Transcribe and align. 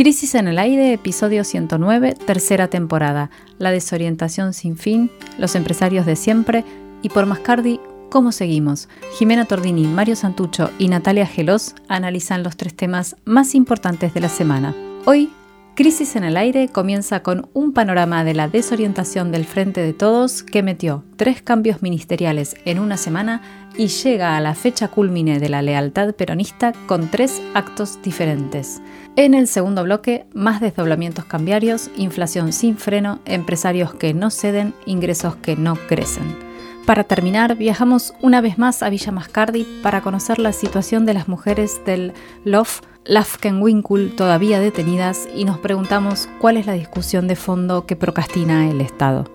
Crisis 0.00 0.34
en 0.34 0.48
el 0.48 0.58
aire, 0.58 0.94
episodio 0.94 1.44
109, 1.44 2.14
tercera 2.14 2.68
temporada. 2.68 3.28
La 3.58 3.70
desorientación 3.70 4.54
sin 4.54 4.78
fin, 4.78 5.10
los 5.36 5.54
empresarios 5.54 6.06
de 6.06 6.16
siempre 6.16 6.64
y 7.02 7.10
por 7.10 7.26
Mascardi, 7.26 7.80
¿cómo 8.08 8.32
seguimos? 8.32 8.88
Jimena 9.18 9.44
Tordini, 9.44 9.86
Mario 9.86 10.16
Santucho 10.16 10.70
y 10.78 10.88
Natalia 10.88 11.26
Gelos 11.26 11.74
analizan 11.86 12.42
los 12.42 12.56
tres 12.56 12.74
temas 12.74 13.14
más 13.26 13.54
importantes 13.54 14.14
de 14.14 14.20
la 14.20 14.30
semana. 14.30 14.74
Hoy 15.04 15.28
Crisis 15.76 16.16
en 16.16 16.24
el 16.24 16.36
aire 16.36 16.68
comienza 16.68 17.22
con 17.22 17.48
un 17.54 17.72
panorama 17.72 18.24
de 18.24 18.34
la 18.34 18.48
desorientación 18.48 19.32
del 19.32 19.44
Frente 19.44 19.80
de 19.80 19.92
Todos 19.92 20.42
que 20.42 20.62
metió 20.62 21.04
tres 21.16 21.42
cambios 21.42 21.80
ministeriales 21.80 22.56
en 22.64 22.78
una 22.80 22.96
semana 22.96 23.40
y 23.76 23.86
llega 23.86 24.36
a 24.36 24.40
la 24.40 24.54
fecha 24.54 24.88
culmine 24.88 25.38
de 25.38 25.48
la 25.48 25.62
lealtad 25.62 26.12
peronista 26.14 26.72
con 26.86 27.08
tres 27.08 27.40
actos 27.54 28.02
diferentes. 28.02 28.82
En 29.16 29.32
el 29.32 29.46
segundo 29.46 29.84
bloque, 29.84 30.26
más 30.34 30.60
desdoblamientos 30.60 31.24
cambiarios, 31.24 31.88
inflación 31.96 32.52
sin 32.52 32.76
freno, 32.76 33.20
empresarios 33.24 33.94
que 33.94 34.12
no 34.12 34.30
ceden, 34.30 34.74
ingresos 34.86 35.36
que 35.36 35.56
no 35.56 35.76
crecen. 35.88 36.50
Para 36.84 37.04
terminar, 37.04 37.56
viajamos 37.56 38.12
una 38.20 38.40
vez 38.40 38.58
más 38.58 38.82
a 38.82 38.90
Villa 38.90 39.12
Mascardi 39.12 39.64
para 39.82 40.00
conocer 40.00 40.38
la 40.38 40.52
situación 40.52 41.06
de 41.06 41.14
las 41.14 41.28
mujeres 41.28 41.80
del 41.86 42.12
LOF 42.44 42.80
Lafkenwinkle 43.10 44.10
todavía 44.10 44.60
detenidas 44.60 45.28
y 45.34 45.44
nos 45.44 45.58
preguntamos 45.58 46.28
cuál 46.38 46.56
es 46.56 46.66
la 46.66 46.74
discusión 46.74 47.26
de 47.26 47.34
fondo 47.34 47.84
que 47.84 47.96
procrastina 47.96 48.70
el 48.70 48.80
Estado. 48.80 49.28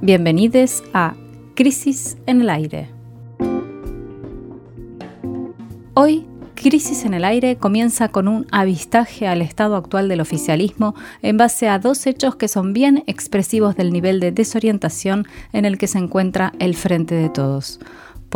Bienvenidos 0.00 0.82
a 0.92 1.14
Crisis 1.54 2.16
en 2.26 2.40
el 2.40 2.50
Aire. 2.50 2.90
Hoy, 5.94 6.26
Crisis 6.56 7.04
en 7.04 7.14
el 7.14 7.24
Aire 7.24 7.54
comienza 7.54 8.08
con 8.08 8.26
un 8.26 8.48
avistaje 8.50 9.28
al 9.28 9.40
estado 9.40 9.76
actual 9.76 10.08
del 10.08 10.20
oficialismo 10.20 10.96
en 11.22 11.36
base 11.36 11.68
a 11.68 11.78
dos 11.78 12.04
hechos 12.08 12.34
que 12.34 12.48
son 12.48 12.72
bien 12.72 13.04
expresivos 13.06 13.76
del 13.76 13.92
nivel 13.92 14.18
de 14.18 14.32
desorientación 14.32 15.28
en 15.52 15.64
el 15.64 15.78
que 15.78 15.86
se 15.86 15.98
encuentra 15.98 16.52
el 16.58 16.74
Frente 16.74 17.14
de 17.14 17.28
Todos. 17.28 17.78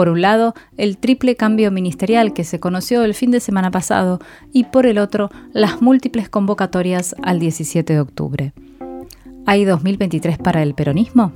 Por 0.00 0.08
un 0.08 0.22
lado, 0.22 0.54
el 0.78 0.96
triple 0.96 1.36
cambio 1.36 1.70
ministerial 1.70 2.32
que 2.32 2.42
se 2.42 2.58
conoció 2.58 3.04
el 3.04 3.12
fin 3.12 3.30
de 3.30 3.38
semana 3.38 3.70
pasado 3.70 4.18
y 4.50 4.64
por 4.64 4.86
el 4.86 4.96
otro, 4.96 5.28
las 5.52 5.82
múltiples 5.82 6.30
convocatorias 6.30 7.14
al 7.22 7.38
17 7.38 7.92
de 7.92 8.00
octubre. 8.00 8.54
¿Hay 9.44 9.66
2023 9.66 10.38
para 10.38 10.62
el 10.62 10.72
peronismo? 10.72 11.34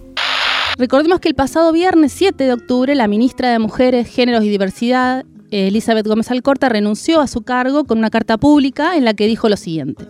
Recordemos 0.79 1.21
que 1.21 1.29
el 1.29 1.35
pasado 1.35 1.73
viernes 1.73 2.13
7 2.13 2.43
de 2.43 2.55
octubre 2.55 2.95
la 2.95 3.07
ministra 3.07 3.51
de 3.51 3.59
Mujeres, 3.59 4.09
Géneros 4.09 4.43
y 4.45 4.49
Diversidad, 4.49 5.27
Elizabeth 5.51 6.07
Gómez 6.07 6.31
Alcorta, 6.31 6.71
renunció 6.71 7.21
a 7.21 7.27
su 7.27 7.43
cargo 7.43 7.85
con 7.85 7.99
una 7.99 8.09
carta 8.09 8.39
pública 8.39 8.97
en 8.97 9.05
la 9.05 9.13
que 9.13 9.27
dijo 9.27 9.51
lo 9.51 9.59
siguiente. 9.59 10.07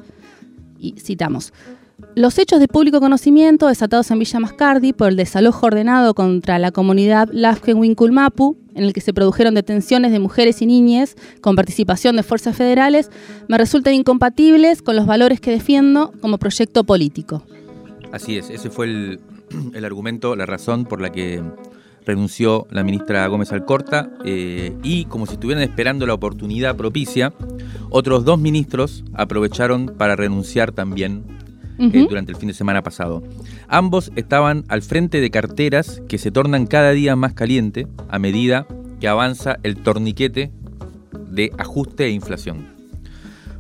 Y 0.79 0.95
citamos. 1.01 1.53
Los 2.17 2.39
hechos 2.39 2.61
de 2.61 2.69
público 2.69 3.01
conocimiento 3.01 3.69
desatados 3.69 4.11
en 4.11 4.19
Villa 4.19 4.41
Mascardi 4.41 4.93
por 4.93 5.09
el 5.09 5.17
desalojo 5.17 5.67
ordenado 5.67 6.15
contra 6.15 6.59
la 6.59 6.73
comunidad 6.73 7.29
Lafken-Winkulmapu, 7.33 8.57
en 8.75 8.85
el 8.85 8.93
que 8.93 9.01
se 9.01 9.13
produjeron 9.13 9.55
detenciones 9.55 10.11
de 10.11 10.19
mujeres 10.19 10.61
y 10.63 10.67
niñas 10.67 11.17
con 11.41 11.55
participación 11.57 12.17
de 12.17 12.23
fuerzas 12.23 12.57
federales, 12.57 13.11
me 13.49 13.59
resultan 13.59 13.95
incompatibles 13.95 14.83
con 14.83 14.97
los 14.97 15.07
valores 15.07 15.41
que 15.41 15.53
defiendo 15.53 16.13
como 16.21 16.39
proyecto 16.39 16.85
político. 16.85 17.45
Así 18.13 18.39
es, 18.39 18.51
ese 18.51 18.71
fue 18.71 18.87
el, 18.87 19.21
el 19.75 19.85
argumento, 19.85 20.35
la 20.37 20.47
razón 20.47 20.85
por 20.85 21.01
la 21.01 21.11
que 21.11 21.43
renunció 22.05 22.67
la 22.71 22.83
ministra 22.85 23.27
Gómez 23.29 23.53
Alcorta 23.53 24.11
eh, 24.25 24.77
y 24.83 25.07
como 25.07 25.27
si 25.27 25.35
estuvieran 25.35 25.63
esperando 25.63 26.07
la 26.07 26.15
oportunidad 26.15 26.77
propicia, 26.77 27.33
otros 27.91 28.25
dos 28.25 28.39
ministros 28.39 29.05
aprovecharon 29.15 29.95
para 29.97 30.17
renunciar 30.17 30.73
también 30.73 31.44
eh, 31.79 32.07
durante 32.09 32.33
el 32.33 32.39
fin 32.39 32.49
de 32.49 32.55
semana 32.55 32.83
pasado. 32.83 33.23
Ambos 33.69 34.13
estaban 34.17 34.65
al 34.69 34.83
frente 34.83 35.21
de 35.21 35.31
carteras 35.31 36.03
que 36.09 36.19
se 36.19 36.31
tornan 36.31 36.67
cada 36.67 36.91
día 36.93 37.17
más 37.17 37.33
caliente 37.35 37.87
a 38.09 38.19
medida 38.19 38.67
que 39.01 39.09
avanza 39.09 39.59
el 39.63 39.77
torniquete 39.77 40.51
de 41.31 41.53
ajuste 41.59 42.07
e 42.07 42.11
inflación. 42.11 42.67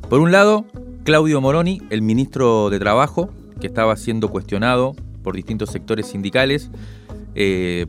Por 0.09 0.21
un 0.21 0.33
lado, 0.33 0.65
Claudio 1.05 1.41
Moroni, 1.41 1.83
el 1.91 2.03
ministro 2.03 2.71
de 2.71 2.79
Trabajo, 2.79 3.31
que 3.61 3.67
estaba 3.67 3.97
siendo 3.97 4.29
cuestionado 4.29 4.95
por 5.23 5.35
distintos 5.35 5.71
sectores 5.71 6.07
sindicales 6.07 6.71
eh, 7.35 7.87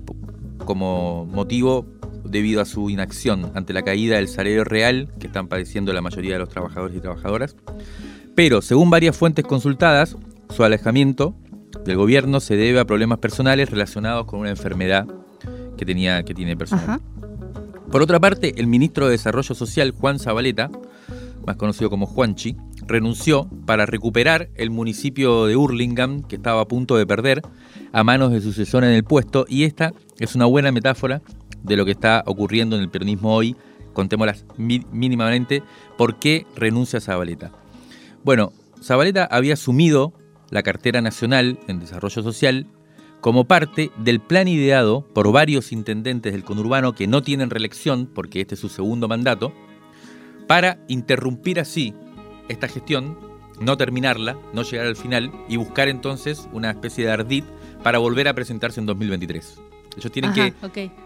como 0.66 1.25
motivo 1.25 1.85
debido 2.24 2.62
a 2.62 2.66
su 2.66 2.90
inacción 2.90 3.52
ante 3.53 3.74
la 3.74 3.84
caída 3.84 4.16
del 4.16 4.28
salario 4.28 4.64
real 4.64 5.09
que 5.19 5.28
están 5.28 5.47
padeciendo 5.47 5.94
la 5.94 6.02
mayoría 6.02 6.34
de 6.34 6.40
los 6.40 6.50
trabajadores 6.50 6.97
y 6.97 7.00
trabajadoras. 7.00 7.56
Pero, 8.35 8.62
según 8.62 8.90
varias 8.90 9.16
fuentes 9.16 9.46
consultadas, 9.46 10.18
su 10.50 10.63
alejamiento 10.63 11.35
del 11.85 11.97
gobierno 11.97 12.40
se 12.40 12.56
debe 12.57 12.79
a 12.79 12.85
problemas 12.85 13.19
personales 13.19 13.69
relacionados 13.69 14.25
con 14.25 14.41
una 14.41 14.50
enfermedad 14.50 15.07
que, 15.78 15.85
tenía, 15.85 16.23
que 16.23 16.34
tiene 16.34 16.57
personal. 16.57 17.01
Por 17.91 18.01
otra 18.01 18.19
parte, 18.19 18.53
el 18.57 18.68
ministro 18.68 19.06
de 19.06 19.12
Desarrollo 19.12 19.56
Social, 19.56 19.91
Juan 19.91 20.19
Zabaleta, 20.19 20.69
más 21.46 21.56
conocido 21.56 21.90
como 21.90 22.07
Juanchi, 22.07 22.57
renunció 22.88 23.47
para 23.66 23.85
recuperar 23.85 24.50
el 24.56 24.69
municipio 24.69 25.46
de 25.46 25.56
Hurlingham, 25.56 26.23
que 26.23 26.35
estaba 26.35 26.62
a 26.62 26.67
punto 26.67 26.97
de 26.97 27.06
perder, 27.06 27.41
a 27.94 28.03
manos 28.03 28.31
de 28.31 28.41
su 28.41 28.47
sucesor 28.47 28.84
en 28.84 28.91
el 28.91 29.03
puesto, 29.03 29.46
y 29.47 29.63
esta 29.63 29.94
es 30.19 30.35
una 30.35 30.46
buena 30.46 30.72
metáfora 30.72 31.22
de 31.63 31.78
lo 31.78 31.85
que 31.85 31.91
está 31.91 32.23
ocurriendo 32.25 32.75
en 32.75 32.81
el 32.81 32.90
peronismo 32.90 33.34
hoy, 33.34 33.56
contémoslas 33.94 34.46
mínimamente, 34.57 35.63
por 35.97 36.19
qué 36.19 36.46
renuncia 36.56 37.00
Zabaleta. 37.00 37.52
Bueno, 38.25 38.53
Zabaleta 38.81 39.25
había 39.25 39.53
asumido 39.53 40.12
la 40.50 40.63
cartera 40.63 41.00
nacional 41.00 41.59
en 41.68 41.80
desarrollo 41.80 42.24
social 42.24 42.66
como 43.22 43.46
parte 43.46 43.91
del 44.00 44.19
plan 44.19 44.47
ideado 44.47 45.06
por 45.13 45.31
varios 45.31 45.72
intendentes 45.72 46.34
del 46.34 46.44
conurbano 46.44 46.94
que 46.94 47.06
no 47.06 47.22
tienen 47.22 47.52
reelección, 47.52 48.08
porque 48.08 48.41
este 48.41 48.56
es 48.56 48.62
su 48.62 48.68
segundo 48.68 49.08
mandato, 49.08 49.53
para 50.47 50.80
interrumpir 50.88 51.59
así 51.59 51.94
esta 52.50 52.68
gestión, 52.68 53.16
no 53.59 53.78
terminarla, 53.78 54.35
no 54.53 54.64
llegar 54.64 54.88
al 54.88 54.96
final 54.96 55.31
y 55.47 55.58
buscar 55.58 55.88
entonces 55.88 56.50
una 56.52 56.72
especie 56.72 57.06
de 57.06 57.12
ardid 57.12 57.44
para 57.84 58.00
volver 58.00 58.28
a 58.28 58.34
presentarse 58.34 58.80
en 58.80 58.88
2023. 58.88 59.62
Ellos 59.97 60.12
tienen, 60.12 60.34
que, 60.34 60.52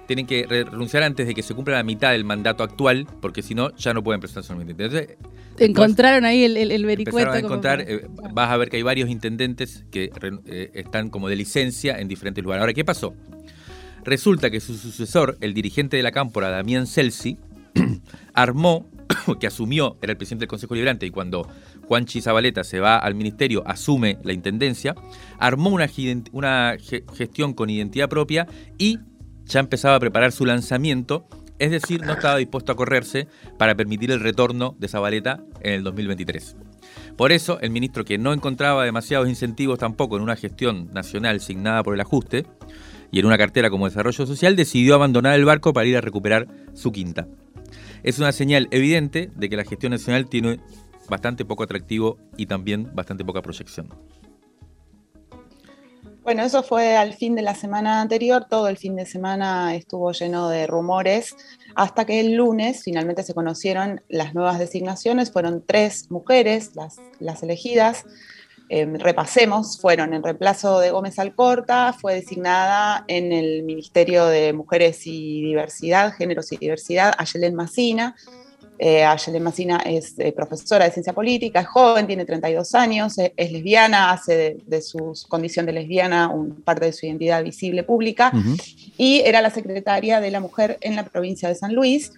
tienen 0.08 0.26
que 0.26 0.46
renunciar 0.48 1.04
antes 1.04 1.28
de 1.28 1.36
que 1.36 1.44
se 1.44 1.54
cumpla 1.54 1.76
la 1.76 1.84
mitad 1.84 2.12
del 2.12 2.24
mandato 2.24 2.64
actual, 2.64 3.08
porque 3.20 3.42
si 3.42 3.56
no, 3.56 3.76
ya 3.76 3.94
no 3.94 4.02
pueden 4.02 4.22
presentarse 4.22 4.54
en 4.54 4.60
2023. 4.60 5.18
Encontraron 5.60 6.26
ahí 6.26 6.44
el, 6.44 6.58
el, 6.58 6.86
vericueto. 6.86 7.32
A 7.32 7.40
encontrar, 7.40 7.82
eh, 7.82 8.08
vas 8.34 8.50
a 8.50 8.58
ver 8.58 8.70
que 8.70 8.78
hay 8.78 8.84
varios 8.84 9.10
intendentes 9.10 9.86
que 9.92 10.12
eh, 10.46 10.72
están 10.74 11.10
como 11.10 11.30
de 11.30 11.36
licencia 11.36 12.00
en 12.00 12.08
diferentes 12.08 12.44
lugares. 12.44 12.62
Ahora, 12.62 12.74
¿qué 12.74 12.86
pasó? 12.86 13.14
Resulta 14.04 14.50
que 14.50 14.60
su 14.60 14.78
sucesor, 14.78 15.38
el 15.42 15.54
dirigente 15.54 15.98
de 15.98 16.04
la 16.04 16.12
cámpora, 16.12 16.50
Damián 16.50 16.88
Celsi, 16.88 17.38
armó, 18.34 18.90
que 19.40 19.48
asumió, 19.48 19.98
era 20.02 20.12
el 20.12 20.18
presidente 20.18 20.44
del 20.44 20.50
Consejo 20.50 20.76
Liberante, 20.76 21.06
y 21.06 21.12
cuando 21.12 21.48
Juan 21.88 22.06
Chizabaleta 22.06 22.64
se 22.64 22.80
va 22.80 22.98
al 22.98 23.16
ministerio, 23.16 23.64
asume 23.68 24.18
la 24.24 24.34
intendencia, 24.34 24.96
armó 25.38 25.70
una, 25.70 25.90
una 26.32 26.78
gestión 27.16 27.54
con 27.54 27.70
identidad 27.70 28.10
propia 28.10 28.48
y 28.78 29.00
ya 29.46 29.60
empezaba 29.60 29.96
a 29.96 30.00
preparar 30.00 30.32
su 30.32 30.46
lanzamiento 30.46 31.28
es 31.60 31.72
decir, 31.72 32.02
no 32.02 32.14
estaba 32.14 32.38
dispuesto 32.38 32.72
a 32.72 32.76
correrse 32.76 33.28
para 33.58 33.76
permitir 33.76 34.12
el 34.12 34.22
retorno 34.22 34.76
de 34.80 34.88
Zabaleta 34.88 35.42
en 35.62 35.74
el 35.74 35.84
2023. 35.84 36.56
Por 37.18 37.32
eso, 37.32 37.60
el 37.60 37.70
ministro, 37.70 38.06
que 38.06 38.18
no 38.18 38.34
encontraba 38.34 38.86
demasiados 38.86 39.28
incentivos 39.28 39.78
tampoco 39.78 40.16
en 40.16 40.24
una 40.24 40.38
gestión 40.38 40.90
nacional 40.94 41.42
signada 41.42 41.84
por 41.84 41.94
el 41.94 42.02
ajuste 42.02 42.46
y 43.12 43.20
en 43.20 43.26
una 43.26 43.38
cartera 43.38 43.70
como 43.70 43.86
desarrollo 43.86 44.26
social, 44.26 44.56
decidió 44.56 44.96
abandonar 44.96 45.36
el 45.36 45.46
barco 45.46 45.74
para 45.74 45.88
ir 45.88 45.98
a 45.98 46.02
recuperar 46.02 46.48
su 46.74 46.92
quinta. 46.92 47.28
Es 48.04 48.20
una 48.20 48.32
señal 48.32 48.70
evidente 48.72 49.30
de 49.36 49.50
que 49.50 49.58
la 49.58 49.66
gestión 49.66 49.92
nacional 49.92 50.28
tiene 50.28 50.60
bastante 51.10 51.44
poco 51.44 51.64
atractivo 51.64 52.18
y 52.38 52.46
también 52.46 52.90
bastante 52.94 53.26
poca 53.26 53.42
proyección. 53.42 53.90
Bueno, 56.30 56.44
eso 56.44 56.62
fue 56.62 56.96
al 56.96 57.16
fin 57.16 57.34
de 57.34 57.42
la 57.42 57.56
semana 57.56 58.02
anterior, 58.02 58.46
todo 58.48 58.68
el 58.68 58.78
fin 58.78 58.96
de 58.96 59.08
semana 59.08 59.74
estuvo 59.74 60.12
lleno 60.12 60.48
de 60.48 60.68
rumores, 60.68 61.36
hasta 61.74 62.06
que 62.06 62.20
el 62.20 62.36
lunes 62.36 62.84
finalmente 62.84 63.24
se 63.24 63.34
conocieron 63.34 64.04
las 64.10 64.36
nuevas 64.36 64.60
designaciones, 64.60 65.32
fueron 65.32 65.64
tres 65.66 66.12
mujeres 66.12 66.74
las, 66.76 67.42
elegidas, 67.42 68.06
em, 68.70 69.00
repasemos, 69.00 69.82
fueron 69.82 70.14
en 70.14 70.22
reemplazo 70.22 70.80
de 70.80 70.92
Gómez 70.92 71.18
Alcorta, 71.18 71.94
fue 71.94 72.14
designada 72.14 73.06
en 73.08 73.32
el 73.32 73.64
Ministerio 73.64 74.28
de 74.28 74.54
Mujeres 74.54 75.08
y 75.08 75.42
Diversidad, 75.42 76.14
Géneros 76.14 76.52
y 76.52 76.58
Diversidad, 76.58 77.16
Ayelen 77.18 77.56
Macina, 77.56 78.16
eh, 78.80 79.06
Massina 79.42 79.78
es 79.86 80.18
eh, 80.18 80.32
profesora 80.32 80.86
de 80.86 80.92
ciencia 80.92 81.12
política, 81.12 81.60
es 81.60 81.68
joven, 81.68 82.08
tiene 82.08 82.24
32 82.24 82.74
años, 82.76 83.18
eh, 83.18 83.34
es, 83.36 83.52
lesbiana, 83.52 84.12
hace 84.12 84.58
de, 84.66 84.82
su 84.82 85.14
condición 85.28 85.66
de 85.66 85.74
lesbiana 85.74 86.30
un, 86.30 86.62
parte 86.62 86.86
de 86.86 86.94
su 86.94 87.06
identidad 87.06 87.44
visible 87.44 87.84
pública 87.84 88.32
y 88.98 89.20
era 89.26 89.42
la 89.42 89.50
secretaria 89.50 90.22
de 90.22 90.32
la 90.32 90.40
mujer 90.40 90.78
en 90.80 90.96
la 90.96 91.04
provincia 91.04 91.50
de 91.50 91.56
San 91.56 91.76
Luis. 91.76 92.14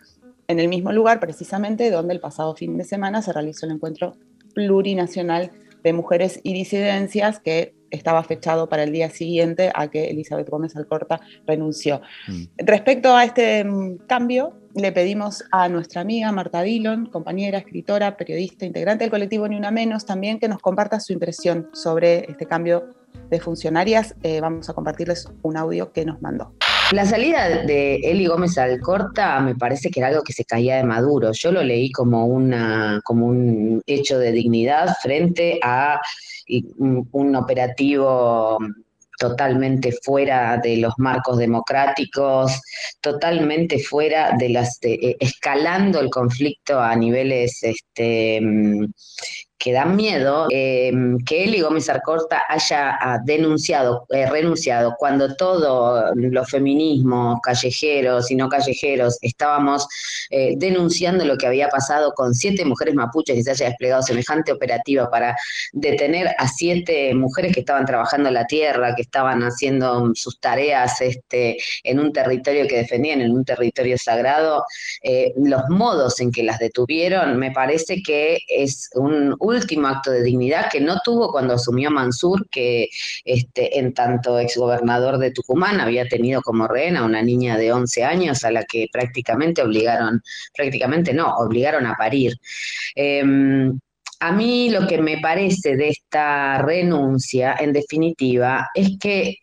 en 0.47 0.59
el 0.59 0.67
mismo 0.67 0.91
lugar 0.91 1.19
precisamente 1.19 1.89
donde 1.89 2.13
el 2.13 2.19
pasado 2.19 2.55
fin 2.55 2.77
de 2.77 2.83
semana 2.83 3.21
se 3.21 3.33
realizó 3.33 3.65
el 3.65 3.71
encuentro 3.71 4.15
plurinacional 4.53 5.51
de 5.83 5.93
mujeres 5.93 6.39
y 6.43 6.53
disidencias 6.53 7.39
que 7.39 7.73
estaba 7.89 8.23
fechado 8.23 8.69
para 8.69 8.83
el 8.83 8.91
día 8.91 9.09
siguiente 9.09 9.71
a 9.73 9.87
que 9.89 10.09
Elizabeth 10.09 10.49
Gómez 10.49 10.75
Alcorta 10.75 11.19
renunció. 11.45 12.01
Mm. 12.27 12.43
Respecto 12.57 13.15
a 13.15 13.23
este 13.23 13.63
mm, 13.63 13.97
cambio, 14.07 14.60
le 14.75 14.91
pedimos 14.91 15.43
a 15.51 15.67
nuestra 15.69 16.01
amiga 16.01 16.31
Marta 16.31 16.61
Dillon, 16.61 17.07
compañera, 17.07 17.57
escritora, 17.57 18.17
periodista, 18.17 18.65
integrante 18.65 19.03
del 19.03 19.11
colectivo 19.11 19.47
Ni 19.47 19.57
Una 19.57 19.71
Menos, 19.71 20.05
también 20.05 20.39
que 20.39 20.47
nos 20.47 20.61
comparta 20.61 20.99
su 20.99 21.13
impresión 21.13 21.69
sobre 21.73 22.29
este 22.29 22.45
cambio 22.45 22.93
de 23.29 23.39
funcionarias. 23.39 24.15
Eh, 24.23 24.39
vamos 24.41 24.69
a 24.69 24.73
compartirles 24.73 25.27
un 25.41 25.57
audio 25.57 25.91
que 25.91 26.05
nos 26.05 26.21
mandó. 26.21 26.53
La 26.91 27.05
salida 27.05 27.47
de 27.47 27.95
Eli 27.95 28.25
Gómez 28.25 28.57
Alcorta 28.57 29.39
me 29.39 29.55
parece 29.55 29.89
que 29.89 30.01
era 30.01 30.09
algo 30.09 30.23
que 30.23 30.33
se 30.33 30.43
caía 30.43 30.77
de 30.77 30.83
Maduro. 30.83 31.31
Yo 31.31 31.51
lo 31.51 31.63
leí 31.63 31.91
como, 31.91 32.25
una, 32.25 32.99
como 33.05 33.27
un 33.27 33.81
hecho 33.87 34.19
de 34.19 34.31
dignidad 34.31 34.95
frente 35.01 35.59
a 35.63 36.01
un 36.47 37.35
operativo 37.35 38.57
totalmente 39.21 39.91
fuera 40.01 40.57
de 40.57 40.77
los 40.77 40.95
marcos 40.97 41.37
democráticos, 41.37 42.59
totalmente 42.99 43.77
fuera 43.77 44.31
de 44.35 44.49
las, 44.49 44.79
eh, 44.81 45.15
escalando 45.19 45.99
el 45.99 46.09
conflicto 46.09 46.79
a 46.79 46.95
niveles 46.95 47.59
este, 47.61 48.41
que 49.61 49.71
da 49.71 49.85
miedo 49.85 50.47
eh, 50.49 50.91
que 51.23 51.43
Eli 51.43 51.61
Gómez 51.61 51.87
Arcorta 51.87 52.41
haya 52.49 52.97
ah, 52.99 53.19
denunciado, 53.23 54.07
eh, 54.09 54.25
renunciado, 54.27 54.95
cuando 54.97 55.35
todos 55.35 56.11
los 56.15 56.49
feminismos 56.49 57.39
callejeros 57.43 58.31
y 58.31 58.35
no 58.35 58.49
callejeros 58.49 59.19
estábamos 59.21 59.87
eh, 60.31 60.55
denunciando 60.57 61.25
lo 61.25 61.37
que 61.37 61.45
había 61.45 61.69
pasado 61.69 62.13
con 62.13 62.33
siete 62.33 62.65
mujeres 62.65 62.95
mapuches 62.95 63.37
y 63.37 63.43
se 63.43 63.51
haya 63.51 63.67
desplegado 63.67 64.01
semejante 64.01 64.51
operativa 64.51 65.11
para 65.11 65.37
detener 65.73 66.29
a 66.39 66.47
siete 66.47 67.13
mujeres 67.13 67.53
que 67.53 67.59
estaban 67.59 67.85
trabajando 67.85 68.31
la 68.31 68.47
tierra, 68.47 68.95
que 68.95 69.03
estaban 69.03 69.43
haciendo 69.43 70.11
sus 70.15 70.39
tareas 70.39 71.01
este, 71.01 71.57
en 71.83 71.99
un 71.99 72.11
territorio 72.11 72.67
que 72.67 72.77
defendían, 72.77 73.21
en 73.21 73.31
un 73.31 73.45
territorio 73.45 73.97
sagrado, 73.97 74.65
los 75.35 75.61
modos 75.69 76.19
en 76.19 76.31
que 76.31 76.43
las 76.43 76.57
detuvieron, 76.57 77.37
me 77.37 77.51
parece 77.51 78.01
que 78.01 78.39
es 78.47 78.89
un 78.95 79.35
último 79.51 79.87
acto 79.87 80.11
de 80.11 80.23
dignidad 80.23 80.69
que 80.71 80.81
no 80.81 80.97
tuvo 81.03 81.31
cuando 81.31 81.53
asumió 81.53 81.91
Mansur, 81.91 82.47
que 82.49 82.87
este, 83.25 83.79
en 83.79 83.93
tanto 83.93 84.39
exgobernador 84.39 85.17
de 85.17 85.31
Tucumán 85.31 85.79
había 85.79 86.07
tenido 86.07 86.41
como 86.41 86.67
rehén 86.67 86.97
a 86.97 87.05
una 87.05 87.21
niña 87.21 87.57
de 87.57 87.71
11 87.71 88.03
años 88.03 88.43
a 88.43 88.51
la 88.51 88.63
que 88.63 88.87
prácticamente 88.91 89.61
obligaron, 89.61 90.21
prácticamente 90.55 91.13
no, 91.13 91.35
obligaron 91.35 91.85
a 91.85 91.95
parir. 91.95 92.33
Em, 92.95 93.79
a 94.19 94.31
mí 94.31 94.69
lo 94.69 94.87
que 94.87 94.99
me 94.99 95.17
parece 95.19 95.75
de 95.75 95.89
esta 95.89 96.61
renuncia, 96.61 97.55
en 97.59 97.73
definitiva, 97.73 98.69
es 98.75 98.97
que 98.99 99.37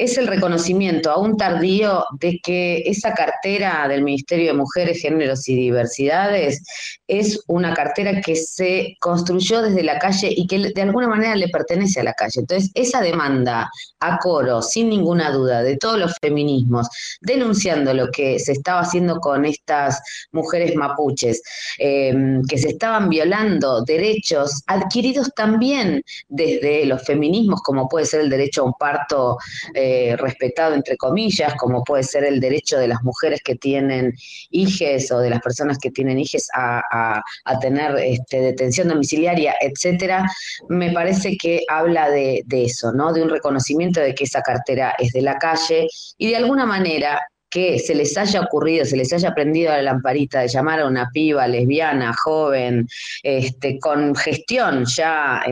es 0.00 0.16
el 0.16 0.26
reconocimiento 0.26 1.10
aún 1.10 1.36
tardío 1.36 2.06
de 2.18 2.40
que 2.42 2.78
esa 2.86 3.12
cartera 3.12 3.86
del 3.86 4.02
Ministerio 4.02 4.46
de 4.46 4.54
Mujeres, 4.54 5.02
Géneros 5.02 5.46
y 5.46 5.54
Diversidades 5.54 6.62
es 7.06 7.44
una 7.48 7.74
cartera 7.74 8.22
que 8.22 8.34
se 8.34 8.96
construyó 8.98 9.60
desde 9.60 9.82
la 9.82 9.98
calle 9.98 10.32
y 10.34 10.46
que 10.46 10.72
de 10.74 10.82
alguna 10.82 11.06
manera 11.06 11.36
le 11.36 11.48
pertenece 11.48 12.00
a 12.00 12.04
la 12.04 12.14
calle. 12.14 12.40
Entonces, 12.40 12.70
esa 12.72 13.02
demanda 13.02 13.70
a 14.00 14.18
coro, 14.18 14.62
sin 14.62 14.88
ninguna 14.88 15.30
duda, 15.32 15.62
de 15.62 15.76
todos 15.76 15.98
los 15.98 16.14
feminismos, 16.18 16.88
denunciando 17.20 17.92
lo 17.92 18.10
que 18.10 18.38
se 18.38 18.52
estaba 18.52 18.80
haciendo 18.80 19.20
con 19.20 19.44
estas 19.44 20.00
mujeres 20.32 20.76
mapuches, 20.76 21.42
em, 21.78 22.42
que 22.46 22.56
se 22.56 22.70
estaban 22.70 23.10
violando 23.10 23.82
derechos 23.82 24.62
adquiridos 24.66 25.30
también 25.36 26.02
desde 26.30 26.86
los 26.86 27.04
feminismos, 27.04 27.60
como 27.60 27.86
puede 27.86 28.06
ser 28.06 28.22
el 28.22 28.30
derecho 28.30 28.62
a 28.62 28.64
un 28.64 28.74
parto. 28.78 29.36
Eh, 29.74 29.89
respetado 30.18 30.74
entre 30.74 30.96
comillas, 30.96 31.54
como 31.56 31.82
puede 31.84 32.02
ser 32.02 32.24
el 32.24 32.40
derecho 32.40 32.78
de 32.78 32.88
las 32.88 33.02
mujeres 33.02 33.40
que 33.42 33.56
tienen 33.56 34.14
hijes 34.50 35.10
o 35.12 35.18
de 35.18 35.30
las 35.30 35.40
personas 35.40 35.78
que 35.78 35.90
tienen 35.90 36.18
hijes 36.18 36.48
a, 36.54 37.22
tener 37.60 37.96
este, 37.98 38.40
detención 38.40 38.88
domiciliaria, 38.88 39.54
etcétera, 39.60 40.26
me 40.68 40.92
parece 40.92 41.36
que 41.36 41.62
habla 41.68 42.08
de, 42.10 42.42
de 42.46 42.64
eso, 42.64 42.92
¿no? 42.92 43.12
De 43.12 43.22
un 43.22 43.28
reconocimiento 43.28 44.00
de 44.00 44.14
que 44.14 44.24
esa 44.24 44.42
cartera 44.42 44.94
es 44.98 45.12
de 45.12 45.22
la 45.22 45.36
calle 45.36 45.86
y 46.16 46.28
de 46.28 46.36
alguna 46.36 46.64
manera 46.64 47.20
que 47.50 47.78
se 47.78 47.94
les 47.94 48.16
haya 48.16 48.40
ocurrido, 48.40 48.84
se 48.84 48.96
les 48.96 49.12
haya 49.12 49.34
prendido 49.34 49.72
la 49.72 49.82
lamparita 49.82 50.40
de 50.40 50.48
llamar 50.48 50.80
a 50.80 50.86
una 50.86 51.10
piba 51.12 51.46
lesbiana, 51.48 52.14
joven, 52.14 52.86
este, 53.22 53.78
con 53.78 54.14
gestión 54.14 54.84
ya 54.84 55.42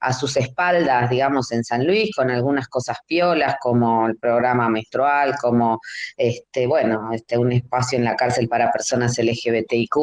a 0.00 0.12
sus 0.12 0.36
espaldas, 0.36 1.10
digamos, 1.10 1.50
en 1.52 1.64
San 1.64 1.84
Luis, 1.84 2.14
con 2.14 2.30
algunas 2.30 2.68
cosas 2.68 2.98
piolas 3.06 3.56
como 3.60 4.06
el 4.06 4.16
programa 4.16 4.68
menstrual, 4.68 5.34
como, 5.40 5.80
este, 6.16 6.66
bueno, 6.66 7.10
este, 7.12 7.36
un 7.36 7.52
espacio 7.52 7.98
en 7.98 8.04
la 8.04 8.14
cárcel 8.14 8.48
para 8.48 8.70
personas 8.70 9.18
LGBTIQ, 9.18 9.96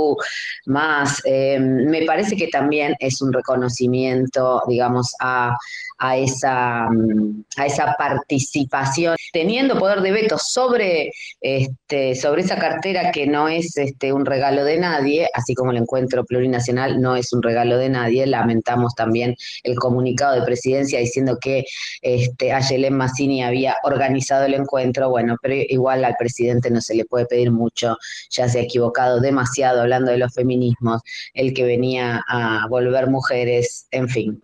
más, 0.66 1.22
eh, 1.24 1.60
me 1.60 2.04
parece 2.04 2.36
que 2.36 2.48
también 2.48 2.96
es 3.00 3.22
un 3.22 3.32
reconocimiento, 3.32 4.62
digamos, 4.68 5.16
a 5.20 5.56
a 6.00 6.18
esa, 6.18 6.86
a 6.86 7.66
esa 7.66 7.96
participación, 7.98 9.16
teniendo 9.34 9.78
poder 9.78 10.02
de 10.02 10.12
veto 10.12 10.38
sobre, 10.38 11.12
este, 11.42 12.16
sobre 12.16 12.42
esa 12.42 12.58
cartera 12.58 13.12
que 13.12 13.28
no 13.28 13.48
es 13.50 13.78
este, 13.78 14.14
un 14.14 14.26
regalo 14.26 14.64
de 14.64 14.78
nadie, 14.78 15.30
así 15.34 15.54
como 15.54 15.72
el 15.72 15.78
encuentro 15.78 16.26
plurinacional 16.26 17.02
no 17.02 17.16
es 17.16 17.34
un 17.34 17.44
regalo 17.44 17.78
de 17.78 17.90
nadie. 17.90 18.26
Lamentamos 18.26 18.96
también 18.96 19.36
el 19.64 19.76
comunicado 19.76 20.36
de 20.36 20.46
presidencia 20.46 21.00
diciendo 21.00 21.38
que 21.40 21.66
este, 22.02 22.54
Ayelen 22.54 22.96
Massini 22.96 23.44
había 23.44 23.76
organizado 23.84 24.46
el 24.46 24.54
encuentro, 24.54 25.10
bueno, 25.10 25.36
pero 25.42 25.56
igual 25.56 26.06
al 26.06 26.16
presidente 26.18 26.72
no 26.72 26.82
se 26.82 26.96
le 26.96 27.06
puede 27.06 27.26
pedir 27.26 27.52
mucho, 27.52 27.98
ya 28.30 28.48
se 28.48 28.60
ha 28.60 28.62
equivocado 28.62 29.20
demasiado 29.20 29.82
hablando 29.82 30.12
de 30.12 30.18
los 30.18 30.34
feminismos, 30.34 31.02
el 31.34 31.54
que 31.54 31.66
venía 31.66 32.22
a 32.28 32.66
volver 32.70 33.08
mujeres, 33.08 33.88
en 33.92 34.08
fin. 34.08 34.42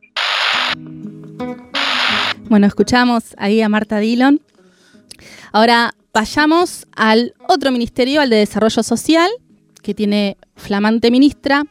Bueno, 2.48 2.68
escuchamos 2.68 3.34
ahí 3.38 3.62
a 3.62 3.70
Marta 3.70 3.98
Dillon. 3.98 4.40
Ahora 5.52 5.96
vayamos 6.14 6.86
al 6.96 7.34
otro 7.50 7.72
ministerio, 7.72 8.22
al 8.22 8.30
de 8.30 8.38
Desarrollo 8.38 8.84
Social, 8.84 9.30
que 9.82 9.96
tiene 9.96 10.38
flamante 10.56 11.10
ministra, 11.10 11.64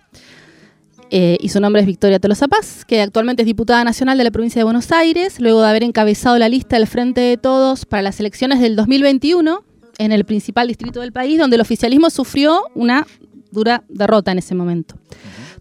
eh, 1.11 1.39
y 1.41 1.51
su 1.51 1.61
nombre 1.61 1.81
es 1.81 1.87
Victoria 1.87 2.19
Tolosa 2.19 2.49
Paz, 2.49 2.85
que 2.85 3.01
actualmente 3.01 3.43
es 3.43 3.47
diputada 3.47 3.85
nacional 3.85 4.19
de 4.19 4.25
la 4.25 4.33
provincia 4.33 4.59
de 4.59 4.65
Buenos 4.65 4.91
Aires, 4.91 5.39
luego 5.39 5.63
de 5.63 5.69
haber 5.69 5.85
encabezado 5.85 6.39
la 6.39 6.49
lista 6.49 6.77
del 6.77 6.89
Frente 6.89 7.21
de 7.21 7.37
Todos 7.37 7.87
para 7.87 8.03
las 8.03 8.19
elecciones 8.19 8.59
del 8.61 8.75
2021 8.75 9.65
en 9.99 10.11
el 10.11 10.25
principal 10.25 10.67
distrito 10.67 11.01
del 11.03 11.13
país, 11.13 11.39
donde 11.39 11.55
el 11.55 11.63
oficialismo 11.63 12.11
sufrió 12.11 12.63
una 12.75 13.07
dura 13.53 13.85
derrota 13.89 14.33
en 14.33 14.39
ese 14.39 14.57
momento. 14.57 14.97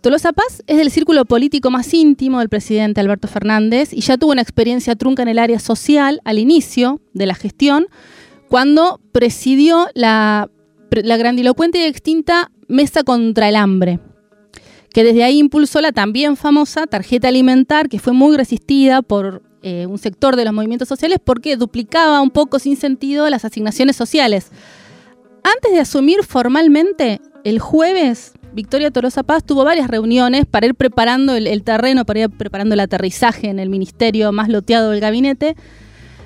Tolosa 0.03 0.33
Paz 0.33 0.63
es 0.67 0.75
del 0.75 0.91
círculo 0.91 1.23
político 1.23 1.71
más 1.71 1.93
íntimo 1.93 2.39
del 2.39 2.49
presidente 2.49 2.99
Alberto 2.99 3.29
Fernández 3.29 3.93
y 3.93 4.01
ya 4.01 4.17
tuvo 4.17 4.33
una 4.33 4.41
experiencia 4.41 4.97
trunca 4.97 5.21
en 5.21 5.29
el 5.29 5.39
área 5.39 5.59
social 5.59 6.19
al 6.25 6.39
inicio 6.39 6.99
de 7.13 7.25
la 7.25 7.35
gestión, 7.35 7.87
cuando 8.49 8.99
presidió 9.13 9.87
la, 9.93 10.49
grandilocuente 10.91 11.79
y 11.79 11.83
extinta 11.83 12.51
Mesa 12.67 13.03
contra 13.03 13.47
el 13.47 13.55
Hambre, 13.55 14.01
que 14.93 15.05
desde 15.05 15.23
ahí 15.23 15.39
impulsó 15.39 15.79
la 15.79 15.93
también 15.93 16.35
famosa 16.35 16.85
tarjeta 16.85 17.29
alimentar, 17.29 17.87
que 17.87 17.99
fue 17.99 18.11
muy 18.11 18.35
resistida 18.35 19.03
por 19.03 19.41
eh, 19.61 19.85
un 19.85 19.99
sector 19.99 20.35
de 20.35 20.43
los 20.43 20.53
movimientos 20.53 20.89
sociales 20.89 21.19
porque 21.23 21.55
duplicaba 21.55 22.19
un 22.19 22.29
poco 22.29 22.59
sin 22.59 22.75
sentido 22.75 23.29
las 23.29 23.45
asignaciones 23.45 23.95
sociales. 23.95 24.51
Antes 25.45 25.71
de 25.71 25.79
asumir 25.79 26.25
formalmente, 26.25 27.21
el 27.45 27.59
jueves 27.59 28.33
Victoria 28.53 28.91
Torosa 28.91 29.23
Paz 29.23 29.43
tuvo 29.43 29.65
varias 29.65 29.87
reuniones 29.87 30.45
para 30.45 30.67
ir 30.67 30.75
preparando 30.75 31.35
el, 31.35 31.63
terreno, 31.63 32.05
para 32.05 32.21
ir 32.21 32.29
preparando 32.29 32.75
el 32.75 32.79
aterrizaje 32.79 33.49
en 33.49 33.59
el 33.59 33.69
ministerio 33.69 34.31
más 34.31 34.47
loteado 34.47 34.91
del 34.91 34.99
gabinete, 34.99 35.55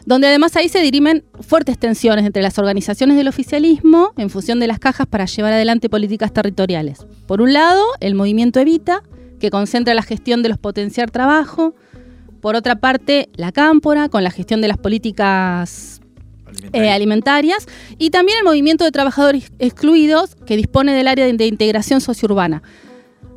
donde 0.05 0.27
además 0.27 0.55
ahí 0.57 0.67
se 0.67 0.79
dirimen 0.81 1.23
fuertes 1.39 1.77
tensiones 1.77 2.25
entre 2.25 2.41
las 2.41 2.57
organizaciones 2.59 3.15
del 3.15 3.29
oficialismo 3.29 4.11
en 4.17 4.29
función 4.29 4.59
de 4.59 4.67
las 4.67 4.79
cajas 4.79 5.07
para 5.07 5.25
llevar 5.25 5.53
adelante 5.53 5.89
políticas 5.89 6.33
territoriales. 6.33 7.05
Por 7.27 7.41
un 7.41 7.53
lado, 7.53 7.83
el 8.01 8.15
movimiento 8.15 8.59
Evita, 8.59 9.03
que 9.39 9.49
concentra 9.49 9.93
la 9.93 10.03
gestión 10.03 10.43
de 10.43 10.49
los 10.49 10.57
potenciar 10.57 11.11
trabajo. 11.11 11.75
Por 12.41 12.55
otra 12.55 12.75
parte, 12.75 13.29
la 13.35 13.51
Cámpora, 13.51 14.09
con 14.09 14.23
la 14.23 14.31
gestión 14.31 14.61
de 14.61 14.67
las 14.67 14.77
políticas 14.77 16.01
eh, 16.73 16.89
alimentarias 16.89 17.65
y 17.97 18.09
también 18.09 18.39
el 18.39 18.43
movimiento 18.43 18.83
de 18.83 18.91
trabajadores 18.91 19.51
excluidos 19.59 20.35
que 20.45 20.57
dispone 20.57 20.93
del 20.93 21.07
área 21.07 21.25
de, 21.25 21.47
integración 21.47 22.01
sociourbana. 22.01 22.63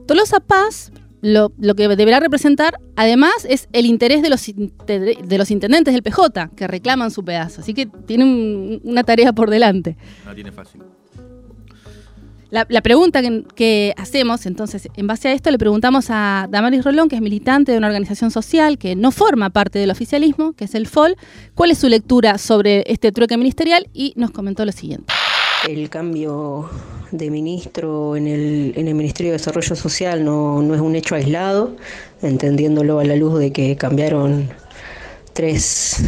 Tolosa 0.07 0.41
Paz 0.41 0.93
lo, 1.23 1.51
que 1.77 1.89
deberá 1.89 2.21
representar, 2.21 2.81
además, 2.97 3.33
es 3.49 3.69
el 3.73 3.87
interés 3.87 4.23
de 4.23 4.31
los, 4.31 4.47
de 4.47 5.39
los 5.39 5.51
intendentes 5.51 5.93
del 5.93 6.03
PJ, 6.03 6.51
que 6.57 6.67
reclaman 6.67 7.11
su 7.11 7.25
pedazo. 7.25 7.61
Así 7.61 7.75
que 7.75 7.87
tiene 7.87 8.81
una 8.83 9.05
tarea 9.05 9.33
por 9.33 9.51
delante. 9.51 9.97
No 10.25 10.35
tiene 10.35 10.51
fácil. 10.51 10.81
La, 12.51 12.83
pregunta 12.83 13.23
que, 13.55 13.95
hacemos, 13.97 14.45
entonces, 14.45 14.89
en 14.97 15.07
base 15.07 15.29
a 15.29 15.33
esto, 15.33 15.53
le 15.53 15.59
preguntamos 15.59 16.07
a 16.09 16.49
Damaris 16.51 16.85
Rolón, 16.85 17.09
que 17.09 17.15
es 17.15 17.23
militante 17.23 17.71
de 17.71 17.79
una 17.79 17.87
organización 17.87 18.33
social 18.33 18.77
que 18.77 18.97
no 18.97 19.13
forma 19.13 19.51
parte 19.51 19.79
del 19.79 19.91
oficialismo, 19.91 20.53
que 20.55 20.65
es 20.65 20.75
el 20.75 20.89
FOL, 20.89 21.17
cuál 21.55 21.71
es 21.71 21.79
su 21.79 21.89
lectura 21.89 22.39
sobre 22.39 22.83
este 22.87 23.13
trueque 23.13 23.37
ministerial 23.37 23.89
y 23.95 24.15
nos 24.17 24.33
comentó 24.33 24.65
lo 24.65 24.73
siguiente. 24.73 25.13
El 25.69 25.89
cambio 25.91 26.69
de 27.13 27.31
ministro 27.31 28.17
en 28.17 28.27
el, 28.27 28.73
en 28.77 28.89
el 28.89 28.95
Ministerio 28.95 29.31
de 29.31 29.39
Desarrollo 29.39 29.77
Social 29.77 30.25
no, 30.25 30.61
no 30.61 30.75
es 30.75 30.81
un 30.81 30.97
hecho 30.97 31.15
aislado, 31.15 31.77
entendiéndolo 32.21 32.99
a 32.99 33.05
la 33.05 33.15
luz 33.15 33.39
de 33.39 33.53
que 33.53 33.77
cambiaron 33.77 34.49
tres, 35.33 36.03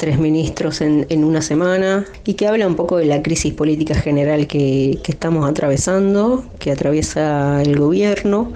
tres 0.00 0.18
ministros 0.18 0.80
en, 0.80 1.06
en, 1.10 1.24
una 1.24 1.42
semana 1.42 2.06
y 2.24 2.32
que 2.32 2.46
habla 2.46 2.66
un 2.66 2.74
poco 2.74 2.96
de 2.96 3.04
la 3.04 3.22
crisis 3.22 3.52
política 3.52 3.94
general 3.94 4.46
que, 4.46 4.98
que 5.04 5.12
estamos 5.12 5.46
atravesando, 5.48 6.42
que 6.58 6.72
atraviesa 6.72 7.60
el 7.60 7.78
gobierno. 7.78 8.50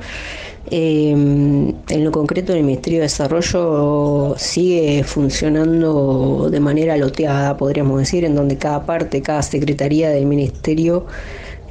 Eh, 0.70 1.10
en 1.10 2.04
lo 2.04 2.10
concreto, 2.10 2.54
el 2.54 2.62
Ministerio 2.62 3.00
de 3.00 3.02
Desarrollo 3.02 4.34
sigue 4.38 5.04
funcionando 5.04 6.48
de 6.50 6.60
manera 6.60 6.96
loteada, 6.96 7.58
podríamos 7.58 7.98
decir, 7.98 8.24
en 8.24 8.34
donde 8.34 8.56
cada 8.56 8.86
parte, 8.86 9.20
cada 9.20 9.42
secretaría 9.42 10.08
del 10.08 10.24
ministerio 10.24 11.04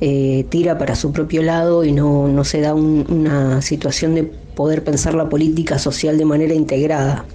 eh, 0.02 0.46
tira 0.50 0.78
para 0.78 0.96
su 0.96 1.12
propio 1.12 1.42
lado 1.42 1.84
y 1.84 1.92
no, 1.92 2.28
no 2.28 2.44
se 2.44 2.62
da 2.62 2.76
una 2.76 3.64
situación 3.64 4.14
de 4.14 4.24
poder 4.24 4.84
pensar 4.84 5.16
la 5.16 5.30
política 5.30 5.80
social 5.80 6.20
de 6.20 6.26
manera 6.26 6.54
integrada. 6.54 7.26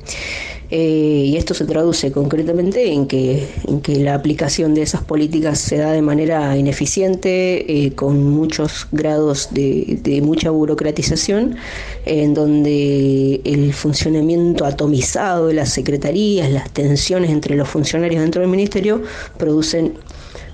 Eh, 0.71 1.25
y 1.27 1.37
esto 1.37 1.55
se 1.55 1.65
traduce 1.65 2.13
concretamente 2.13 2.93
en 2.93 3.07
que, 3.07 3.49
en 3.67 3.81
que, 3.81 3.97
la 4.01 4.15
aplicación 4.15 4.75
de 4.75 4.83
esas 4.83 5.03
políticas 5.03 5.59
se 5.59 5.79
da 5.79 5.93
de 5.93 6.03
manera 6.03 6.57
ineficiente, 6.59 7.87
eh, 7.87 7.93
con 7.95 8.23
muchos 8.23 8.87
grados 8.93 9.49
de, 9.53 9.99
de, 10.03 10.21
mucha 10.21 10.51
burocratización, 10.51 11.57
en 12.05 12.35
donde 12.35 13.41
el 13.45 13.73
funcionamiento 13.73 14.67
atomizado 14.67 15.47
de 15.47 15.55
las 15.55 15.71
secretarías, 15.71 16.51
las 16.51 16.71
tensiones 16.71 17.31
entre 17.31 17.57
los 17.57 17.69
funcionarios 17.69 18.21
dentro 18.21 18.43
del 18.43 18.51
ministerio, 18.51 19.03
producen 19.39 19.95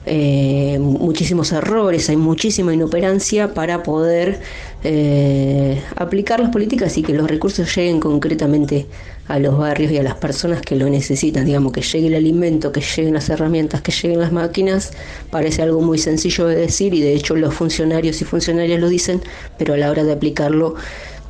eh, 0.06 0.78
muchísimos 0.80 1.50
errores, 1.52 2.10
hay 2.10 2.18
muchísima 2.18 2.74
inoperancia 2.74 3.54
para 3.54 3.82
poder 3.82 4.40
eh, 4.86 5.82
aplicar 5.96 6.40
las 6.40 6.50
políticas 6.50 6.98
y 6.98 7.02
que 7.02 7.14
los 7.14 7.26
recursos 7.26 7.74
lleguen 7.74 8.00
concretamente 8.00 8.86
a 9.28 9.38
los 9.38 9.56
barrios 9.56 9.90
y 9.90 9.96
a 9.96 10.02
las 10.02 10.16
personas 10.16 10.60
que 10.60 10.76
lo 10.76 10.90
necesitan, 10.90 11.46
digamos, 11.46 11.72
que 11.72 11.80
llegue 11.80 12.08
el 12.08 12.14
alimento, 12.14 12.70
que 12.70 12.82
lleguen 12.82 13.14
las 13.14 13.30
herramientas, 13.30 13.80
que 13.80 13.92
lleguen 13.92 14.20
las 14.20 14.30
máquinas, 14.30 14.92
parece 15.30 15.62
algo 15.62 15.80
muy 15.80 15.96
sencillo 15.96 16.46
de 16.46 16.56
decir 16.56 16.92
y 16.92 17.00
de 17.00 17.14
hecho 17.14 17.34
los 17.34 17.54
funcionarios 17.54 18.20
y 18.20 18.26
funcionarias 18.26 18.78
lo 18.78 18.90
dicen, 18.90 19.22
pero 19.56 19.72
a 19.72 19.78
la 19.78 19.90
hora 19.90 20.04
de 20.04 20.12
aplicarlo 20.12 20.74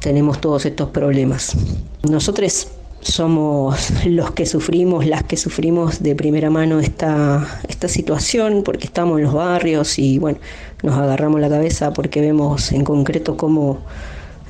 tenemos 0.01 0.41
todos 0.41 0.67
estos 0.67 0.91
problemas. 0.91 1.57
Nosotros 2.03 2.69
somos 3.05 3.91
los 4.07 4.33
que 4.33 4.47
sufrimos, 4.47 5.07
las 5.07 5.23
que 5.23 5.37
sufrimos 5.37 6.03
de 6.03 6.17
primera 6.17 6.51
mano 6.51 6.81
esta, 6.81 7.61
esta 7.69 7.89
situación, 7.89 8.63
porque 8.65 8.87
estamos 8.87 9.19
en 9.19 9.25
los 9.25 9.35
barrios 9.35 9.99
y 9.99 10.19
bueno, 10.19 10.39
nos 10.83 10.97
agarramos 10.97 11.41
la 11.41 11.49
cabeza 11.49 11.93
porque 11.93 12.21
vemos 12.21 12.73
en 12.73 12.85
concreto 12.85 13.37
cómo 13.37 13.79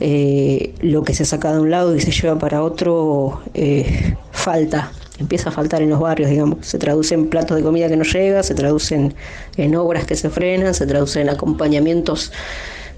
eh, 0.01 0.75
lo 0.81 1.03
que 1.03 1.15
se 1.15 1.25
saca 1.25 1.53
de 1.53 1.61
un 1.61 1.71
lado 1.71 1.95
y 1.95 2.01
se 2.01 2.11
lleva 2.11 2.39
para 2.39 2.63
otro 2.63 3.43
eh, 3.55 4.17
falta, 4.33 4.91
empieza 5.19 5.51
a 5.51 5.53
faltar 5.53 5.83
en 5.83 5.91
los 5.91 6.01
barrios, 6.01 6.31
digamos, 6.31 6.67
se 6.67 6.79
traduce 6.79 7.15
en 7.15 7.29
platos 7.29 7.57
de 7.57 7.63
comida 7.63 7.89
que 7.89 7.97
no 7.97 8.05
llega, 8.05 8.43
se 8.43 8.55
traducen 8.55 9.15
en 9.57 9.77
obras 9.77 10.07
que 10.07 10.17
se 10.17 10.31
frenan, 10.31 10.75
se 10.75 10.87
traducen 10.87 11.23
en 11.23 11.31
acompañamientos 11.31 12.33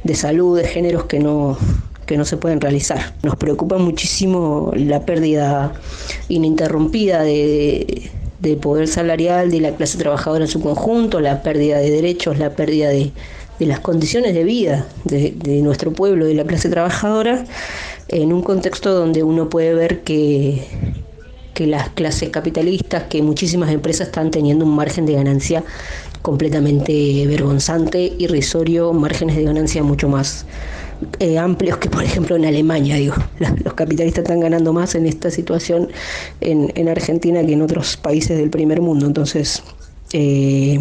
de 0.04 0.14
salud, 0.14 0.58
de 0.58 0.66
géneros 0.66 1.04
que 1.04 1.18
no, 1.18 1.58
que 2.06 2.16
no 2.16 2.24
se 2.24 2.36
pueden 2.36 2.60
realizar. 2.60 3.14
Nos 3.22 3.36
preocupa 3.36 3.76
muchísimo 3.78 4.72
la 4.74 5.04
pérdida 5.04 5.72
ininterrumpida 6.28 7.22
de, 7.22 8.10
poder 8.62 8.86
salarial 8.86 9.50
de 9.50 9.60
la 9.60 9.72
clase 9.72 9.98
trabajadora 9.98 10.44
en 10.44 10.50
su 10.50 10.60
conjunto, 10.60 11.20
la 11.20 11.42
pérdida 11.42 11.78
de 11.78 11.90
derechos, 11.90 12.38
la 12.38 12.50
pérdida 12.50 12.88
de, 12.88 13.12
las 13.58 13.80
condiciones 13.80 14.34
de 14.34 14.44
vida 14.44 14.86
de, 15.04 15.60
nuestro 15.62 15.92
pueblo, 15.92 16.26
de 16.26 16.34
la 16.34 16.44
clase 16.44 16.68
trabajadora, 16.68 17.44
en 18.08 18.32
un 18.32 18.42
contexto 18.42 18.94
donde 18.94 19.24
uno 19.24 19.50
puede 19.50 19.74
ver 19.74 20.02
que, 20.02 20.62
que 21.54 21.66
las 21.66 21.88
clases 21.88 22.28
capitalistas, 22.28 23.04
que 23.04 23.20
muchísimas 23.20 23.70
empresas 23.70 24.08
están 24.08 24.30
teniendo 24.30 24.64
un 24.64 24.76
margen 24.76 25.06
de 25.06 25.14
ganancia 25.14 25.64
completamente 26.22 27.26
vergonzante, 27.26 28.12
irrisorio, 28.18 28.92
márgenes 28.92 29.36
de 29.36 29.42
ganancia 29.42 29.82
mucho 29.82 30.08
más 30.08 30.46
eh, 31.20 31.38
amplios 31.38 31.78
que 31.78 31.88
por 31.88 32.02
ejemplo 32.02 32.36
en 32.36 32.44
Alemania, 32.44 32.96
digo. 32.96 33.14
Los 33.64 33.74
capitalistas 33.74 34.22
están 34.22 34.40
ganando 34.40 34.72
más 34.72 34.94
en 34.94 35.06
esta 35.06 35.30
situación 35.30 35.88
en, 36.40 36.72
en 36.74 36.88
Argentina 36.88 37.44
que 37.44 37.52
en 37.52 37.62
otros 37.62 37.96
países 37.96 38.38
del 38.38 38.50
primer 38.50 38.80
mundo. 38.80 39.06
Entonces, 39.06 39.62
eh, 40.12 40.78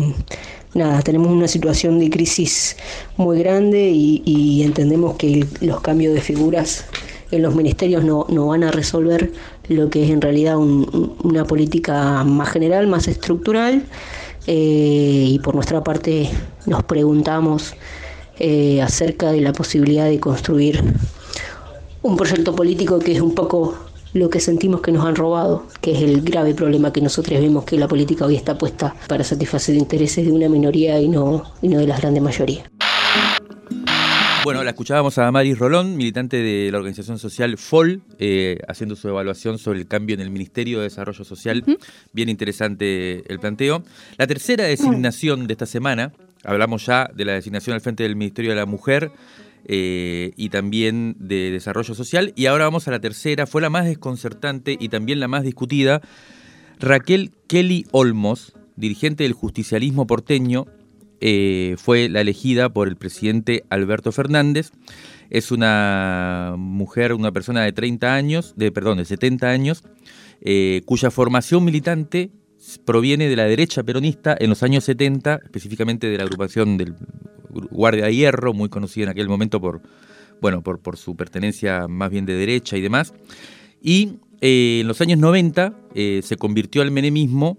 nada, 0.74 1.02
tenemos 1.02 1.30
una 1.30 1.48
situación 1.48 2.00
de 2.00 2.10
crisis 2.10 2.78
muy 3.18 3.40
grande 3.40 3.90
y, 3.92 4.62
entendemos 4.64 5.16
que 5.16 5.46
los 5.62 5.82
cambios 5.82 6.14
de 6.14 6.22
figuras 6.22 6.86
en 7.32 7.42
los 7.42 7.56
ministerios 7.56 8.04
no, 8.04 8.26
no, 8.30 8.48
van 8.48 8.64
a 8.64 8.72
resolver 8.72 9.32
lo 9.68 9.90
que 9.90 10.06
es 10.06 10.12
en 10.12 10.22
realidad 10.22 10.58
una 10.58 11.46
política 11.46 12.24
más 12.24 12.50
general, 12.50 12.88
más 12.88 13.08
estructural. 13.08 13.84
Eh, 14.48 15.26
y 15.28 15.40
por 15.40 15.56
nuestra 15.56 15.84
parte 15.84 16.30
nos 16.68 16.84
preguntamos 16.84 17.74
eh, 18.40 18.82
acerca 18.82 19.32
de 19.32 19.42
la 19.42 19.54
posibilidad 19.54 20.06
de 20.06 20.20
construir 20.20 20.84
un 22.02 22.18
proyecto 22.18 22.56
político 22.56 23.00
que 23.00 23.14
es 23.14 23.22
un 23.22 23.34
poco 23.34 23.76
lo 24.14 24.30
que 24.30 24.40
sentimos 24.40 24.82
que 24.82 24.92
nos 24.92 25.06
han 25.06 25.16
robado, 25.16 25.68
que 25.82 25.92
es 25.92 26.02
el 26.02 26.22
grave 26.22 26.54
problema 26.54 26.94
que 26.94 27.02
nosotros 27.02 27.40
vemos 27.40 27.66
que 27.66 27.78
la 27.78 27.88
política 27.88 28.26
hoy 28.26 28.36
está 28.36 28.58
puesta 28.58 28.96
para 29.08 29.24
satisfacer 29.24 29.76
intereses 29.76 30.26
de 30.26 30.32
una 30.32 30.48
minoría 30.48 31.00
y 31.02 31.10
no, 31.10 31.44
y 31.62 31.68
no 31.68 31.80
de 31.80 31.88
las 31.88 32.00
grandes 32.00 32.24
mayorías. 32.24 32.70
Bueno, 34.46 34.64
la 34.64 34.70
escuchábamos 34.70 35.18
a 35.18 35.32
Maris 35.32 35.58
Rolón, 35.58 35.98
militante 35.98 36.38
de 36.38 36.72
la 36.72 36.78
organización 36.78 37.18
social 37.18 37.58
FOL, 37.58 38.04
eh, 38.20 38.60
haciendo 38.68 38.96
su 38.96 39.10
evaluación 39.10 39.58
sobre 39.58 39.80
el 39.80 39.88
cambio 39.88 40.14
en 40.14 40.22
el 40.22 40.30
Ministerio 40.30 40.78
de 40.78 40.84
Desarrollo 40.84 41.24
Social. 41.24 41.64
Bien 42.14 42.30
interesante 42.30 43.24
el 43.28 43.40
planteo. 43.40 43.84
La 44.18 44.28
tercera 44.28 44.66
designación 44.66 45.48
de 45.48 45.54
esta 45.54 45.66
semana 45.66 46.14
Hablamos 46.46 46.86
ya 46.86 47.10
de 47.14 47.26
la 47.26 47.34
designación 47.34 47.74
al 47.74 47.82
frente 47.82 48.04
del 48.04 48.16
Ministerio 48.16 48.52
de 48.52 48.58
la 48.58 48.66
Mujer 48.66 49.12
eh, 49.66 50.32
y 50.36 50.50
también 50.50 51.16
de 51.20 51.52
Desarrollo 51.52 51.96
Social. 51.96 52.34
Y 52.36 52.46
ahora 52.46 52.66
vamos 52.66 52.88
a 52.88 52.92
la 52.92 53.00
tercera, 53.00 53.48
fue 53.48 53.62
la 53.62 53.70
más 53.70 53.86
desconcertante 53.86 54.78
y 54.80 54.90
también 54.90 55.20
la 55.20 55.28
más 55.28 55.44
discutida. 55.44 56.02
Raquel 56.80 57.32
Kelly 57.48 57.86
Olmos, 57.92 58.54
dirigente 58.76 59.24
del 59.24 59.34
justicialismo 59.34 60.06
porteño, 60.06 60.68
eh, 61.22 61.76
fue 61.78 62.10
la 62.10 62.22
elegida 62.22 62.70
por 62.70 62.88
el 62.88 62.98
presidente 62.98 63.64
Alberto 63.70 64.12
Fernández. 64.12 64.72
Es 65.30 65.52
una 65.52 66.54
mujer, 66.58 67.14
una 67.14 67.32
persona 67.32 67.64
de 67.64 67.72
30 67.72 68.14
años, 68.14 68.54
de 68.58 68.72
perdón, 68.72 69.00
de 69.00 69.06
70 69.06 69.50
años, 69.50 69.84
eh, 70.42 70.82
cuya 70.86 71.10
formación 71.10 71.64
militante 71.64 72.30
proviene 72.84 73.30
de 73.30 73.36
la 73.36 73.46
derecha 73.46 73.84
peronista 73.84 74.36
en 74.40 74.50
los 74.50 74.64
años 74.64 74.84
70, 74.84 75.42
específicamente 75.44 76.08
de 76.08 76.18
la 76.18 76.24
agrupación 76.24 76.78
del 76.78 76.96
Guardia 77.50 78.06
de 78.06 78.16
Hierro, 78.16 78.54
muy 78.54 78.70
conocida 78.70 79.06
en 79.06 79.10
aquel 79.10 79.28
momento 79.28 79.62
por, 79.62 79.82
bueno, 80.42 80.62
por, 80.62 80.98
su 80.98 81.16
pertenencia 81.16 81.88
más 81.88 82.10
bien 82.10 82.26
de 82.26 82.34
derecha 82.34 82.78
y 82.78 82.82
demás. 82.82 83.14
Y 83.82 84.20
eh, 84.42 84.80
en 84.82 84.88
los 84.88 85.02
años 85.02 85.20
90 85.20 85.74
eh, 85.94 86.22
se 86.24 86.38
convirtió 86.38 86.82
al 86.82 86.92
menemismo 86.92 87.58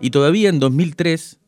y 0.00 0.10
todavía 0.10 0.48
en 0.48 0.58
2003 0.58 1.38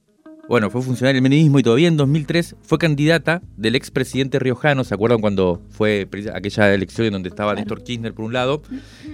bueno, 0.49 0.71
fue 0.71 0.83
funcionaria 0.83 1.15
del 1.15 1.23
menemismo 1.23 1.59
y 1.59 1.63
todavía 1.63 1.89
en 1.89 1.97
2003 1.97 2.57
fue 2.63 2.79
candidata 2.79 3.43
del 3.57 3.75
expresidente 3.75 4.39
riojano. 4.39 4.85
¿Se 4.85 4.95
acuerdan 4.95 5.21
cuando 5.21 5.63
fue 5.71 6.09
aquella 6.35 6.75
elección 6.75 7.07
en 7.07 7.13
donde 7.15 7.29
estaba 7.29 7.55
Néstor 7.55 7.83
Kirchner 7.83 8.13
por 8.13 8.27
un 8.27 8.33
lado 8.33 8.63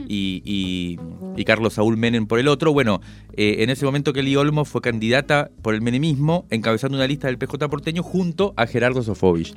y, 0.09 0.99
Carlos 1.47 1.75
Saúl 1.75 1.97
Menem 1.97 2.27
por 2.27 2.39
el 2.39 2.49
otro? 2.49 2.73
Bueno, 2.73 3.01
eh, 3.37 3.57
en 3.61 3.71
ese 3.71 3.85
momento 3.85 4.13
Kelly 4.13 4.37
Olmo 4.37 4.65
fue 4.65 4.81
candidata 4.81 5.51
por 5.63 5.75
el 5.75 5.83
menemismo, 5.83 6.47
encabezando 6.51 6.97
una 6.97 7.07
lista 7.07 7.29
del 7.29 7.39
PJ 7.39 7.69
porteño 7.69 8.03
junto 8.03 8.53
a 8.57 8.67
Gerardo 8.67 9.03
Sofovich. 9.03 9.55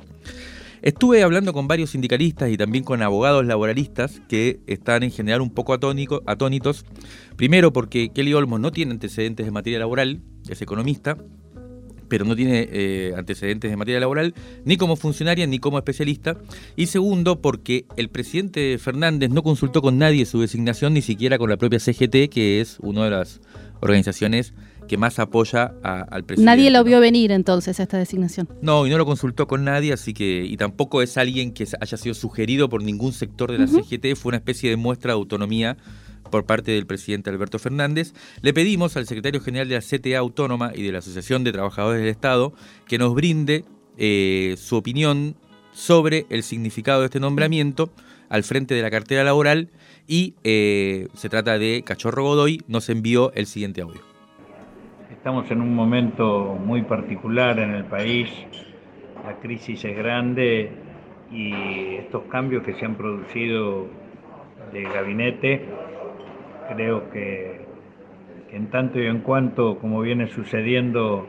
Estuve 0.84 1.22
hablando 1.22 1.54
con 1.54 1.66
varios 1.66 1.90
sindicalistas 1.90 2.50
y 2.50 2.58
también 2.58 2.84
con 2.84 3.00
abogados 3.00 3.46
laboralistas 3.46 4.20
que 4.28 4.60
están 4.66 5.02
en 5.02 5.10
general 5.10 5.40
un 5.40 5.48
poco 5.48 5.72
atónitos. 5.72 6.84
Primero 7.36 7.72
porque 7.72 8.10
Kelly 8.10 8.34
Olmo 8.34 8.58
no 8.58 8.70
tiene 8.70 8.92
antecedentes 8.92 9.46
de 9.46 9.52
materia 9.52 9.78
laboral, 9.78 10.20
es 10.46 10.60
economista, 10.60 11.16
pero 12.08 12.24
no 12.24 12.36
tiene 12.36 12.68
eh, 12.70 13.12
antecedentes 13.16 13.72
en 13.72 13.78
materia 13.78 14.00
laboral, 14.00 14.34
ni 14.64 14.76
como 14.76 14.96
funcionaria 14.96 15.46
ni 15.46 15.58
como 15.58 15.78
especialista. 15.78 16.36
Y 16.76 16.86
segundo, 16.86 17.40
porque 17.40 17.86
el 17.96 18.08
presidente 18.08 18.78
Fernández 18.78 19.30
no 19.30 19.42
consultó 19.42 19.82
con 19.82 19.98
nadie 19.98 20.26
su 20.26 20.40
designación, 20.40 20.94
ni 20.94 21.02
siquiera 21.02 21.38
con 21.38 21.50
la 21.50 21.56
propia 21.56 21.78
CGT, 21.78 22.28
que 22.30 22.60
es 22.60 22.78
una 22.80 23.04
de 23.04 23.10
las 23.10 23.40
organizaciones 23.80 24.54
que 24.86 24.96
más 24.96 25.18
apoya 25.18 25.74
al 25.82 26.24
presidente. 26.24 26.44
Nadie 26.44 26.70
lo 26.70 26.84
vio 26.84 27.00
venir 27.00 27.32
entonces 27.32 27.80
esta 27.80 27.98
designación. 27.98 28.48
No, 28.60 28.86
y 28.86 28.90
no 28.90 28.98
lo 28.98 29.06
consultó 29.06 29.46
con 29.46 29.64
nadie, 29.64 29.92
así 29.92 30.12
que, 30.12 30.44
y 30.44 30.56
tampoco 30.56 31.02
es 31.02 31.16
alguien 31.16 31.52
que 31.52 31.66
haya 31.80 31.96
sido 31.96 32.14
sugerido 32.14 32.68
por 32.68 32.82
ningún 32.82 33.12
sector 33.12 33.50
de 33.50 33.58
la 33.58 33.66
CGT, 33.66 34.16
fue 34.16 34.30
una 34.30 34.36
especie 34.38 34.70
de 34.70 34.76
muestra 34.76 35.12
de 35.12 35.14
autonomía 35.14 35.76
por 36.34 36.46
parte 36.46 36.72
del 36.72 36.84
presidente 36.84 37.30
Alberto 37.30 37.60
Fernández, 37.60 38.12
le 38.42 38.52
pedimos 38.52 38.96
al 38.96 39.06
secretario 39.06 39.40
general 39.40 39.68
de 39.68 39.76
la 39.76 39.80
CTA 39.80 40.18
Autónoma 40.18 40.72
y 40.74 40.82
de 40.82 40.90
la 40.90 40.98
Asociación 40.98 41.44
de 41.44 41.52
Trabajadores 41.52 42.00
del 42.00 42.08
Estado 42.08 42.52
que 42.88 42.98
nos 42.98 43.14
brinde 43.14 43.64
eh, 43.98 44.56
su 44.58 44.74
opinión 44.74 45.36
sobre 45.70 46.26
el 46.30 46.42
significado 46.42 47.02
de 47.02 47.06
este 47.06 47.20
nombramiento 47.20 47.90
al 48.30 48.42
frente 48.42 48.74
de 48.74 48.82
la 48.82 48.90
cartera 48.90 49.22
laboral 49.22 49.68
y 50.08 50.34
eh, 50.42 51.06
se 51.14 51.28
trata 51.28 51.56
de 51.56 51.84
Cachorro 51.86 52.24
Godoy, 52.24 52.62
nos 52.66 52.88
envió 52.88 53.32
el 53.34 53.46
siguiente 53.46 53.82
audio. 53.82 54.00
Estamos 55.12 55.48
en 55.52 55.60
un 55.60 55.72
momento 55.72 56.58
muy 56.60 56.82
particular 56.82 57.60
en 57.60 57.74
el 57.76 57.84
país, 57.84 58.28
la 59.24 59.38
crisis 59.38 59.84
es 59.84 59.96
grande 59.96 60.72
y 61.30 61.94
estos 61.94 62.24
cambios 62.24 62.64
que 62.64 62.74
se 62.74 62.84
han 62.84 62.96
producido 62.96 63.86
de 64.72 64.82
gabinete, 64.82 65.64
creo 66.68 67.10
que, 67.10 67.60
en 68.52 68.70
tanto 68.70 69.00
y 69.00 69.06
en 69.06 69.20
cuanto, 69.20 69.78
como 69.78 70.00
viene 70.00 70.28
sucediendo 70.28 71.26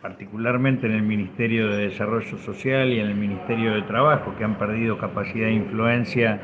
particularmente 0.00 0.86
en 0.86 0.92
el 0.92 1.02
Ministerio 1.02 1.68
de 1.68 1.88
Desarrollo 1.88 2.36
Social 2.38 2.92
y 2.92 3.00
en 3.00 3.06
el 3.06 3.14
Ministerio 3.14 3.74
de 3.74 3.82
Trabajo, 3.82 4.34
que 4.36 4.44
han 4.44 4.58
perdido 4.58 4.98
capacidad 4.98 5.46
de 5.46 5.54
influencia 5.54 6.40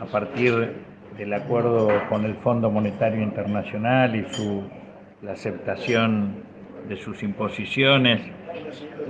a 0.00 0.04
partir 0.04 0.74
del 1.16 1.32
acuerdo 1.32 1.88
con 2.08 2.24
el 2.24 2.34
Fondo 2.36 2.70
Monetario 2.70 3.22
Internacional 3.22 4.14
y 4.14 4.24
su 4.34 4.62
la 5.22 5.32
aceptación 5.32 6.34
de 6.88 6.96
sus 6.96 7.22
imposiciones 7.22 8.20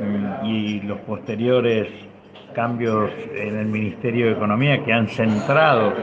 mm, 0.01 0.47
y 0.47 0.81
los 0.81 0.99
posteriores 1.01 1.89
cambios 2.59 3.13
en 3.37 3.57
el 3.57 3.67
Ministerio 3.67 4.27
de 4.27 4.33
Economía 4.33 4.85
que 4.85 4.93
han 4.93 5.07
centrado 5.07 5.95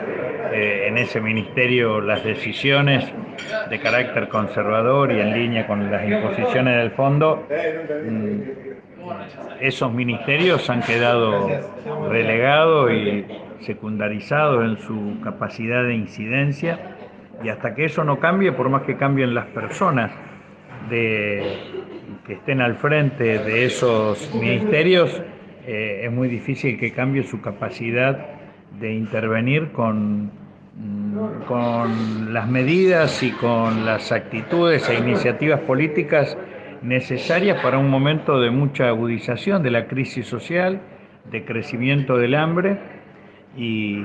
eh, 0.54 0.86
en 0.88 0.98
ese 0.98 1.20
ministerio 1.20 2.00
las 2.00 2.24
decisiones 2.24 3.04
de 3.70 3.80
carácter 3.82 4.30
conservador 4.30 5.12
y 5.12 5.20
en 5.20 5.34
línea 5.34 5.68
con 5.68 5.92
las 5.92 6.08
imposiciones 6.10 6.78
del 6.78 6.92
fondo, 6.92 7.46
mm, 7.46 8.40
esos 9.60 9.92
ministerios 9.92 10.70
han 10.70 10.82
quedado 10.82 11.50
relegados 12.10 12.90
y 12.90 13.26
secundarizados 13.60 14.64
en 14.64 14.78
su 14.78 15.20
capacidad 15.22 15.84
de 15.84 15.96
incidencia. 15.96 16.80
Y 17.44 17.50
hasta 17.50 17.76
que 17.76 17.84
eso 17.84 18.06
no 18.06 18.22
cambie, 18.22 18.54
por 18.54 18.70
más 18.70 18.84
que 18.84 18.96
cambien 18.96 19.36
las 19.36 19.48
personas 19.48 20.10
que 20.90 22.34
estén 22.34 22.62
al 22.62 22.76
frente 22.76 23.40
de 23.40 23.66
esos 23.66 24.34
ministerios, 24.34 25.22
eh, 25.68 26.02
es 26.06 26.12
muy 26.12 26.28
difícil 26.28 26.78
que 26.78 26.92
cambie 26.92 27.24
su 27.24 27.42
capacidad 27.42 28.28
de 28.80 28.94
intervenir 28.94 29.72
con, 29.72 30.26
mm, 30.26 31.44
con 31.48 32.34
las 32.34 32.48
medidas 32.48 33.24
y 33.24 33.32
con 33.32 33.86
las 33.86 34.12
actitudes 34.12 34.88
e 34.90 34.96
iniciativas 34.96 35.62
políticas 35.62 36.38
necesarias 36.82 37.62
para 37.62 37.78
un 37.78 37.90
momento 37.90 38.40
de 38.40 38.52
mucha 38.52 38.90
agudización 38.90 39.64
de 39.64 39.72
la 39.72 39.88
crisis 39.88 40.28
social, 40.28 40.82
de 41.32 41.44
crecimiento 41.46 42.18
del 42.18 42.36
hambre 42.36 42.78
y, 43.58 44.04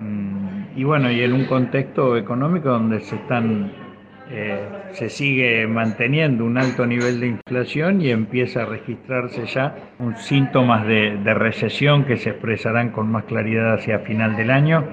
mm, 0.00 0.76
y 0.76 0.84
bueno, 0.84 1.10
y 1.10 1.22
en 1.22 1.32
un 1.32 1.46
contexto 1.46 2.16
económico 2.16 2.68
donde 2.68 3.00
se 3.00 3.16
están 3.16 3.87
eh, 4.30 4.92
se 4.92 5.08
sigue 5.08 5.66
manteniendo 5.66 6.44
un 6.44 6.58
alto 6.58 6.86
nivel 6.86 7.20
de 7.20 7.28
inflación 7.28 8.02
y 8.02 8.10
empieza 8.10 8.62
a 8.62 8.66
registrarse 8.66 9.46
ya 9.46 9.74
un 9.98 10.16
síntomas 10.18 10.86
de, 10.86 11.18
recesión 11.34 12.04
que 12.04 12.18
se 12.18 12.30
expresarán 12.30 12.90
con 12.90 13.10
más 13.10 13.24
claridad 13.24 13.74
hacia 13.74 14.00
final 14.00 14.36
del 14.36 14.50
año. 14.50 14.86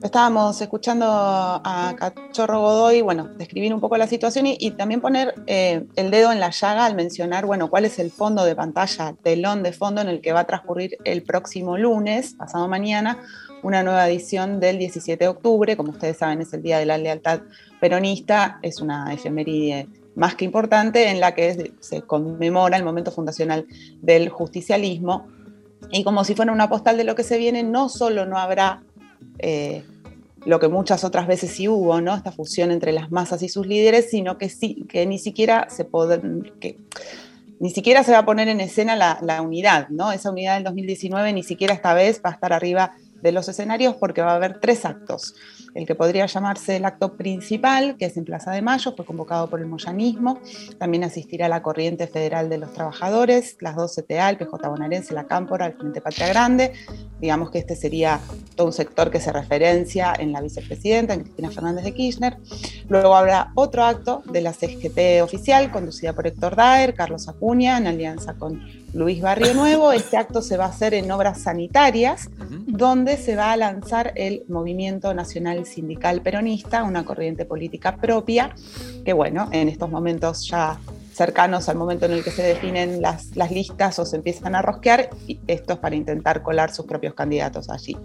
Estábamos 0.00 0.60
escuchando 0.62 1.06
a 1.08 1.94
Cachorro 1.96 2.60
Godoy, 2.60 3.00
bueno, 3.02 3.24
describir 3.36 3.74
un 3.74 3.80
poco 3.80 3.96
la 3.96 4.06
situación 4.06 4.46
y, 4.46 4.70
también 4.70 5.00
poner 5.00 5.34
eh, 5.46 5.86
el 5.96 6.10
dedo 6.10 6.30
en 6.30 6.38
la 6.38 6.50
llaga 6.50 6.86
al 6.86 6.94
mencionar, 6.94 7.46
bueno, 7.46 7.68
cuál 7.68 7.84
es 7.84 7.98
el 7.98 8.12
fondo 8.12 8.44
de 8.44 8.54
pantalla, 8.54 9.14
telón 9.22 9.64
de 9.64 9.72
fondo 9.72 10.00
en 10.00 10.08
el 10.08 10.20
que 10.20 10.32
va 10.32 10.40
a 10.40 10.46
transcurrir 10.46 10.96
el 11.04 11.24
próximo 11.24 11.76
lunes, 11.76 12.34
pasado 12.34 12.68
mañana, 12.68 13.18
una 13.62 13.82
nueva 13.82 14.08
edición 14.08 14.60
del 14.60 14.78
17 14.78 15.24
de 15.24 15.28
octubre. 15.28 15.76
Como 15.76 15.92
ustedes 15.92 16.18
saben, 16.18 16.40
es 16.40 16.52
el 16.52 16.62
Día 16.62 16.78
de 16.78 16.86
la 16.86 16.98
Lealtad 16.98 17.40
Peronista, 17.80 18.58
es 18.62 18.80
una 18.80 19.12
efeméride 19.12 19.88
más 20.14 20.34
que 20.34 20.44
importante 20.44 21.08
en 21.10 21.20
la 21.20 21.34
que 21.34 21.72
se 21.80 22.02
conmemora 22.02 22.76
el 22.76 22.84
momento 22.84 23.12
fundacional 23.12 23.66
del 24.02 24.28
justicialismo. 24.28 25.28
Y 25.92 26.02
como 26.02 26.24
si 26.24 26.34
fuera 26.34 26.52
una 26.52 26.68
postal 26.68 26.96
de 26.96 27.04
lo 27.04 27.14
que 27.14 27.22
se 27.22 27.38
viene, 27.38 27.62
no 27.62 27.88
solo 27.88 28.26
no 28.26 28.36
habrá 28.36 28.82
eh, 29.38 29.84
lo 30.44 30.58
que 30.58 30.68
muchas 30.68 31.04
otras 31.04 31.26
veces 31.26 31.52
sí 31.52 31.68
hubo, 31.68 32.00
¿no? 32.00 32.14
Esta 32.14 32.32
fusión 32.32 32.70
entre 32.70 32.92
las 32.92 33.10
masas 33.10 33.42
y 33.42 33.48
sus 33.48 33.66
líderes, 33.66 34.10
sino 34.10 34.38
que 34.38 34.48
sí, 34.48 34.84
que 34.88 35.06
ni 35.06 35.18
siquiera 35.18 35.68
se 35.70 35.86
que 36.60 36.78
ni 37.60 37.70
siquiera 37.70 38.04
se 38.04 38.12
va 38.12 38.18
a 38.18 38.24
poner 38.24 38.48
en 38.48 38.60
escena 38.60 38.94
la, 38.94 39.18
la, 39.20 39.42
unidad, 39.42 39.88
¿no? 39.88 40.12
Esa 40.12 40.30
unidad 40.30 40.54
del 40.54 40.64
2019 40.64 41.32
ni 41.32 41.42
siquiera 41.42 41.74
esta 41.74 41.92
vez 41.92 42.20
va 42.24 42.30
a 42.30 42.32
estar 42.34 42.52
arriba 42.52 42.94
de 43.22 43.32
los 43.32 43.48
escenarios 43.48 43.96
porque 43.96 44.22
va 44.22 44.32
a 44.32 44.36
haber 44.36 44.60
tres 44.60 44.84
actos 44.84 45.34
el 45.74 45.86
que 45.86 45.94
podría 45.94 46.26
llamarse 46.26 46.76
el 46.76 46.84
acto 46.84 47.16
principal, 47.16 47.96
que 47.96 48.06
es 48.06 48.16
en 48.16 48.24
Plaza 48.24 48.50
de 48.50 48.62
Mayo, 48.62 48.94
fue 48.96 49.04
convocado 49.04 49.48
por 49.48 49.60
el 49.60 49.66
moyanismo. 49.66 50.40
También 50.78 51.04
asistirá 51.04 51.48
la 51.48 51.62
Corriente 51.62 52.06
Federal 52.06 52.48
de 52.48 52.58
los 52.58 52.72
Trabajadores, 52.72 53.56
las 53.60 53.76
dos 53.76 53.94
CTA, 53.94 54.30
el 54.30 54.38
PJ 54.38 54.68
Bonaerense, 54.68 55.14
la 55.14 55.28
Cámpora, 55.28 55.66
el 55.66 55.74
Frente 55.74 56.00
Patria 56.00 56.28
Grande. 56.28 56.72
Digamos 57.20 57.50
que 57.50 57.58
este 57.58 57.76
sería 57.76 58.20
todo 58.56 58.66
un 58.66 58.72
sector 58.72 59.10
que 59.10 59.20
se 59.20 59.32
referencia 59.32 60.14
en 60.18 60.32
la 60.32 60.40
vicepresidenta, 60.40 61.14
en 61.14 61.20
Cristina 61.20 61.50
Fernández 61.50 61.84
de 61.84 61.94
Kirchner. 61.94 62.38
Luego 62.88 63.14
habrá 63.14 63.52
otro 63.54 63.84
acto 63.84 64.22
de 64.30 64.40
la 64.40 64.52
CGT 64.52 65.22
oficial, 65.22 65.70
conducida 65.70 66.12
por 66.12 66.26
Héctor 66.26 66.56
Daer, 66.56 66.94
Carlos 66.94 67.28
Acuña, 67.28 67.78
en 67.78 67.86
alianza 67.86 68.34
con 68.34 68.60
Luis 68.92 69.20
Barrio 69.20 69.54
Nuevo. 69.54 69.92
Este 69.92 70.16
acto 70.16 70.42
se 70.42 70.56
va 70.56 70.66
a 70.66 70.68
hacer 70.68 70.94
en 70.94 71.10
obras 71.10 71.42
sanitarias, 71.42 72.30
donde 72.66 73.16
se 73.16 73.36
va 73.36 73.52
a 73.52 73.56
lanzar 73.56 74.12
el 74.16 74.44
Movimiento 74.48 75.12
Nacional 75.14 75.66
Sindical 75.66 76.22
Peronista, 76.22 76.82
una 76.82 77.04
corriente 77.04 77.44
política 77.44 77.96
propia, 77.96 78.54
que 79.04 79.12
bueno, 79.12 79.48
en 79.52 79.68
estos 79.68 79.90
momentos 79.90 80.48
ya 80.48 80.78
cercanos 81.12 81.68
al 81.68 81.76
momento 81.76 82.06
en 82.06 82.12
el 82.12 82.22
que 82.22 82.30
se 82.30 82.42
definen 82.42 83.02
las, 83.02 83.36
las, 83.36 83.50
listas 83.50 83.98
o 83.98 84.06
se 84.06 84.16
empiezan 84.16 84.54
a 84.54 84.62
rosquear, 84.62 85.10
y 85.26 85.40
esto 85.48 85.72
es 85.72 85.78
para 85.80 85.96
intentar 85.96 86.42
colar 86.42 86.72
sus 86.72 86.86
propios 86.86 87.14
candidatos 87.14 87.68
allí. 87.70 87.96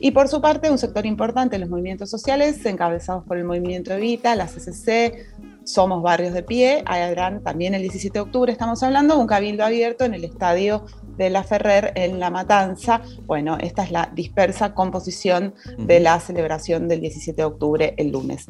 Y 0.00 0.10
por 0.10 0.26
su 0.26 0.40
parte, 0.40 0.68
un 0.68 0.78
sector 0.78 1.06
importante, 1.06 1.58
los 1.58 1.68
movimientos 1.68 2.10
sociales, 2.10 2.66
encabezados 2.66 3.24
por 3.24 3.38
el 3.38 3.44
movimiento 3.44 3.92
Evita, 3.92 4.34
la 4.34 4.46
CCC, 4.46 5.26
somos 5.66 6.00
barrios 6.02 6.32
de 6.32 6.42
pie, 6.42 6.82
habrán 6.86 7.42
también 7.42 7.74
el 7.74 7.82
17 7.82 8.14
de 8.14 8.20
octubre, 8.20 8.52
estamos 8.52 8.82
hablando, 8.82 9.18
un 9.18 9.26
cabildo 9.26 9.64
abierto 9.64 10.04
en 10.04 10.14
el 10.14 10.24
estadio 10.24 10.86
de 11.16 11.28
la 11.28 11.42
Ferrer 11.42 11.92
en 11.96 12.20
La 12.20 12.30
Matanza. 12.30 13.02
Bueno, 13.26 13.58
esta 13.60 13.82
es 13.82 13.90
la 13.90 14.10
dispersa 14.14 14.74
composición 14.74 15.54
de 15.76 15.98
la 15.98 16.20
celebración 16.20 16.86
del 16.88 17.00
17 17.00 17.36
de 17.36 17.44
octubre 17.44 17.94
el 17.96 18.12
lunes. 18.12 18.46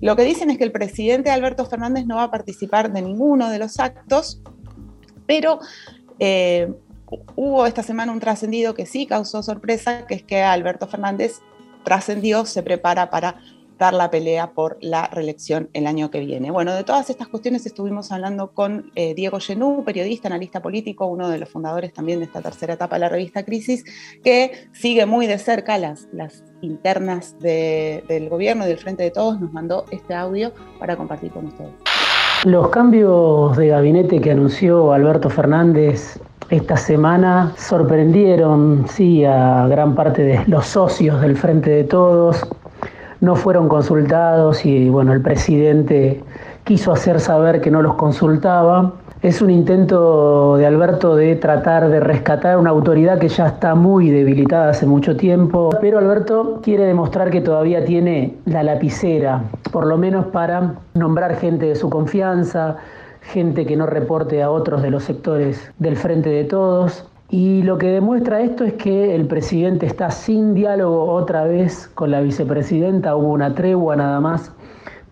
Lo 0.00 0.14
que 0.14 0.22
dicen 0.22 0.50
es 0.50 0.58
que 0.58 0.64
el 0.64 0.72
presidente 0.72 1.30
Alberto 1.30 1.66
Fernández 1.66 2.06
no 2.06 2.16
va 2.16 2.24
a 2.24 2.30
participar 2.30 2.92
de 2.92 3.02
ninguno 3.02 3.50
de 3.50 3.58
los 3.58 3.80
actos, 3.80 4.40
pero 5.26 5.58
eh, 6.20 6.72
hubo 7.34 7.66
esta 7.66 7.82
semana 7.82 8.12
un 8.12 8.20
trascendido 8.20 8.74
que 8.74 8.86
sí 8.86 9.06
causó 9.06 9.42
sorpresa, 9.42 10.06
que 10.06 10.14
es 10.14 10.22
que 10.22 10.42
Alberto 10.42 10.86
Fernández 10.86 11.40
trascendió, 11.84 12.44
se 12.46 12.62
prepara 12.62 13.10
para 13.10 13.40
dar 13.80 13.94
la 13.94 14.10
pelea 14.10 14.52
por 14.52 14.76
la 14.82 15.06
reelección 15.06 15.70
el 15.72 15.86
año 15.86 16.10
que 16.10 16.20
viene. 16.20 16.50
Bueno, 16.50 16.74
de 16.74 16.84
todas 16.84 17.08
estas 17.08 17.28
cuestiones 17.28 17.64
estuvimos 17.64 18.12
hablando 18.12 18.52
con 18.52 18.92
eh, 18.94 19.14
Diego 19.14 19.40
Genú, 19.40 19.84
periodista, 19.84 20.28
analista 20.28 20.60
político, 20.60 21.06
uno 21.06 21.30
de 21.30 21.38
los 21.38 21.48
fundadores 21.48 21.92
también 21.94 22.18
de 22.18 22.26
esta 22.26 22.42
tercera 22.42 22.74
etapa 22.74 22.96
de 22.96 23.00
la 23.00 23.08
revista 23.08 23.42
Crisis, 23.42 23.82
que 24.22 24.68
sigue 24.72 25.06
muy 25.06 25.26
de 25.26 25.38
cerca 25.38 25.78
las, 25.78 26.08
las 26.12 26.44
internas 26.60 27.38
del 27.38 28.28
gobierno 28.28 28.66
y 28.66 28.68
del 28.68 28.78
Frente 28.78 29.02
de 29.02 29.10
Todos, 29.10 29.40
nos 29.40 29.50
mandó 29.50 29.86
este 29.90 30.12
audio 30.12 30.52
para 30.78 30.94
compartir 30.96 31.32
con 31.32 31.46
ustedes. 31.46 31.72
Los 32.44 32.68
cambios 32.68 33.56
de 33.56 33.68
gabinete 33.68 34.20
que 34.20 34.30
anunció 34.30 34.92
Alberto 34.92 35.30
Fernández 35.30 36.20
esta 36.50 36.76
semana 36.76 37.54
sorprendieron, 37.56 38.84
sí, 38.88 39.24
a 39.24 39.66
gran 39.68 39.94
parte 39.94 40.22
de 40.22 40.44
los 40.48 40.66
socios 40.66 41.20
del 41.20 41.36
Frente 41.36 41.70
de 41.70 41.84
Todos, 41.84 42.44
no 43.20 43.36
fueron 43.36 43.68
consultados 43.68 44.64
y 44.64 44.88
bueno, 44.88 45.12
el 45.12 45.20
presidente 45.20 46.22
quiso 46.64 46.92
hacer 46.92 47.20
saber 47.20 47.60
que 47.60 47.70
no 47.70 47.82
los 47.82 47.94
consultaba. 47.94 48.92
Es 49.22 49.42
un 49.42 49.50
intento 49.50 50.56
de 50.56 50.66
Alberto 50.66 51.14
de 51.14 51.36
tratar 51.36 51.90
de 51.90 52.00
rescatar 52.00 52.56
una 52.56 52.70
autoridad 52.70 53.18
que 53.18 53.28
ya 53.28 53.48
está 53.48 53.74
muy 53.74 54.08
debilitada 54.08 54.70
hace 54.70 54.86
mucho 54.86 55.14
tiempo, 55.16 55.68
pero 55.78 55.98
Alberto 55.98 56.60
quiere 56.62 56.84
demostrar 56.84 57.30
que 57.30 57.42
todavía 57.42 57.84
tiene 57.84 58.36
la 58.46 58.62
lapicera, 58.62 59.42
por 59.70 59.86
lo 59.86 59.98
menos 59.98 60.24
para 60.26 60.76
nombrar 60.94 61.36
gente 61.36 61.66
de 61.66 61.76
su 61.76 61.90
confianza, 61.90 62.78
gente 63.20 63.66
que 63.66 63.76
no 63.76 63.84
reporte 63.84 64.42
a 64.42 64.50
otros 64.50 64.80
de 64.80 64.90
los 64.90 65.04
sectores 65.04 65.70
del 65.78 65.96
frente 65.96 66.30
de 66.30 66.44
todos. 66.44 67.09
Y 67.30 67.62
lo 67.62 67.78
que 67.78 67.86
demuestra 67.86 68.40
esto 68.40 68.64
es 68.64 68.72
que 68.72 69.14
el 69.14 69.26
presidente 69.26 69.86
está 69.86 70.10
sin 70.10 70.52
diálogo 70.52 71.04
otra 71.12 71.44
vez 71.44 71.88
con 71.94 72.10
la 72.10 72.20
vicepresidenta, 72.20 73.14
hubo 73.14 73.28
una 73.28 73.54
tregua 73.54 73.94
nada 73.94 74.18
más 74.20 74.52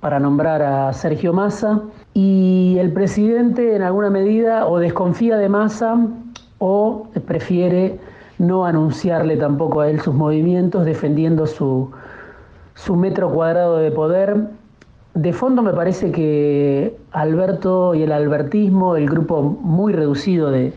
para 0.00 0.18
nombrar 0.18 0.61
a 0.62 0.92
Sergio 0.92 1.33
Massa 1.33 1.81
y 2.14 2.76
el 2.81 2.92
presidente 2.92 3.76
en 3.76 3.83
alguna 3.83 4.11
medida 4.11 4.66
o 4.66 4.81
desconfía 4.81 5.37
de 5.37 5.48
Massa 5.48 5.96
o 6.59 7.07
prefiere 7.24 8.00
no 8.38 8.64
anunciarle 8.66 9.37
tampoco 9.37 9.81
a 9.81 9.88
él 9.88 10.00
sus 10.00 10.14
movimientos 10.14 10.85
defendiendo 10.85 11.46
su, 11.46 11.88
su 12.74 12.96
metro 12.96 13.31
cuadrado 13.31 13.76
de 13.76 13.92
poder. 13.92 14.48
De 15.14 15.33
fondo 15.33 15.62
me 15.62 15.72
parece 15.72 16.11
que 16.11 16.96
Alberto 17.12 17.94
y 17.94 18.02
el 18.02 18.11
albertismo, 18.11 18.96
el 18.96 19.09
grupo 19.09 19.42
muy 19.42 19.92
reducido 19.92 20.50
de, 20.50 20.72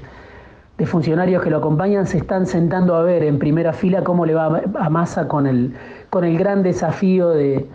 de 0.82 0.88
funcionarios 0.88 1.44
que 1.44 1.52
lo 1.52 1.58
acompañan, 1.58 2.08
se 2.08 2.18
están 2.18 2.48
sentando 2.48 2.96
a 2.96 3.04
ver 3.04 3.22
en 3.22 3.38
primera 3.38 3.72
fila 3.72 4.04
cómo 4.04 4.26
le 4.26 4.34
va 4.34 4.64
a 4.80 4.90
Massa 4.90 5.28
con 5.28 5.46
el, 5.46 5.76
con 6.10 6.24
el 6.24 6.40
gran 6.40 6.64
desafío 6.64 7.30
de, 7.30 7.68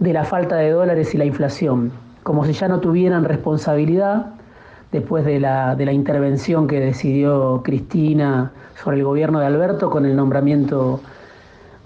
de 0.00 0.12
la 0.12 0.24
falta 0.24 0.56
de 0.56 0.70
dólares 0.70 1.14
y 1.14 1.18
la 1.18 1.24
inflación, 1.24 1.92
como 2.24 2.44
si 2.44 2.54
ya 2.54 2.66
no 2.66 2.80
tuvieran 2.80 3.22
responsabilidad 3.22 4.32
después 4.90 5.24
de 5.24 5.38
la, 5.38 5.76
de 5.76 5.86
la 5.86 5.92
intervención 5.92 6.66
que 6.66 6.80
decidió 6.80 7.62
Cristina 7.62 8.50
sobre 8.82 8.96
el 8.96 9.04
gobierno 9.04 9.38
de 9.38 9.46
Alberto 9.46 9.88
con 9.88 10.04
el 10.04 10.16
nombramiento 10.16 11.00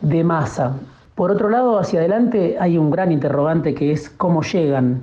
de 0.00 0.24
Massa. 0.24 0.72
Por 1.14 1.30
otro 1.30 1.50
lado, 1.50 1.78
hacia 1.78 2.00
adelante 2.00 2.56
hay 2.58 2.78
un 2.78 2.90
gran 2.90 3.12
interrogante 3.12 3.74
que 3.74 3.92
es 3.92 4.08
cómo 4.08 4.40
llegan, 4.40 5.02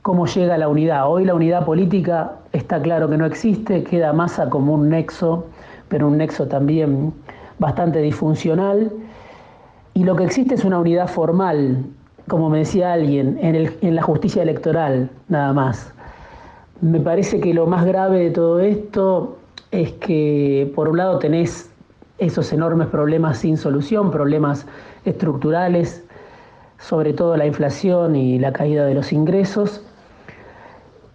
cómo 0.00 0.24
llega 0.24 0.56
la 0.56 0.68
unidad. 0.68 1.10
Hoy 1.10 1.26
la 1.26 1.34
unidad 1.34 1.66
política 1.66 2.36
está 2.70 2.82
claro 2.82 3.10
que 3.10 3.16
no 3.16 3.26
existe, 3.26 3.82
queda 3.82 4.12
Massa 4.12 4.48
como 4.48 4.74
un 4.74 4.90
nexo, 4.90 5.44
pero 5.88 6.06
un 6.06 6.18
nexo 6.18 6.46
también 6.46 7.12
bastante 7.58 8.00
disfuncional 8.00 8.92
y 9.92 10.04
lo 10.04 10.14
que 10.14 10.22
existe 10.22 10.54
es 10.54 10.64
una 10.64 10.78
unidad 10.78 11.08
formal, 11.08 11.84
como 12.28 12.48
me 12.48 12.58
decía 12.58 12.92
alguien, 12.92 13.36
en, 13.42 13.96
la 13.96 14.02
justicia 14.02 14.44
electoral, 14.44 15.10
nada 15.26 15.52
más. 15.52 15.92
Me 16.80 17.00
parece 17.00 17.40
que 17.40 17.52
lo 17.52 17.66
más 17.66 17.84
grave 17.84 18.20
de 18.20 18.30
todo 18.30 18.60
esto 18.60 19.38
es 19.72 19.90
que, 19.94 20.70
por 20.76 20.88
un 20.90 20.98
lado, 20.98 21.18
tenés 21.18 21.68
esos 22.18 22.52
enormes 22.52 22.86
problemas 22.86 23.38
sin 23.38 23.56
solución, 23.56 24.12
problemas 24.12 24.64
estructurales, 25.04 26.04
sobre 26.78 27.14
todo 27.14 27.36
la 27.36 27.46
inflación 27.46 28.14
y 28.14 28.38
la 28.38 28.52
caída 28.52 28.86
de 28.86 28.94
los 28.94 29.12
ingresos. 29.12 29.84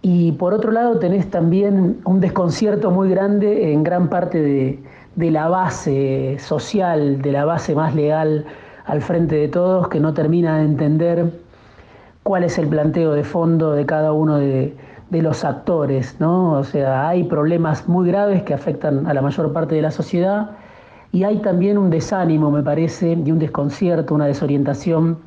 Y 0.08 0.30
por 0.30 0.54
otro 0.54 0.70
lado 0.70 1.00
tenés 1.00 1.28
también 1.32 1.98
un 2.04 2.20
desconcierto 2.20 2.92
muy 2.92 3.10
grande 3.10 3.72
en 3.72 3.82
gran 3.82 4.08
parte 4.08 4.40
de, 4.40 4.78
de 5.16 5.30
la 5.32 5.48
base 5.48 6.36
social, 6.38 7.20
de 7.22 7.32
la 7.32 7.44
base 7.44 7.74
más 7.74 7.92
legal 7.92 8.44
al 8.84 9.02
frente 9.02 9.34
de 9.34 9.48
todos 9.48 9.88
que 9.88 9.98
no 9.98 10.14
termina 10.14 10.58
de 10.58 10.64
entender 10.64 11.32
cuál 12.22 12.44
es 12.44 12.56
el 12.56 12.68
planteo 12.68 13.14
de 13.14 13.24
fondo 13.24 13.72
de 13.72 13.84
cada 13.84 14.12
uno 14.12 14.38
de, 14.38 14.76
los 15.10 15.42
actores, 15.42 16.20
¿no? 16.20 16.52
O 16.52 16.62
sea, 16.62 17.08
hay 17.08 17.24
problemas 17.24 17.88
muy 17.88 18.06
graves 18.06 18.44
que 18.44 18.54
afectan 18.54 19.08
a 19.08 19.12
la 19.12 19.22
mayor 19.22 19.52
parte 19.52 19.74
de 19.74 19.82
la 19.82 19.90
sociedad 19.90 20.52
y 21.10 21.24
hay 21.24 21.38
también 21.38 21.78
un 21.78 21.90
desánimo, 21.90 22.52
me 22.52 22.62
parece, 22.62 23.18
y 23.24 23.32
un 23.32 23.40
desconcierto, 23.40 24.14
una 24.14 24.26
desorientación 24.26 25.18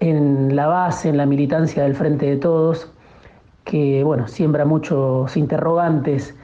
en 0.00 0.56
la 0.56 0.66
base, 0.66 1.08
en 1.08 1.18
la 1.18 1.26
militancia 1.26 1.84
del 1.84 1.94
frente 1.94 2.26
de 2.26 2.36
todos, 2.36 2.90
que, 3.66 4.02
bueno, 4.02 4.26
siembra 4.28 4.64
muchos 4.64 5.36
interrogantes 5.36 6.34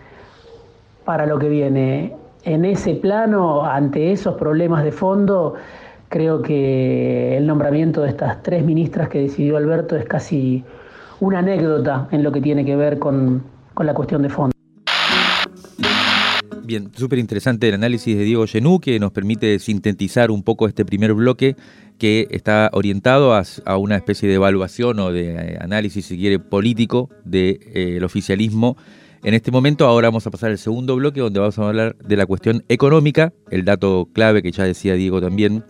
para 1.07 1.25
lo 1.25 1.39
que 1.39 1.49
viene. 1.49 2.15
En 2.45 2.67
ese 2.67 2.97
plano, 2.97 3.65
ante 3.65 4.13
esos 4.13 4.35
problemas 4.35 4.85
de 4.85 4.93
fondo, 4.93 5.55
Creo 6.13 6.43
que 6.43 7.39
el 7.39 7.47
nombramiento 7.47 8.03
de 8.03 8.11
estas 8.11 8.43
tres 8.43 8.63
ministras 8.67 9.09
que 9.09 9.19
decidió 9.19 9.57
Alberto 9.57 9.97
es 9.97 10.05
casi 10.05 10.63
una 11.21 11.39
anécdota 11.39 12.07
en 12.11 12.23
lo 12.23 12.31
que 12.31 12.43
tiene 12.43 12.67
que 12.67 12.77
ver 12.77 12.99
con, 12.99 13.43
la 13.79 13.95
cuestión 13.95 14.21
de 14.21 14.29
fondo. 14.29 14.52
Súper 16.95 17.19
interesante 17.19 17.69
el 17.69 17.75
análisis 17.75 18.17
de 18.17 18.25
Diego 18.25 18.47
Genú 18.47 18.81
que 18.81 18.99
nos 18.99 19.13
permite 19.13 19.59
sintetizar 19.59 20.31
un 20.31 20.43
poco 20.43 20.69
este 20.69 20.85
primer 20.85 21.13
bloque 21.13 21.57
que 21.99 22.27
está 22.31 22.71
orientado 22.73 23.35
a, 23.35 23.77
una 23.77 23.97
especie 23.97 24.29
de 24.29 24.37
evaluación 24.37 24.99
o 25.01 25.13
de 25.13 25.35
eh, 25.35 25.59
análisis, 25.61 26.07
si 26.07 26.17
quiere, 26.17 26.39
político 26.39 27.11
del 27.25 27.59
de, 27.59 27.97
eh, 27.97 28.05
oficialismo. 28.05 28.77
En 29.23 29.35
este 29.35 29.51
momento 29.51 29.87
ahora 29.87 30.09
vamos 30.09 30.27
a 30.27 30.31
pasar 30.31 30.51
al 30.51 30.59
segundo 30.59 30.97
bloque 30.97 31.21
donde 31.21 31.41
vamos 31.41 31.59
a 31.59 31.69
hablar 31.69 31.97
de 31.97 32.17
la 32.17 32.27
cuestión 32.27 32.65
económica, 32.69 33.33
el 33.51 33.65
dato 33.65 34.09
clave 34.13 34.43
que 34.43 34.51
ya 34.51 34.65
decía 34.65 34.95
Diego 34.95 35.21
también, 35.21 35.65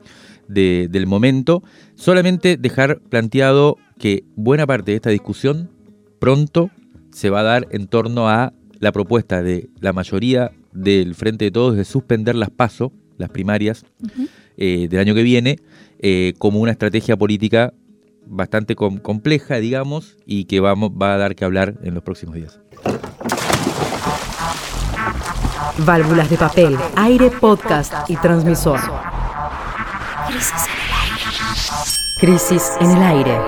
del 0.49 1.07
momento, 1.07 1.63
solamente 1.95 2.57
dejar 2.57 3.01
planteado 3.01 3.77
que 3.99 4.25
buena 4.37 4.67
parte 4.67 4.91
de 4.91 4.97
esta 4.97 5.11
discusión 5.11 5.71
pronto 6.19 6.71
se 7.11 7.31
va 7.31 7.41
a 7.41 7.45
dar 7.45 7.69
en 7.71 7.87
torno 7.87 8.29
a 8.29 8.53
la 8.79 8.93
propuesta 8.93 9.43
de 9.43 9.71
la 9.81 9.93
mayoría 9.93 10.51
del 10.73 11.15
Frente 11.15 11.47
de 11.47 11.51
Todos 11.51 11.77
de 11.77 11.85
suspender 11.85 12.35
las 12.35 12.51
PASO, 12.51 12.93
las 13.19 13.31
primarias, 13.31 13.85
eh, 14.57 14.89
del 14.89 15.01
año 15.01 15.15
que 15.15 15.23
viene, 15.23 15.59
eh, 15.99 16.35
como 16.39 16.61
una 16.61 16.73
estrategia 16.73 17.17
política 17.17 17.73
bastante 18.27 18.77
compleja, 18.77 19.57
digamos, 19.57 20.17
y 20.27 20.45
que 20.45 20.61
vamos, 20.61 20.91
va 20.91 21.15
a 21.15 21.17
dar 21.19 21.35
que 21.35 21.45
hablar 21.45 21.75
en 21.83 21.95
los 21.95 22.03
próximos 22.03 22.35
días. 22.35 22.61
Válvulas 25.79 26.29
de 26.31 26.37
papel, 26.37 26.77
aire, 26.97 27.31
podcast 27.31 28.09
y 28.09 28.17
transmisor. 28.17 28.79
Crisis 32.21 32.73
en 32.81 32.91
el 32.91 33.03
aire. 33.03 33.39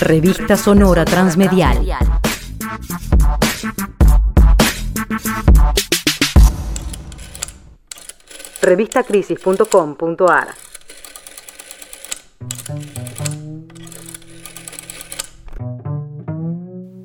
Revista 0.00 0.56
Sonora 0.56 1.04
Transmedial. 1.04 1.86
Revistacrisis.com.ar 8.62 10.48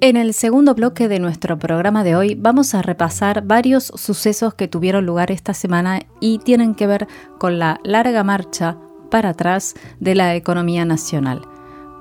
En 0.01 0.15
el 0.15 0.33
segundo 0.33 0.73
bloque 0.75 1.07
de 1.09 1.19
nuestro 1.19 1.59
programa 1.59 2.03
de 2.05 2.15
hoy 2.15 2.35
vamos 2.35 2.73
a 2.73 2.81
repasar 2.81 3.43
varios 3.45 3.83
sucesos 3.83 4.53
que 4.53 4.69
tuvieron 4.69 5.05
lugar 5.05 5.29
esta 5.29 5.53
semana 5.53 5.99
y 6.21 6.39
tienen 6.39 6.73
que 6.75 6.87
ver 6.87 7.07
con 7.37 7.59
la 7.59 7.79
larga 7.83 8.23
marcha 8.23 8.77
para 9.11 9.29
atrás 9.29 9.75
de 9.99 10.15
la 10.15 10.35
economía 10.35 10.85
nacional. 10.85 11.41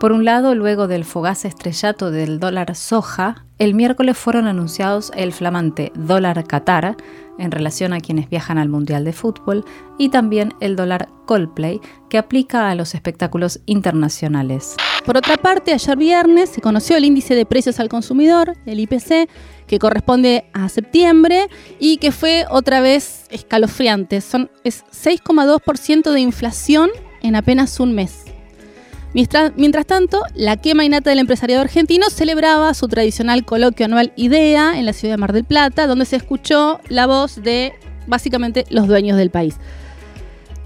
Por 0.00 0.12
un 0.12 0.24
lado, 0.24 0.54
luego 0.54 0.86
del 0.86 1.04
fogaz 1.04 1.44
estrellato 1.44 2.12
del 2.12 2.38
dólar 2.38 2.76
soja, 2.76 3.44
el 3.58 3.74
miércoles 3.74 4.16
fueron 4.16 4.46
anunciados 4.46 5.10
el 5.16 5.32
flamante 5.32 5.90
dólar 5.96 6.46
Qatar 6.46 6.96
en 7.36 7.50
relación 7.50 7.92
a 7.92 7.98
quienes 7.98 8.30
viajan 8.30 8.58
al 8.58 8.68
Mundial 8.68 9.04
de 9.04 9.12
Fútbol 9.12 9.64
y 9.98 10.10
también 10.10 10.54
el 10.60 10.76
dólar 10.76 11.08
Coldplay 11.26 11.80
que 12.08 12.16
aplica 12.16 12.70
a 12.70 12.76
los 12.76 12.94
espectáculos 12.94 13.58
internacionales. 13.66 14.76
Por 15.04 15.16
otra 15.16 15.36
parte, 15.36 15.72
ayer 15.72 15.96
viernes 15.96 16.50
se 16.50 16.60
conoció 16.60 16.96
el 16.96 17.04
índice 17.04 17.34
de 17.34 17.44
precios 17.44 17.80
al 17.80 17.88
consumidor, 17.88 18.54
el 18.66 18.78
IPC, 18.78 19.28
que 19.66 19.80
corresponde 19.80 20.44
a 20.52 20.68
septiembre 20.68 21.48
y 21.80 21.96
que 21.96 22.12
fue 22.12 22.44
otra 22.50 22.80
vez 22.80 23.26
escalofriante. 23.30 24.20
Son, 24.20 24.48
es 24.62 24.84
6,2% 24.92 26.12
de 26.12 26.20
inflación 26.20 26.88
en 27.20 27.34
apenas 27.34 27.80
un 27.80 27.96
mes. 27.96 28.27
Mientras, 29.14 29.86
tanto, 29.86 30.22
la 30.34 30.56
quema 30.58 30.84
innata 30.84 31.10
del 31.10 31.18
empresariado 31.18 31.62
argentino 31.62 32.10
celebraba 32.10 32.74
su 32.74 32.88
tradicional 32.88 33.44
coloquio 33.44 33.86
anual 33.86 34.12
IDEA 34.16 34.78
en 34.78 34.84
la 34.84 34.92
ciudad 34.92 35.14
de 35.14 35.18
Mar 35.18 35.32
del 35.32 35.44
Plata, 35.44 35.86
donde 35.86 36.04
se 36.04 36.16
escuchó 36.16 36.80
la 36.88 37.06
voz 37.06 37.42
de 37.42 37.72
básicamente 38.06 38.64
los 38.68 38.86
dueños 38.86 39.16
del 39.16 39.30
país. 39.30 39.56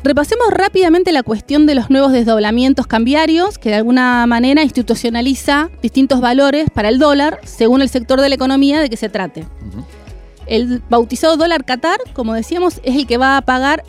Repasemos 0.05 0.49
rápidamente 0.51 1.13
la 1.13 1.23
cuestión 1.23 1.65
de 1.67 1.77
los 1.77 1.89
nuevos 1.89 2.11
desdoblamientos 2.11 2.89
cambiarios, 2.89 3.59
que 3.59 3.69
de 3.69 3.77
alguna 3.77 4.27
manera 4.27 4.65
institucionaliza 4.65 5.71
distintos 5.81 6.21
valores 6.21 6.69
para 6.71 6.89
el 6.89 6.99
dólar 6.99 7.39
según 7.45 7.83
el 7.83 7.89
sector 7.89 8.21
de 8.21 8.29
la 8.29 8.35
economía 8.35 8.81
de 8.81 8.91
que 8.91 8.97
se 8.97 9.09
trate. 9.09 9.47
El 10.47 10.83
bautizado 10.91 11.37
dólar 11.37 11.65
Qatar, 11.65 12.01
como 12.15 12.35
decíamos, 12.35 12.81
es 12.83 12.97
el 12.97 13.07
que 13.07 13.17
va 13.17 13.37
a 13.37 13.43
pagar 13.43 13.85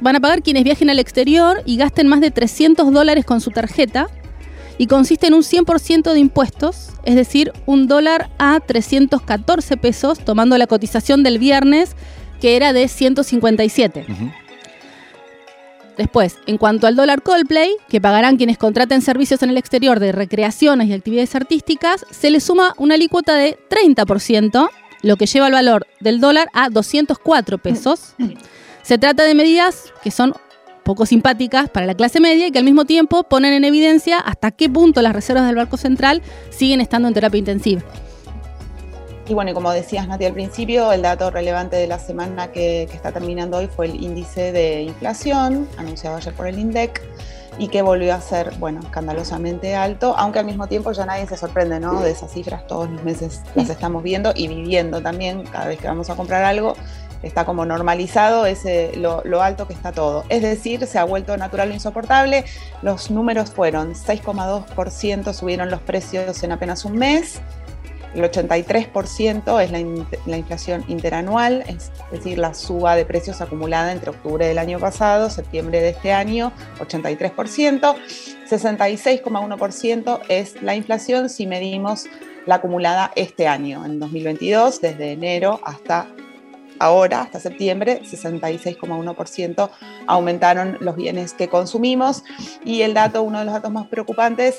van 0.00 0.16
a 0.16 0.20
pagar 0.20 0.42
quienes 0.42 0.64
viajen 0.64 0.90
al 0.90 0.98
exterior 0.98 1.62
y 1.66 1.76
gasten 1.76 2.08
más 2.08 2.20
de 2.20 2.30
300 2.30 2.92
dólares 2.92 3.24
con 3.24 3.40
su 3.40 3.50
tarjeta. 3.50 4.08
y 4.78 4.86
consiste 4.86 5.26
en 5.26 5.34
un 5.34 5.42
100% 5.42 6.10
de 6.14 6.18
impuestos, 6.18 6.88
es 7.04 7.14
decir, 7.14 7.52
un 7.66 7.86
dólar 7.86 8.30
a 8.38 8.60
314 8.60 9.76
pesos, 9.76 10.20
tomando 10.20 10.56
la 10.56 10.66
cotización 10.66 11.22
del 11.22 11.38
viernes 11.38 11.94
que 12.40 12.56
era 12.56 12.72
de 12.72 12.88
157. 12.88 14.06
Después, 15.98 16.38
en 16.46 16.56
cuanto 16.56 16.86
al 16.86 16.96
dólar 16.96 17.20
Coldplay, 17.20 17.76
que 17.90 18.00
pagarán 18.00 18.38
quienes 18.38 18.56
contraten 18.56 19.02
servicios 19.02 19.42
en 19.42 19.50
el 19.50 19.58
exterior 19.58 20.00
de 20.00 20.12
recreaciones 20.12 20.88
y 20.88 20.94
actividades 20.94 21.34
artísticas, 21.34 22.06
se 22.10 22.30
le 22.30 22.40
suma 22.40 22.72
una 22.78 22.94
alícuota 22.94 23.34
de 23.34 23.58
30%, 23.68 24.70
lo 25.02 25.16
que 25.16 25.26
lleva 25.26 25.48
el 25.48 25.52
valor 25.52 25.86
del 26.00 26.20
dólar 26.20 26.48
a 26.54 26.70
204 26.70 27.58
pesos. 27.58 28.14
Se 28.82 28.98
trata 28.98 29.24
de 29.24 29.34
medidas 29.34 29.92
que 30.02 30.10
son 30.10 30.34
poco 30.84 31.06
simpáticas 31.06 31.68
para 31.68 31.86
la 31.86 31.94
clase 31.94 32.20
media 32.20 32.48
y 32.48 32.50
que 32.50 32.58
al 32.58 32.64
mismo 32.64 32.84
tiempo 32.84 33.22
ponen 33.22 33.52
en 33.52 33.64
evidencia 33.64 34.18
hasta 34.18 34.50
qué 34.50 34.68
punto 34.68 35.02
las 35.02 35.12
reservas 35.12 35.46
del 35.46 35.56
Banco 35.56 35.76
Central 35.76 36.22
siguen 36.50 36.80
estando 36.80 37.08
en 37.08 37.14
terapia 37.14 37.38
intensiva. 37.38 37.82
Y 39.28 39.34
bueno, 39.34 39.52
y 39.52 39.54
como 39.54 39.70
decías, 39.70 40.08
Nati, 40.08 40.24
al 40.24 40.32
principio, 40.32 40.90
el 40.90 41.02
dato 41.02 41.30
relevante 41.30 41.76
de 41.76 41.86
la 41.86 42.00
semana 42.00 42.50
que, 42.50 42.82
está 42.82 43.12
terminando 43.12 43.58
hoy 43.58 43.68
fue 43.68 43.86
el 43.86 44.02
índice 44.02 44.50
de 44.50 44.82
inflación, 44.82 45.68
anunciado 45.76 46.16
ayer 46.16 46.34
por 46.34 46.48
el 46.48 46.58
INDEC, 46.58 47.00
y 47.56 47.68
que 47.68 47.82
volvió 47.82 48.12
a 48.12 48.20
ser, 48.20 48.52
bueno, 48.58 48.80
escandalosamente 48.80 49.76
alto, 49.76 50.16
aunque 50.18 50.40
al 50.40 50.46
mismo 50.46 50.66
tiempo 50.66 50.90
ya 50.90 51.06
nadie 51.06 51.28
se 51.28 51.36
sorprende, 51.36 51.78
¿no? 51.78 52.00
De 52.00 52.10
esas 52.10 52.32
cifras, 52.32 52.66
todos 52.66 52.90
los 52.90 53.04
meses 53.04 53.42
las 53.54 53.70
estamos 53.70 54.02
viendo 54.02 54.32
y 54.34 54.48
viviendo 54.48 55.00
también, 55.00 55.44
cada 55.44 55.68
vez 55.68 55.78
que 55.78 55.86
vamos 55.86 56.10
a 56.10 56.16
comprar 56.16 56.42
algo, 56.42 56.74
está 57.22 57.44
como 57.44 57.64
normalizado 57.64 58.46
ese, 58.46 58.92
lo, 58.96 59.22
lo, 59.24 59.42
alto 59.42 59.66
que 59.66 59.74
está 59.74 59.92
todo. 59.92 60.24
Es 60.28 60.42
decir, 60.42 60.86
se 60.86 60.98
ha 60.98 61.04
vuelto 61.04 61.36
natural 61.36 61.70
e 61.70 61.74
insoportable. 61.74 62.44
Los 62.82 63.10
números 63.10 63.50
fueron 63.50 63.94
6,2% 63.94 65.32
subieron 65.32 65.70
los 65.70 65.80
precios 65.80 66.42
en 66.42 66.52
apenas 66.52 66.84
un 66.84 66.96
mes. 66.96 67.40
El 68.14 68.24
83% 68.24 69.62
es 69.62 69.70
la, 70.26 70.36
inflación 70.36 70.84
interanual, 70.88 71.62
es 71.68 71.92
decir, 72.10 72.38
la 72.38 72.54
suba 72.54 72.96
de 72.96 73.04
precios 73.04 73.40
acumulada 73.40 73.92
entre 73.92 74.10
octubre 74.10 74.46
del 74.46 74.58
año 74.58 74.80
pasado, 74.80 75.30
septiembre 75.30 75.80
de 75.80 75.90
este 75.90 76.12
año, 76.12 76.52
83%. 76.80 77.94
66,1% 78.50 80.20
es 80.28 80.60
la 80.60 80.74
inflación 80.74 81.28
si 81.28 81.46
medimos 81.46 82.06
la 82.46 82.56
acumulada 82.56 83.12
este 83.14 83.46
año, 83.46 83.84
en 83.84 84.00
2022, 84.00 84.80
desde 84.80 85.12
enero 85.12 85.60
hasta 85.62 86.08
ahora, 86.80 87.22
hasta 87.22 87.38
septiembre, 87.38 88.00
66,1% 88.02 89.70
aumentaron 90.08 90.78
los 90.80 90.96
bienes 90.96 91.34
que 91.34 91.48
consumimos. 91.48 92.24
Y 92.64 92.82
el 92.82 92.94
dato, 92.94 93.22
uno 93.22 93.38
de 93.38 93.44
los 93.44 93.54
datos 93.54 93.70
más 93.70 93.86
preocupantes, 93.86 94.58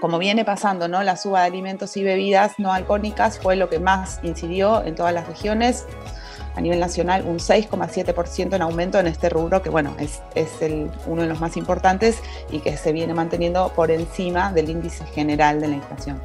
como 0.00 0.18
viene 0.18 0.44
pasando, 0.44 0.86
¿no? 0.86 1.02
La 1.02 1.16
suba 1.16 1.40
de 1.40 1.46
alimentos 1.46 1.96
y 1.96 2.04
bebidas 2.04 2.52
no 2.58 2.72
alcohólicas 2.72 3.40
fue 3.40 3.56
lo 3.56 3.68
que 3.68 3.80
más 3.80 4.20
incidió 4.22 4.84
en 4.84 4.94
todas 4.94 5.12
las 5.12 5.26
regiones. 5.26 5.86
A 6.54 6.60
nivel 6.60 6.80
nacional, 6.80 7.24
un 7.24 7.38
6,7% 7.38 8.54
en 8.54 8.62
aumento 8.62 8.98
en 8.98 9.06
este 9.06 9.28
rubro, 9.28 9.62
que 9.62 9.70
bueno, 9.70 9.96
es, 9.98 10.20
el, 10.60 10.90
uno 11.06 11.22
de 11.22 11.28
los 11.28 11.40
más 11.40 11.56
importantes 11.56 12.18
y 12.50 12.60
que 12.60 12.76
se 12.76 12.92
viene 12.92 13.14
manteniendo 13.14 13.72
por 13.74 13.90
encima 13.90 14.52
del 14.52 14.68
índice 14.68 15.04
general 15.06 15.60
de 15.60 15.68
la 15.68 15.76
inflación. 15.76 16.20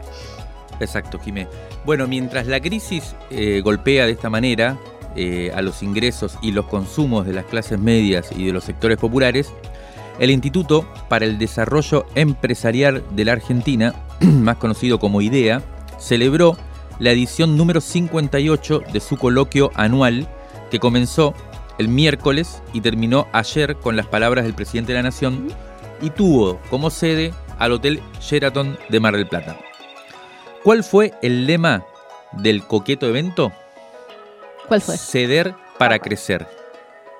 Exacto, 0.80 1.20
Jimé. 1.20 1.48
Bueno, 1.86 2.08
mientras 2.08 2.48
la 2.48 2.60
crisis 2.60 3.16
eh, 3.30 3.62
golpea 3.64 4.06
de 4.06 4.14
esta 4.14 4.30
manera 4.30 4.78
eh, 5.16 5.52
a 5.56 5.62
los 5.62 5.84
ingresos 5.84 6.38
y 6.42 6.52
los 6.52 6.66
consumos 6.66 7.26
de 7.26 7.34
las 7.34 7.46
clases 7.46 7.80
medias 7.80 8.30
y 8.36 8.46
de 8.46 8.54
los 8.54 8.64
sectores 8.64 8.98
populares, 8.98 9.54
el 10.20 10.32
Instituto 10.32 10.88
para 11.10 11.26
el 11.26 11.38
Desarrollo 11.38 12.06
Empresarial 12.16 13.04
de 13.12 13.26
la 13.26 13.34
Argentina, 13.34 13.94
más 14.20 14.58
conocido 14.58 15.00
como 15.00 15.22
IDEA, 15.22 15.62
celebró 15.98 16.58
la 17.00 17.12
edición 17.12 17.58
número 17.58 17.82
58 17.82 18.82
de 18.92 19.00
su 19.00 19.18
coloquio 19.18 19.72
anual 19.76 20.28
que 20.70 20.80
comenzó 20.80 21.34
el 21.78 21.88
miércoles 21.88 22.62
y 22.72 22.82
terminó 22.82 23.28
ayer 23.32 23.76
con 23.78 23.96
las 23.96 24.08
palabras 24.08 24.46
del 24.46 24.54
presidente 24.54 24.92
de 24.92 25.00
la 25.00 25.04
Nación 25.04 25.48
y 26.02 26.10
tuvo 26.10 26.60
como 26.70 26.90
sede 26.90 27.34
al 27.58 27.72
Hotel 27.72 28.02
Sheraton 28.20 28.78
de 28.90 29.00
Mar 29.00 29.16
del 29.16 29.28
Plata. 29.28 29.58
¿Cuál 30.64 30.84
fue 30.84 31.14
el 31.22 31.46
lema 31.46 31.84
del 32.34 32.64
coqueto 32.66 33.08
evento? 33.08 33.52
¿Cuál 34.68 34.82
fue? 34.82 34.98
Ceder 34.98 35.56
para 35.78 36.00
crecer. 36.00 36.48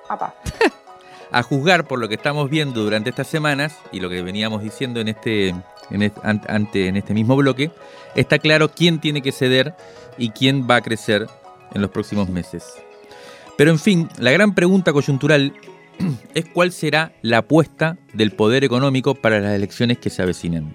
a 1.30 1.42
juzgar 1.42 1.86
por 1.86 1.98
lo 1.98 2.08
que 2.08 2.14
estamos 2.14 2.48
viendo 2.48 2.82
durante 2.82 3.10
estas 3.10 3.26
semanas 3.26 3.76
y 3.90 4.00
lo 4.00 4.08
que 4.08 4.22
veníamos 4.22 4.62
diciendo 4.62 5.00
en 5.00 5.08
este, 5.08 5.48
en 5.90 6.02
este, 6.02 6.86
en 6.86 6.96
este 6.96 7.14
mismo 7.14 7.36
bloque, 7.36 7.70
está 8.14 8.38
claro 8.38 8.70
quién 8.70 9.00
tiene 9.00 9.22
que 9.22 9.32
ceder 9.32 9.74
y 10.16 10.30
quién 10.30 10.68
va 10.70 10.76
a 10.76 10.82
crecer 10.82 11.26
en 11.72 11.82
los 11.82 11.90
próximos 11.90 12.28
meses. 12.28 12.64
Pero 13.56 13.70
en 13.70 13.78
fin, 13.78 14.08
la 14.18 14.30
gran 14.30 14.54
pregunta 14.54 14.92
coyuntural 14.92 15.54
es 16.34 16.44
cuál 16.46 16.72
será 16.72 17.12
la 17.22 17.38
apuesta 17.38 17.98
del 18.12 18.32
poder 18.32 18.64
económico 18.64 19.14
para 19.14 19.40
las 19.40 19.54
elecciones 19.54 19.98
que 19.98 20.10
se 20.10 20.22
avecinan. 20.22 20.74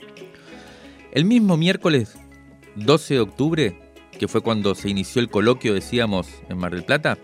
El 1.11 1.25
mismo 1.25 1.57
miércoles 1.57 2.17
12 2.75 3.15
de 3.15 3.19
octubre, 3.19 3.88
que 4.19 4.27
fue 4.27 4.41
cuando 4.41 4.75
se 4.75 4.89
inició 4.89 5.21
el 5.21 5.29
coloquio, 5.29 5.73
decíamos, 5.73 6.27
en 6.49 6.59
Mar 6.59 6.73
del 6.73 6.83
Plata, 6.83 7.17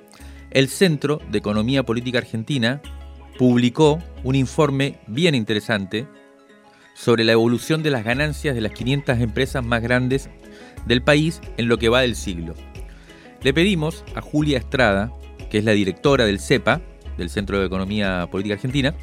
el 0.49 0.69
Centro 0.69 1.21
de 1.29 1.37
Economía 1.37 1.83
Política 1.83 2.19
Argentina 2.19 2.81
publicó 3.37 3.99
un 4.23 4.35
informe 4.35 4.97
bien 5.05 5.35
interesante 5.35 6.07
sobre 6.95 7.25
la 7.25 7.33
evolución 7.33 7.83
de 7.83 7.91
las 7.91 8.05
ganancias 8.05 8.55
de 8.55 8.61
las 8.61 8.71
500 8.71 9.19
empresas 9.19 9.63
más 9.63 9.81
grandes 9.81 10.29
del 10.85 11.03
país 11.03 11.41
en 11.57 11.67
lo 11.67 11.77
que 11.77 11.89
va 11.89 12.01
del 12.01 12.15
siglo. 12.15 12.55
Le 13.43 13.53
pedimos 13.53 14.05
a 14.15 14.21
Julia 14.21 14.57
Estrada, 14.57 15.11
que 15.51 15.57
es 15.57 15.65
la 15.65 15.73
directora 15.73 16.25
del 16.25 16.39
CEPA, 16.39 16.81
del 17.17 17.29
Centro 17.29 17.59
de 17.59 17.65
Economía 17.65 18.27
Política 18.31 18.55
Argentina, 18.55 18.95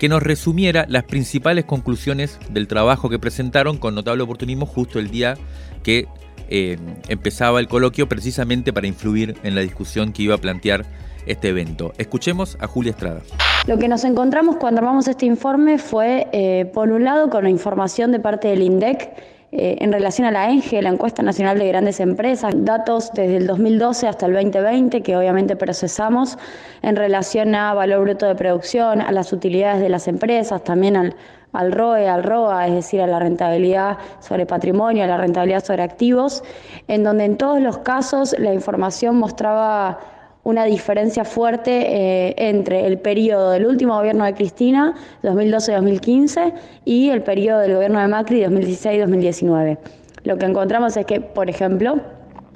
que 0.00 0.08
nos 0.08 0.22
resumiera 0.22 0.86
las 0.88 1.04
principales 1.04 1.66
conclusiones 1.66 2.38
del 2.48 2.66
trabajo 2.66 3.10
que 3.10 3.18
presentaron 3.18 3.76
con 3.76 3.94
notable 3.94 4.22
oportunismo 4.22 4.64
justo 4.64 4.98
el 4.98 5.10
día 5.10 5.36
que 5.82 6.06
eh, 6.48 6.78
empezaba 7.08 7.60
el 7.60 7.68
coloquio, 7.68 8.08
precisamente 8.08 8.72
para 8.72 8.86
influir 8.86 9.36
en 9.42 9.54
la 9.54 9.60
discusión 9.60 10.12
que 10.12 10.22
iba 10.22 10.34
a 10.34 10.38
plantear 10.38 10.84
este 11.26 11.48
evento. 11.48 11.92
Escuchemos 11.98 12.56
a 12.60 12.66
Julia 12.66 12.90
Estrada. 12.90 13.20
Lo 13.66 13.78
que 13.78 13.88
nos 13.88 14.04
encontramos 14.04 14.56
cuando 14.56 14.80
armamos 14.80 15.08
este 15.08 15.26
informe 15.26 15.78
fue, 15.78 16.28
eh, 16.32 16.70
por 16.72 16.90
un 16.90 17.04
lado, 17.04 17.30
con 17.30 17.44
la 17.44 17.50
información 17.50 18.12
de 18.12 18.20
parte 18.20 18.48
del 18.48 18.62
INDEC 18.62 19.12
eh, 19.52 19.78
en 19.80 19.92
relación 19.92 20.26
a 20.26 20.30
la 20.30 20.50
ENGE, 20.50 20.82
la 20.82 20.90
Encuesta 20.90 21.22
Nacional 21.22 21.58
de 21.58 21.66
Grandes 21.68 22.00
Empresas, 22.00 22.52
datos 22.58 23.10
desde 23.14 23.36
el 23.36 23.46
2012 23.46 24.06
hasta 24.06 24.26
el 24.26 24.34
2020 24.34 25.02
que 25.02 25.16
obviamente 25.16 25.56
procesamos 25.56 26.36
en 26.82 26.96
relación 26.96 27.54
a 27.54 27.72
valor 27.72 28.02
bruto 28.02 28.26
de 28.26 28.34
producción, 28.34 29.00
a 29.00 29.12
las 29.12 29.32
utilidades 29.32 29.80
de 29.80 29.88
las 29.88 30.08
empresas, 30.08 30.62
también 30.62 30.96
al, 30.96 31.16
al 31.56 31.72
ROE, 31.72 32.08
al 32.08 32.22
ROA, 32.22 32.68
es 32.68 32.74
decir, 32.74 33.00
a 33.00 33.06
la 33.06 33.18
rentabilidad 33.18 33.98
sobre 34.20 34.46
patrimonio, 34.46 35.04
a 35.04 35.06
la 35.06 35.16
rentabilidad 35.16 35.64
sobre 35.64 35.82
activos, 35.82 36.42
en 36.88 37.04
donde 37.04 37.24
en 37.24 37.36
todos 37.36 37.60
los 37.60 37.78
casos 37.78 38.34
la 38.38 38.52
información 38.52 39.16
mostraba 39.16 39.98
una 40.44 40.64
diferencia 40.64 41.24
fuerte 41.24 41.72
eh, 41.72 42.34
entre 42.36 42.86
el 42.86 42.98
periodo 42.98 43.50
del 43.50 43.66
último 43.66 43.96
gobierno 43.96 44.24
de 44.24 44.34
Cristina, 44.34 44.94
2012-2015, 45.24 46.52
y 46.84 47.10
el 47.10 47.22
periodo 47.22 47.60
del 47.60 47.74
gobierno 47.74 47.98
de 48.00 48.06
Macri, 48.06 48.44
2016-2019. 48.44 49.78
Lo 50.22 50.38
que 50.38 50.46
encontramos 50.46 50.96
es 50.96 51.04
que, 51.04 51.20
por 51.20 51.50
ejemplo, 51.50 52.00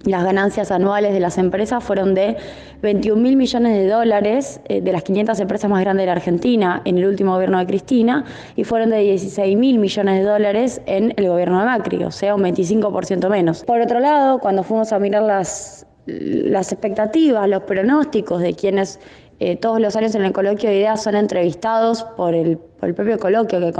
las 0.04 0.24
ganancias 0.24 0.70
anuales 0.70 1.12
de 1.12 1.20
las 1.20 1.36
empresas 1.38 1.84
fueron 1.84 2.14
de 2.14 2.36
21 2.82 3.20
mil 3.20 3.36
millones 3.36 3.76
de 3.76 3.86
dólares 3.86 4.60
eh, 4.68 4.80
de 4.80 4.92
las 4.92 5.02
500 5.02 5.38
empresas 5.40 5.70
más 5.70 5.80
grandes 5.80 6.02
de 6.02 6.06
la 6.06 6.12
Argentina 6.12 6.80
en 6.84 6.98
el 6.98 7.06
último 7.06 7.34
gobierno 7.34 7.58
de 7.58 7.66
Cristina 7.66 8.24
y 8.56 8.64
fueron 8.64 8.90
de 8.90 8.98
16 9.00 9.56
mil 9.56 9.78
millones 9.78 10.24
de 10.24 10.30
dólares 10.30 10.80
en 10.86 11.12
el 11.16 11.28
gobierno 11.28 11.58
de 11.60 11.66
Macri, 11.66 12.04
o 12.04 12.10
sea, 12.10 12.34
un 12.34 12.42
25% 12.42 13.28
menos. 13.28 13.64
Por 13.64 13.80
otro 13.80 14.00
lado, 14.00 14.38
cuando 14.38 14.62
fuimos 14.62 14.92
a 14.92 14.98
mirar 14.98 15.22
las, 15.22 15.86
las 16.06 16.72
expectativas, 16.72 17.48
los 17.48 17.62
pronósticos 17.64 18.40
de 18.40 18.54
quienes 18.54 18.98
eh, 19.38 19.56
todos 19.56 19.80
los 19.80 19.96
años 19.96 20.14
en 20.14 20.22
el 20.22 20.32
coloquio 20.32 20.68
de 20.68 20.76
ideas 20.76 21.02
son 21.02 21.14
entrevistados 21.14 22.02
por 22.02 22.34
el, 22.34 22.58
propio 22.58 23.18
coloquio 23.18 23.58
que, 23.58 23.72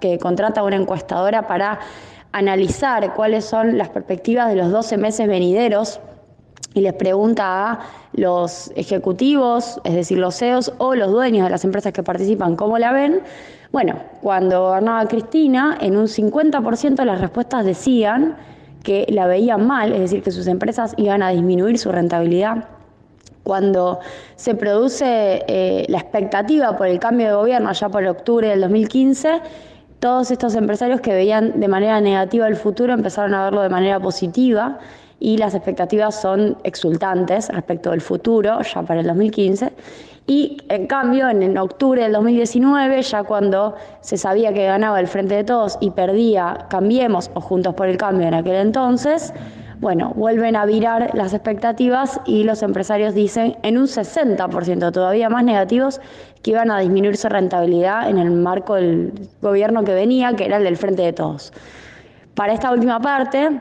que 0.00 0.18
contrata 0.18 0.62
una 0.62 0.76
encuestadora 0.76 1.46
para 1.46 1.78
analizar 2.32 3.14
cuáles 3.14 3.44
son 3.44 3.78
las 3.78 3.88
perspectivas 3.88 4.48
de 4.48 4.56
los 4.56 4.70
12 4.70 4.96
meses 4.98 5.26
venideros 5.26 6.00
y 6.74 6.80
les 6.80 6.94
pregunta 6.94 7.72
a 7.72 7.80
los 8.12 8.70
ejecutivos, 8.76 9.80
es 9.84 9.94
decir, 9.94 10.18
los 10.18 10.36
CEOs 10.36 10.72
o 10.78 10.94
los 10.94 11.10
dueños 11.10 11.44
de 11.44 11.50
las 11.50 11.64
empresas 11.64 11.92
que 11.92 12.02
participan, 12.02 12.56
cómo 12.56 12.78
la 12.78 12.92
ven. 12.92 13.20
Bueno, 13.72 13.96
cuando 14.22 14.62
gobernaba 14.62 15.06
Cristina, 15.08 15.76
en 15.80 15.96
un 15.96 16.06
50% 16.06 17.04
las 17.04 17.20
respuestas 17.20 17.64
decían 17.64 18.36
que 18.82 19.06
la 19.08 19.26
veían 19.26 19.66
mal, 19.66 19.92
es 19.92 20.00
decir, 20.00 20.22
que 20.22 20.30
sus 20.30 20.46
empresas 20.46 20.94
iban 20.96 21.22
a 21.22 21.30
disminuir 21.30 21.78
su 21.78 21.90
rentabilidad. 21.90 22.68
Cuando 23.42 24.00
se 24.36 24.54
produce 24.54 25.44
eh, 25.48 25.86
la 25.88 25.98
expectativa 25.98 26.76
por 26.76 26.86
el 26.86 26.98
cambio 26.98 27.28
de 27.28 27.34
gobierno 27.34 27.70
allá 27.70 27.88
por 27.88 28.04
octubre 28.06 28.48
del 28.48 28.60
2015, 28.60 29.40
todos 30.00 30.30
estos 30.30 30.54
empresarios 30.54 31.00
que 31.00 31.12
veían 31.12 31.58
de 31.60 31.68
manera 31.68 32.00
negativa 32.00 32.46
el 32.46 32.56
futuro 32.56 32.92
empezaron 32.92 33.34
a 33.34 33.44
verlo 33.44 33.62
de 33.62 33.68
manera 33.68 33.98
positiva 33.98 34.78
y 35.20 35.36
las 35.36 35.54
expectativas 35.54 36.20
son 36.20 36.56
exultantes 36.62 37.48
respecto 37.48 37.90
del 37.90 38.00
futuro 38.00 38.60
ya 38.62 38.82
para 38.82 39.00
el 39.00 39.06
2015. 39.06 39.72
Y 40.28 40.58
en 40.68 40.86
cambio, 40.86 41.28
en, 41.30 41.56
octubre 41.56 42.02
del 42.02 42.12
2019, 42.12 43.00
ya 43.00 43.22
cuando 43.24 43.74
se 44.02 44.18
sabía 44.18 44.52
que 44.52 44.66
ganaba 44.66 45.00
el 45.00 45.08
Frente 45.08 45.34
de 45.34 45.44
Todos 45.44 45.78
y 45.80 45.90
perdía 45.90 46.66
Cambiemos 46.68 47.30
o 47.32 47.40
Juntos 47.40 47.74
por 47.74 47.88
el 47.88 47.96
Cambio 47.96 48.28
en 48.28 48.34
aquel 48.34 48.56
entonces, 48.56 49.32
bueno, 49.80 50.12
vuelven 50.16 50.56
a 50.56 50.66
virar 50.66 51.10
las 51.14 51.32
expectativas 51.34 52.20
y 52.24 52.44
los 52.44 52.62
empresarios 52.62 53.14
dicen 53.14 53.56
en 53.62 53.78
un 53.78 53.86
60% 53.86 54.92
todavía 54.92 55.28
más 55.28 55.44
negativos 55.44 56.00
que 56.42 56.50
iban 56.50 56.70
a 56.70 56.80
disminuir 56.80 57.16
su 57.16 57.28
rentabilidad 57.28 58.10
en 58.10 58.18
el 58.18 58.30
marco 58.30 58.74
del 58.74 59.12
gobierno 59.40 59.84
que 59.84 59.94
venía, 59.94 60.34
que 60.34 60.46
era 60.46 60.56
el 60.56 60.64
del 60.64 60.76
Frente 60.76 61.02
de 61.02 61.12
Todos. 61.12 61.52
Para 62.34 62.52
esta 62.52 62.72
última 62.72 63.00
parte, 63.00 63.60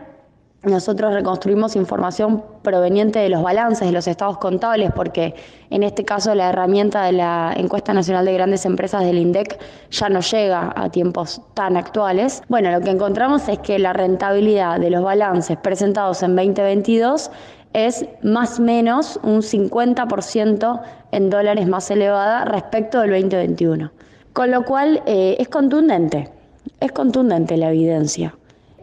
nosotros 0.64 1.14
reconstruimos 1.14 1.76
información 1.76 2.44
proveniente 2.64 3.20
de 3.20 3.30
los 3.30 3.44
balances 3.44 3.88
de 3.88 3.94
los 3.94 4.08
estados 4.08 4.38
contables, 4.38 4.92
porque 4.96 5.36
en 5.70 5.84
este 5.84 6.04
caso 6.04 6.34
la 6.34 6.50
herramienta 6.50 7.04
de 7.04 7.12
la 7.12 7.54
encuesta 7.56 7.94
nacional 7.94 8.26
de 8.26 8.34
grandes 8.34 8.66
empresas 8.66 9.04
del 9.04 9.18
INDEC 9.18 9.60
ya 9.92 10.10
no 10.10 10.20
llega 10.20 10.74
a 10.76 10.90
tiempos 10.90 11.42
tan 11.54 11.78
actuales. 11.78 12.42
Bueno, 12.50 12.72
lo 12.72 12.82
que 12.82 12.90
encontramos 12.90 13.48
es 13.48 13.60
que 13.60 13.78
la 13.78 13.94
rentabilidad 13.94 14.80
de 14.80 14.90
los 14.90 15.04
balances 15.04 15.58
presentados 15.58 16.24
en 16.24 16.36
2022 16.36 17.30
es 17.74 18.06
más 18.24 18.60
o 18.60 18.64
menos 18.64 19.20
un 19.24 19.42
50% 19.42 20.82
en 21.12 21.30
dólares 21.30 21.68
más 21.68 21.92
elevada 21.92 22.46
respecto 22.46 23.02
del 23.02 23.12
2021. 23.12 23.92
Con 24.34 24.52
lo 24.52 24.64
cual 24.66 25.04
eh, 25.06 25.36
es 25.40 25.50
contundente, 25.50 26.30
es 26.80 26.92
contundente 26.92 27.58
la 27.58 27.70
evidencia 27.70 28.37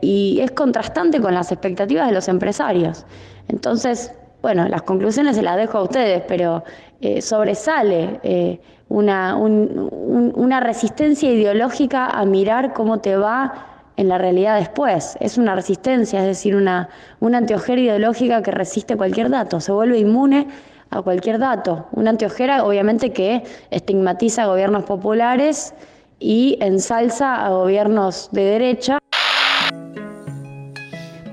y 0.05 0.41
es 0.41 0.51
contrastante 0.51 1.21
con 1.21 1.35
las 1.35 1.51
expectativas 1.51 2.09
de 2.09 2.13
los 2.13 2.29
empresarios. 2.29 3.07
Entonces, 3.49 4.13
bueno, 4.43 4.69
las 4.69 4.83
conclusiones 4.83 5.37
se 5.37 5.43
las 5.43 5.57
dejo 5.57 5.79
a 5.79 5.83
ustedes, 5.83 6.23
pero 6.29 6.63
eh, 7.01 7.23
sobresale 7.23 8.21
eh, 8.23 8.61
una, 8.89 9.37
una 9.37 10.61
resistencia 10.61 11.33
ideológica 11.33 12.07
a 12.07 12.25
mirar 12.27 12.75
cómo 12.75 12.99
te 12.99 13.17
va 13.17 13.67
en 13.97 14.09
la 14.09 14.19
realidad 14.19 14.59
después. 14.59 15.17
Es 15.21 15.39
una 15.39 15.55
resistencia, 15.55 16.21
es 16.21 16.27
decir, 16.27 16.55
una, 16.55 16.91
una 17.21 17.39
anteojera 17.39 17.81
ideológica 17.81 18.43
que 18.43 18.51
resiste 18.51 18.97
cualquier 18.97 19.31
dato, 19.31 19.61
se 19.61 19.73
vuelve 19.73 19.99
inmune 19.99 20.49
a 20.91 21.01
cualquier 21.01 21.39
dato. 21.39 21.87
Una 21.93 22.11
anteojera, 22.11 22.65
obviamente, 22.65 23.13
que 23.13 23.43
estigmatiza 23.71 24.43
a 24.43 24.47
gobiernos 24.47 24.85
populares 24.85 25.75
y 26.19 26.59
ensalza 26.61 27.45
a 27.45 27.49
gobiernos 27.51 28.29
de 28.33 28.45
derecha. 28.45 28.99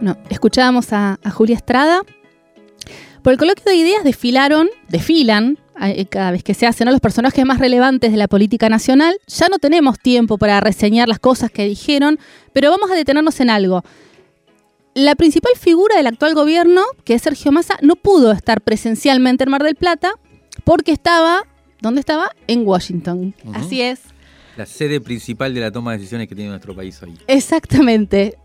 No, 0.02 0.18
escuchábamos 0.30 0.92
a, 0.94 1.20
Julia 1.32 1.56
Estrada. 1.56 2.02
Por 3.22 3.34
el 3.34 3.40
coloquio 3.40 3.64
de 3.66 3.76
ideas 3.76 4.04
desfilaron, 4.04 4.68
desfilan 4.90 5.60
eh, 5.80 6.06
cada 6.08 6.32
vez 6.32 6.44
que 6.44 6.56
se 6.56 6.66
hacen 6.66 6.90
los 6.90 7.00
personajes 7.00 7.46
más 7.46 7.60
relevantes 7.60 8.12
de 8.12 8.18
la 8.18 8.28
política 8.28 8.68
nacional. 8.68 9.16
Ya 9.28 9.48
no 9.48 9.60
tenemos 9.60 10.00
tiempo 10.00 10.40
para 10.40 10.60
reseñar 10.60 11.08
las 11.08 11.20
cosas 11.20 11.52
que 11.52 11.68
dijeron, 11.68 12.20
pero 12.52 12.72
vamos 12.72 12.90
a 12.90 12.96
detenernos 12.96 13.40
en 13.40 13.52
algo. 13.52 13.84
La 14.96 15.16
principal 15.16 15.54
figura 15.58 15.96
del 15.96 16.08
actual 16.08 16.34
gobierno, 16.34 16.82
que 17.06 17.14
es 17.14 17.22
Sergio 17.22 17.52
Massa, 17.52 17.78
no 17.82 17.96
pudo 17.96 18.32
estar 18.32 18.62
presencialmente 18.62 19.44
en 19.44 19.52
Mar 19.52 19.64
del 19.64 19.76
Plata 19.76 20.14
porque 20.64 20.92
estaba, 20.92 21.44
¿dónde 21.80 22.00
estaba? 22.00 22.32
En 22.48 22.68
Washington. 22.68 23.36
Así 23.54 23.82
es. 23.82 24.02
La 24.58 24.66
sede 24.66 25.00
principal 25.00 25.54
de 25.54 25.62
la 25.62 25.72
toma 25.72 25.92
de 25.92 26.00
decisiones 26.00 26.28
que 26.28 26.36
tiene 26.36 26.50
nuestro 26.50 26.76
país 26.76 27.02
hoy. 27.04 27.14
Exactamente. 27.28 28.38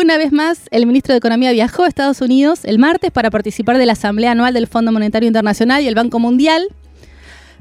Una 0.00 0.16
vez 0.16 0.30
más, 0.30 0.60
el 0.70 0.86
ministro 0.86 1.12
de 1.12 1.18
Economía 1.18 1.50
viajó 1.50 1.82
a 1.82 1.88
Estados 1.88 2.20
Unidos 2.20 2.60
el 2.62 2.78
martes 2.78 3.10
para 3.10 3.32
participar 3.32 3.78
de 3.78 3.84
la 3.84 3.94
Asamblea 3.94 4.30
Anual 4.30 4.54
del 4.54 4.68
Fondo 4.68 4.92
Monetario 4.92 5.26
Internacional 5.26 5.82
y 5.82 5.88
el 5.88 5.96
Banco 5.96 6.20
Mundial. 6.20 6.68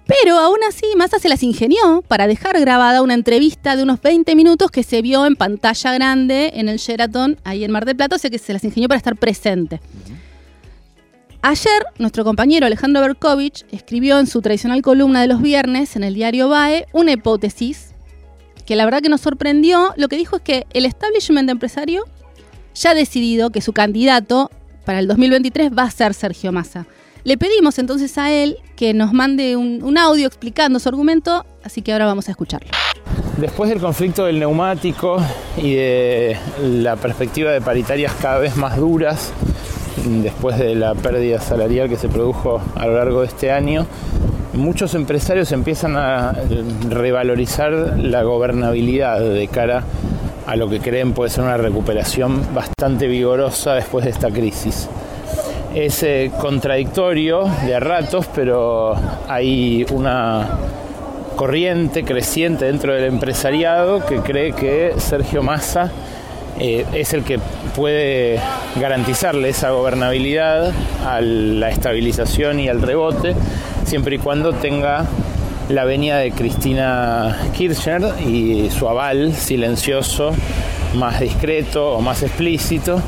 Pero 0.06 0.38
aún 0.38 0.60
así, 0.70 0.86
Massa 0.96 1.18
se 1.18 1.30
las 1.30 1.42
ingenió 1.42 2.04
para 2.08 2.28
dejar 2.28 2.60
grabada 2.60 3.02
una 3.02 3.16
entrevista 3.16 3.76
de 3.76 3.82
unos 3.82 4.00
20 4.04 4.36
minutos 4.36 4.70
que 4.70 4.84
se 4.84 5.02
vio 5.02 5.26
en 5.26 5.36
pantalla 5.36 5.94
grande 5.96 6.52
en 6.54 6.70
el 6.70 6.78
Sheraton, 6.78 7.40
ahí 7.44 7.64
en 7.64 7.72
Mar 7.72 7.86
del 7.86 7.96
Plata, 7.96 8.18
o 8.18 8.20
sea 8.20 8.30
que 8.30 8.38
se 8.38 8.54
las 8.54 8.64
ingenió 8.64 8.88
para 8.88 9.00
estar 9.00 9.16
presente. 9.16 9.82
Ayer, 11.42 11.86
nuestro 11.98 12.24
compañero 12.24 12.68
Alejandro 12.68 13.02
Berkovich 13.02 13.66
escribió 13.72 14.20
en 14.20 14.28
su 14.28 14.44
tradicional 14.44 14.84
columna 14.84 15.22
de 15.22 15.28
los 15.28 15.42
viernes 15.42 15.96
en 15.96 16.04
el 16.04 16.14
diario 16.14 16.50
BAE 16.50 16.86
una 16.94 17.14
hipótesis 17.14 17.96
que 18.68 18.76
la 18.76 18.86
verdad 18.86 19.02
que 19.02 19.10
nos 19.10 19.22
sorprendió. 19.22 19.94
Lo 19.98 20.08
que 20.08 20.18
dijo 20.18 20.36
es 20.36 20.42
que 20.44 20.68
el 20.74 20.86
establishment 20.86 21.50
empresario 21.50 22.04
ya 22.82 22.92
ha 22.92 22.96
decidido 22.96 23.50
que 23.50 23.62
su 23.62 23.74
candidato 23.74 24.52
para 24.86 25.00
el 25.00 25.08
2023 25.08 25.72
va 25.78 25.84
a 25.84 25.92
ser 25.92 26.14
Sergio 26.14 26.52
Massa. 26.52 26.86
Le 27.24 27.38
pedimos 27.38 27.78
entonces 27.80 28.18
a 28.18 28.32
él 28.32 28.58
que 28.76 28.94
nos 28.94 29.12
mande 29.12 29.58
un, 29.58 29.98
audio 29.98 30.28
explicando 30.28 30.80
su 30.80 30.88
argumento, 30.88 31.46
así 31.64 31.82
que 31.82 31.92
ahora 31.92 32.06
vamos 32.06 32.30
a 32.30 32.32
escucharlo. 32.32 32.70
Después 33.38 33.70
del 33.70 33.80
conflicto 33.80 34.26
del 34.26 34.40
neumático 34.40 35.18
y 35.58 35.76
de 35.76 36.38
la 36.62 36.96
perspectiva 36.96 37.52
de 37.52 37.62
paritarias 37.62 38.14
cada 38.22 38.40
vez 38.40 38.56
más 38.56 38.78
duras, 38.78 39.34
después 40.06 40.58
de 40.58 40.76
la 40.76 40.96
pérdida 40.96 41.42
salarial 41.42 41.90
que 41.90 41.98
se 41.98 42.08
produjo 42.08 42.62
a 42.76 42.88
lo 42.88 42.96
largo 42.96 43.22
de 43.22 43.28
este 43.28 43.52
año, 43.52 43.86
muchos 44.54 44.96
empresarios 44.96 45.52
empiezan 45.52 45.98
a 45.98 46.34
revalorizar 46.90 47.72
la 48.00 48.24
gobernabilidad 48.24 49.20
de 49.20 49.48
cara 49.48 49.84
a 50.48 50.56
lo 50.56 50.70
que 50.70 50.80
creen 50.80 51.12
puede 51.12 51.30
ser 51.30 51.44
una 51.44 51.58
recuperación 51.58 52.56
bastante 52.56 53.08
vigorosa 53.08 53.74
después 53.74 54.06
de 54.06 54.12
esta 54.12 54.32
crisis. 54.32 54.88
Es 55.76 56.02
eh, 56.04 56.32
contradictorio 56.40 57.52
de 57.66 57.76
a 57.76 57.82
ratos, 57.82 58.26
pero 58.34 58.96
hay 59.28 59.86
una 59.92 60.48
corriente 61.36 62.04
creciente 62.04 62.66
dentro 62.66 62.94
del 62.94 63.04
empresariado 63.04 64.04
que 64.06 64.22
cree 64.22 64.54
que 64.54 64.94
Sergio 64.98 65.44
Massa 65.44 65.92
eh, 66.60 66.86
es 66.94 67.14
el 67.14 67.26
que 67.26 67.40
puede 67.76 68.40
garantizarle 68.80 69.50
esa 69.50 69.72
gobernabilidad 69.72 70.72
a 71.06 71.20
la 71.20 71.70
estabilización 71.70 72.62
y 72.62 72.70
al 72.70 72.82
rebote, 72.82 73.36
siempre 73.86 74.16
y 74.16 74.20
cuando 74.20 74.54
tenga 74.54 75.06
la 75.70 75.84
venia 75.84 76.18
de 76.18 76.32
Cristina 76.32 77.38
Kirchner 77.54 78.14
y 78.26 78.70
su 78.70 78.88
aval 78.88 79.34
silencioso, 79.34 80.32
más 80.96 81.20
discreto 81.20 81.94
o 81.94 82.02
más 82.02 82.24
explícito, 82.24 83.02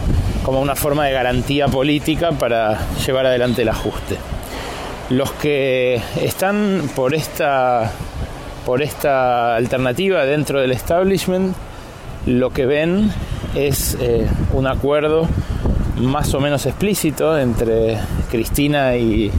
como 0.44 0.60
una 0.62 0.76
forma 0.76 1.06
de 1.06 1.14
garantía 1.14 1.68
política 1.68 2.32
para 2.32 2.78
llevar 3.06 3.26
adelante 3.26 3.62
el 3.62 3.70
ajuste. 3.70 4.18
Los 5.10 5.32
que 5.32 6.02
están 6.22 6.90
por 6.96 7.14
esta, 7.14 7.92
por 8.66 8.82
esta 8.82 9.56
alternativa 9.56 10.26
dentro 10.26 10.60
del 10.60 10.72
establishment, 10.72 11.56
lo 12.26 12.52
que 12.52 12.66
ven 12.66 13.12
es 13.56 13.98
eh, 14.02 14.28
un 14.54 14.68
acuerdo 14.68 15.28
más 15.96 16.34
o 16.34 16.40
menos 16.40 16.66
explícito 16.66 17.38
entre 17.38 17.98
Cristina 18.30 18.96
y 18.98 19.32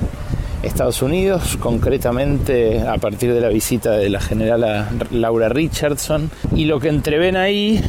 Estados 0.63 1.03
Unidos, 1.03 1.57
concretamente 1.59 2.81
a 2.81 2.99
partir 2.99 3.33
de 3.33 3.41
la 3.41 3.49
visita 3.49 3.93
de 3.93 4.11
la 4.11 4.21
general 4.21 4.89
Laura 5.11 5.49
Richardson. 5.49 6.31
Y 6.55 6.67
lo 6.67 6.81
que 6.81 6.89
entreven 6.89 7.37
ahí 7.37 7.81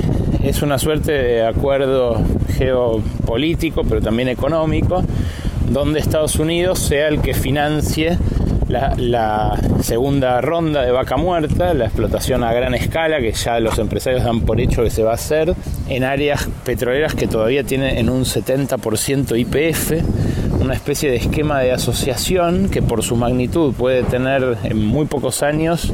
es 0.43 0.61
una 0.61 0.77
suerte 0.77 1.11
de 1.11 1.45
acuerdo 1.45 2.21
geopolítico, 2.55 3.83
pero 3.83 4.01
también 4.01 4.29
económico, 4.29 5.03
donde 5.69 5.99
Estados 5.99 6.37
Unidos 6.37 6.79
sea 6.79 7.07
el 7.07 7.21
que 7.21 7.33
financie 7.33 8.17
la, 8.71 9.59
segunda 9.81 10.39
ronda 10.41 10.83
de 10.83 10.91
vaca 10.91 11.17
muerta, 11.17 11.73
la 11.73 11.85
explotación 11.85 12.43
a 12.43 12.53
gran 12.53 12.73
escala, 12.73 13.19
que 13.19 13.31
ya 13.33 13.59
los 13.59 13.77
empresarios 13.79 14.23
dan 14.23 14.41
por 14.41 14.61
hecho 14.61 14.83
que 14.83 14.89
se 14.89 15.03
va 15.03 15.11
a 15.11 15.15
hacer, 15.15 15.53
en 15.89 16.03
áreas 16.03 16.47
petroleras 16.63 17.15
que 17.15 17.27
todavía 17.27 17.63
tienen 17.63 17.97
en 17.97 18.09
un 18.09 18.23
70% 18.23 19.37
IPF, 19.37 20.03
una 20.61 20.75
especie 20.75 21.09
de 21.09 21.17
esquema 21.17 21.59
de 21.59 21.71
asociación 21.71 22.69
que 22.69 22.81
por 22.81 23.03
su 23.03 23.15
magnitud 23.15 23.73
puede 23.73 24.03
tener 24.03 24.57
en 24.63 24.85
muy 24.85 25.05
pocos 25.05 25.41
años 25.41 25.91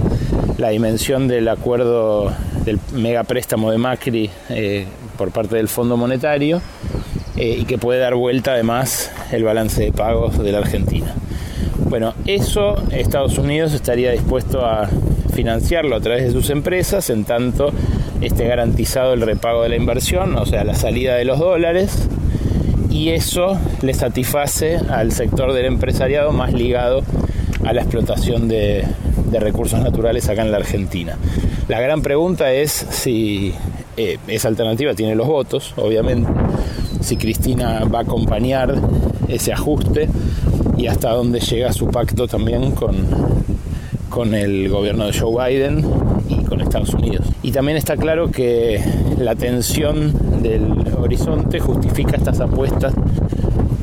la 0.58 0.70
dimensión 0.70 1.28
del 1.28 1.48
acuerdo 1.48 2.34
del 2.66 2.80
megapréstamo 2.94 3.72
de 3.72 3.78
Macri 3.78 4.30
eh, 4.50 4.86
por 5.18 5.32
parte 5.32 5.56
del 5.56 5.70
Fondo 5.70 5.96
Monetario 5.96 6.62
eh, 7.38 7.58
y 7.62 7.66
que 7.66 7.78
puede 7.78 8.00
dar 8.00 8.16
vuelta 8.16 8.52
además 8.52 9.12
el 9.32 9.44
balance 9.44 9.84
de 9.84 9.92
pagos 9.94 10.38
de 10.38 10.52
la 10.52 10.60
Argentina. 10.60 11.14
Bueno, 11.90 12.14
eso 12.26 12.76
Estados 12.92 13.38
Unidos 13.38 13.74
estaría 13.74 14.12
dispuesto 14.12 14.66
a 14.66 14.90
financiarlo 15.34 15.96
a 15.96 16.02
través 16.02 16.26
de 16.26 16.32
sus 16.32 16.50
empresas, 16.50 17.10
en 17.10 17.24
tanto 17.24 17.72
esté 18.20 18.48
garantizado 18.48 19.14
el 19.14 19.22
repago 19.22 19.64
de 19.64 19.70
la 19.70 19.76
inversión, 19.78 20.36
o 20.36 20.46
sea, 20.46 20.64
la 20.64 20.76
salida 20.76 21.16
de 21.16 21.24
los 21.24 21.40
dólares, 21.40 22.10
y 22.98 23.10
eso 23.10 23.60
le 23.84 23.94
satisface 23.94 24.78
al 24.90 25.12
sector 25.12 25.54
del 25.54 25.66
empresariado 25.66 26.32
más 26.32 26.52
ligado 26.52 27.04
a 27.64 27.72
la 27.72 27.82
explotación 27.82 28.48
de, 28.48 28.86
recursos 29.40 29.80
naturales 29.80 30.28
acá 30.30 30.42
en 30.42 30.50
la 30.50 30.58
Argentina. 30.58 31.16
La 31.68 31.80
gran 31.80 32.02
pregunta 32.02 32.52
es 32.52 32.72
si 32.72 33.54
eh, 33.98 34.18
esa 34.28 34.48
alternativa 34.48 34.96
tiene 34.96 35.14
los 35.14 35.28
votos, 35.28 35.76
obviamente, 35.76 36.28
si 37.02 37.18
Cristina 37.18 37.84
va 37.84 38.00
a 38.00 38.02
acompañar 38.02 38.74
ese 39.28 39.54
ajuste 39.54 40.10
y 40.76 40.88
hasta 40.88 41.12
dónde 41.12 41.40
llega 41.40 41.72
su 41.74 41.88
pacto 41.90 42.28
también 42.28 42.72
con, 42.72 42.96
con 44.10 44.34
el 44.34 44.70
gobierno 44.70 45.06
de 45.06 45.14
Joe 45.14 45.52
Biden 45.52 45.86
y 46.30 46.44
con 46.46 46.62
Estados 46.62 46.96
Unidos. 46.96 47.28
Y 47.44 47.52
también 47.52 47.78
está 47.78 47.96
claro 47.96 48.32
que 48.32 48.82
la 49.20 49.36
tensión 49.36 50.14
del 50.48 50.96
horizonte 50.98 51.60
justifica 51.60 52.18
estas 52.18 52.40
apuestas 52.40 52.94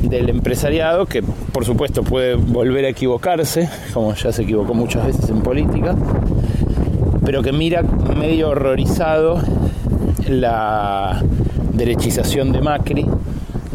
del 0.02 0.28
empresariado 0.28 1.06
que 1.06 1.22
por 1.22 1.64
supuesto 1.64 2.02
puede 2.02 2.34
volver 2.34 2.84
a 2.84 2.88
equivocarse, 2.88 3.68
como 3.92 4.14
ya 4.14 4.32
se 4.32 4.42
equivocó 4.42 4.74
muchas 4.74 5.06
veces 5.06 5.30
en 5.30 5.42
política, 5.42 5.94
pero 7.24 7.42
que 7.42 7.52
mira 7.52 7.82
medio 7.82 8.50
horrorizado 8.50 9.40
la 10.28 11.22
derechización 11.72 12.52
de 12.52 12.60
Macri, 12.60 13.06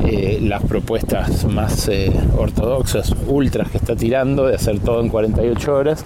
eh, 0.04 0.40
las 0.42 0.64
propuestas 0.64 1.46
más 1.46 1.88
eh, 1.90 2.12
ortodoxas, 2.38 3.14
ultras 3.28 3.70
que 3.70 3.78
está 3.78 3.96
tirando 3.96 4.48
de 4.48 4.56
hacer 4.56 4.80
todo 4.80 5.02
en 5.02 5.10
48 5.10 5.76
horas 5.76 6.06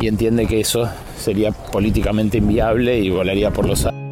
y 0.00 0.08
entiende 0.08 0.46
que 0.46 0.60
eso 0.60 0.88
sería 1.18 1.52
políticamente 1.52 2.38
inviable 2.38 2.98
y 3.00 3.10
volaría 3.10 3.50
por 3.50 3.66
los 3.66 3.86
aires. 3.86 4.03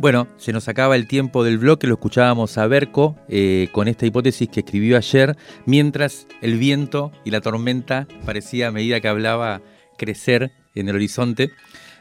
Bueno, 0.00 0.28
se 0.38 0.54
nos 0.54 0.66
acaba 0.66 0.96
el 0.96 1.06
tiempo 1.06 1.44
del 1.44 1.58
bloque, 1.58 1.86
lo 1.86 1.92
escuchábamos 1.92 2.56
a 2.56 2.66
Berco 2.66 3.16
eh, 3.28 3.68
con 3.70 3.86
esta 3.86 4.06
hipótesis 4.06 4.48
que 4.48 4.60
escribió 4.60 4.96
ayer, 4.96 5.36
mientras 5.66 6.26
el 6.40 6.58
viento 6.58 7.12
y 7.22 7.30
la 7.30 7.42
tormenta 7.42 8.08
parecía 8.24 8.68
a 8.68 8.70
medida 8.70 8.98
que 9.00 9.08
hablaba 9.08 9.60
crecer 9.98 10.52
en 10.74 10.88
el 10.88 10.94
horizonte 10.94 11.50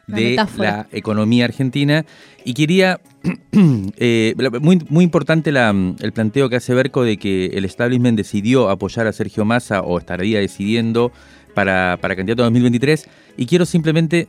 de 0.08 0.38
la 0.56 0.88
economía 0.94 1.44
argentina. 1.44 2.06
Y 2.46 2.54
quería, 2.54 3.02
eh, 3.98 4.34
muy, 4.62 4.82
muy 4.88 5.04
importante 5.04 5.50
el 5.50 6.14
planteo 6.14 6.48
que 6.48 6.56
hace 6.56 6.74
Berco 6.74 7.04
de 7.04 7.18
que 7.18 7.48
el 7.48 7.66
establishment 7.66 8.16
decidió 8.16 8.70
apoyar 8.70 9.08
a 9.08 9.12
Sergio 9.12 9.44
Massa 9.44 9.82
o 9.82 10.00
estaría 10.00 10.40
decidiendo 10.40 11.12
para, 11.54 11.98
para 12.00 12.16
candidato 12.16 12.44
a 12.44 12.46
2023. 12.46 13.10
Y 13.36 13.46
quiero 13.46 13.66
simplemente, 13.66 14.28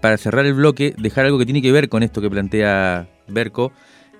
para 0.00 0.16
cerrar 0.16 0.46
el 0.46 0.54
bloque, 0.54 0.94
dejar 0.98 1.26
algo 1.26 1.38
que 1.38 1.44
tiene 1.44 1.62
que 1.62 1.72
ver 1.72 1.88
con 1.88 2.02
esto 2.02 2.20
que 2.20 2.30
plantea 2.30 3.08
Berco. 3.28 3.72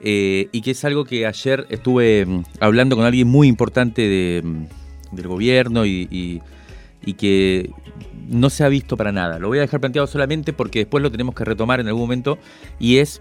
Eh, 0.02 0.48
y 0.50 0.62
que 0.62 0.70
es 0.70 0.82
algo 0.86 1.04
que 1.04 1.26
ayer 1.26 1.66
estuve 1.68 2.24
mm, 2.24 2.44
hablando 2.60 2.96
con 2.96 3.04
alguien 3.04 3.28
muy 3.28 3.48
importante 3.48 4.40
mm, 4.42 5.14
del 5.14 5.28
gobierno 5.28 5.84
y, 5.84 6.40
que 7.18 7.70
no 8.28 8.48
se 8.48 8.64
ha 8.64 8.68
visto 8.68 8.96
para 8.96 9.12
nada. 9.12 9.38
Lo 9.38 9.48
voy 9.48 9.58
a 9.58 9.62
dejar 9.62 9.80
planteado 9.80 10.06
solamente 10.06 10.54
porque 10.54 10.80
después 10.80 11.02
lo 11.02 11.10
tenemos 11.10 11.34
que 11.34 11.44
retomar 11.44 11.80
en 11.80 11.88
algún 11.88 12.02
momento 12.02 12.38
y 12.78 12.98
es 12.98 13.20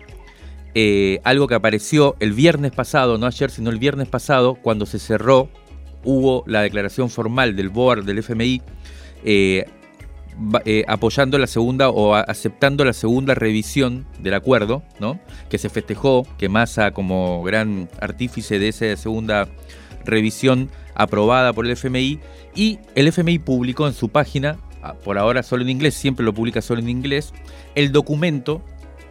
eh, 0.73 1.19
algo 1.23 1.47
que 1.47 1.55
apareció 1.55 2.15
el 2.19 2.31
viernes 2.31 2.71
pasado, 2.71 3.17
no 3.17 3.25
ayer, 3.25 3.49
sino 3.49 3.71
el 3.71 3.79
viernes 3.79 4.07
pasado, 4.07 4.55
cuando 4.55 4.85
se 4.85 4.99
cerró, 4.99 5.49
hubo 6.05 6.43
la 6.47 6.61
declaración 6.61 7.09
formal 7.09 7.55
del 7.55 7.69
board 7.69 8.05
del 8.05 8.19
FMI 8.19 8.61
eh, 9.25 9.65
eh, 10.65 10.83
apoyando 10.87 11.37
la 11.37 11.47
segunda 11.47 11.89
o 11.89 12.15
aceptando 12.15 12.85
la 12.85 12.93
segunda 12.93 13.35
revisión 13.35 14.05
del 14.19 14.33
acuerdo, 14.33 14.83
¿no? 14.99 15.19
que 15.49 15.57
se 15.57 15.69
festejó, 15.69 16.27
que 16.37 16.49
Massa 16.49 16.91
como 16.91 17.43
gran 17.43 17.89
artífice 17.99 18.59
de 18.59 18.69
esa 18.69 18.95
segunda 18.95 19.47
revisión 20.05 20.69
aprobada 20.95 21.53
por 21.53 21.65
el 21.65 21.71
FMI, 21.71 22.19
y 22.55 22.79
el 22.95 23.07
FMI 23.07 23.39
publicó 23.39 23.87
en 23.87 23.93
su 23.93 24.09
página 24.09 24.57
Ah, 24.81 24.93
por 24.93 25.17
ahora 25.17 25.43
solo 25.43 25.63
en 25.63 25.69
inglés, 25.69 25.93
siempre 25.95 26.25
lo 26.25 26.33
publica 26.33 26.61
solo 26.61 26.79
en 26.79 26.89
inglés, 26.89 27.33
el 27.75 27.91
documento 27.91 28.61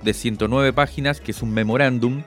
de 0.02 0.14
109 0.14 0.72
páginas, 0.72 1.20
que 1.20 1.32
es 1.32 1.42
un 1.42 1.52
memorándum, 1.52 2.22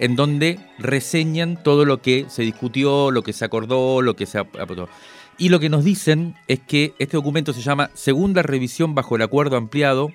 en 0.00 0.16
donde 0.16 0.58
reseñan 0.78 1.62
todo 1.62 1.84
lo 1.84 2.02
que 2.02 2.26
se 2.28 2.42
discutió, 2.42 3.10
lo 3.10 3.22
que 3.22 3.32
se 3.32 3.44
acordó, 3.44 4.02
lo 4.02 4.16
que 4.16 4.26
se 4.26 4.38
aprobó. 4.38 4.88
Y 5.40 5.48
lo 5.48 5.58
que 5.58 5.70
nos 5.70 5.84
dicen 5.84 6.34
es 6.48 6.60
que 6.60 6.92
este 6.98 7.16
documento 7.16 7.54
se 7.54 7.62
llama 7.62 7.90
Segunda 7.94 8.42
Revisión 8.42 8.94
bajo 8.94 9.16
el 9.16 9.22
Acuerdo 9.22 9.56
Ampliado, 9.56 10.10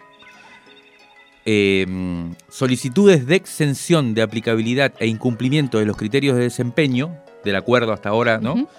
em, 1.46 2.36
solicitudes 2.48 3.26
de 3.26 3.36
exención 3.36 4.14
de 4.14 4.22
aplicabilidad 4.22 4.94
e 5.00 5.08
incumplimiento 5.08 5.80
de 5.80 5.88
los 5.88 5.98
criterios 5.98 6.38
de 6.38 6.44
desempeño 6.44 7.18
del 7.44 7.56
acuerdo 7.56 7.92
hasta 7.92 8.10
ahora, 8.10 8.38
¿no? 8.38 8.70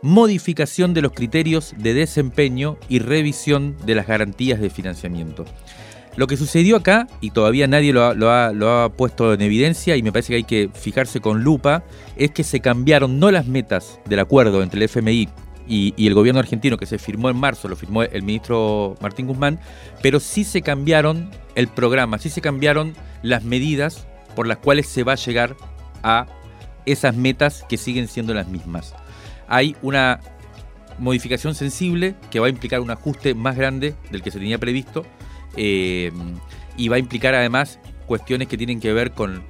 modificación 0.00 0.94
de 0.94 1.02
los 1.02 1.12
criterios 1.12 1.74
de 1.76 1.92
desempeño 1.92 2.78
y 2.88 2.98
revisión 2.98 3.76
de 3.84 3.94
las 3.94 4.06
garantías 4.06 4.60
de 4.60 4.70
financiamiento. 4.70 5.44
Lo 6.16 6.26
que 6.26 6.36
sucedió 6.36 6.76
acá, 6.76 7.08
y 7.20 7.30
todavía 7.30 7.66
nadie 7.66 7.92
lo 7.92 8.30
ha, 8.30 8.92
puesto 8.96 9.34
en 9.34 9.42
evidencia, 9.42 9.96
y 9.96 10.02
me 10.02 10.12
parece 10.12 10.28
que 10.28 10.36
hay 10.36 10.44
que 10.44 10.70
fijarse 10.72 11.20
con 11.20 11.42
lupa, 11.42 11.84
es 12.16 12.30
que 12.30 12.44
se 12.44 12.60
cambiaron 12.60 13.18
no 13.18 13.30
las 13.30 13.46
metas 13.46 13.98
del 14.06 14.20
acuerdo 14.20 14.62
entre 14.62 14.78
el 14.78 14.84
FMI 14.84 15.28
y, 15.66 15.94
el 16.06 16.14
gobierno 16.14 16.40
argentino 16.40 16.76
que 16.76 16.86
se 16.86 16.98
firmó 16.98 17.30
en 17.30 17.36
marzo, 17.36 17.68
lo 17.68 17.76
firmó 17.76 18.02
el 18.02 18.22
ministro 18.22 18.96
Martín 19.00 19.26
Guzmán, 19.26 19.60
pero 20.02 20.20
sí 20.20 20.44
se 20.44 20.62
cambiaron 20.62 21.30
el 21.54 21.68
programa, 21.68 22.18
sí 22.18 22.28
se 22.30 22.40
cambiaron 22.40 22.94
las 23.22 23.44
medidas 23.44 24.06
por 24.34 24.46
las 24.46 24.58
cuales 24.58 24.86
se 24.86 25.04
va 25.04 25.12
a 25.12 25.16
llegar 25.16 25.56
a 26.02 26.26
esas 26.86 27.16
metas 27.16 27.64
que 27.68 27.76
siguen 27.76 28.08
siendo 28.08 28.34
las 28.34 28.48
mismas. 28.48 28.94
Hay 29.48 29.76
una 29.82 30.20
modificación 30.98 31.54
sensible 31.54 32.14
que 32.30 32.40
va 32.40 32.46
a 32.46 32.50
implicar 32.50 32.80
un 32.80 32.90
ajuste 32.90 33.34
más 33.34 33.56
grande 33.56 33.94
del 34.10 34.22
que 34.22 34.30
se 34.30 34.38
tenía 34.38 34.58
previsto 34.58 35.04
eh, 35.56 36.12
y 36.76 36.88
va 36.88 36.96
a 36.96 36.98
implicar 36.98 37.34
además 37.34 37.78
cuestiones 38.06 38.48
que 38.48 38.58
tienen 38.58 38.80
que 38.80 38.92
ver 38.92 39.12
con, 39.12 39.44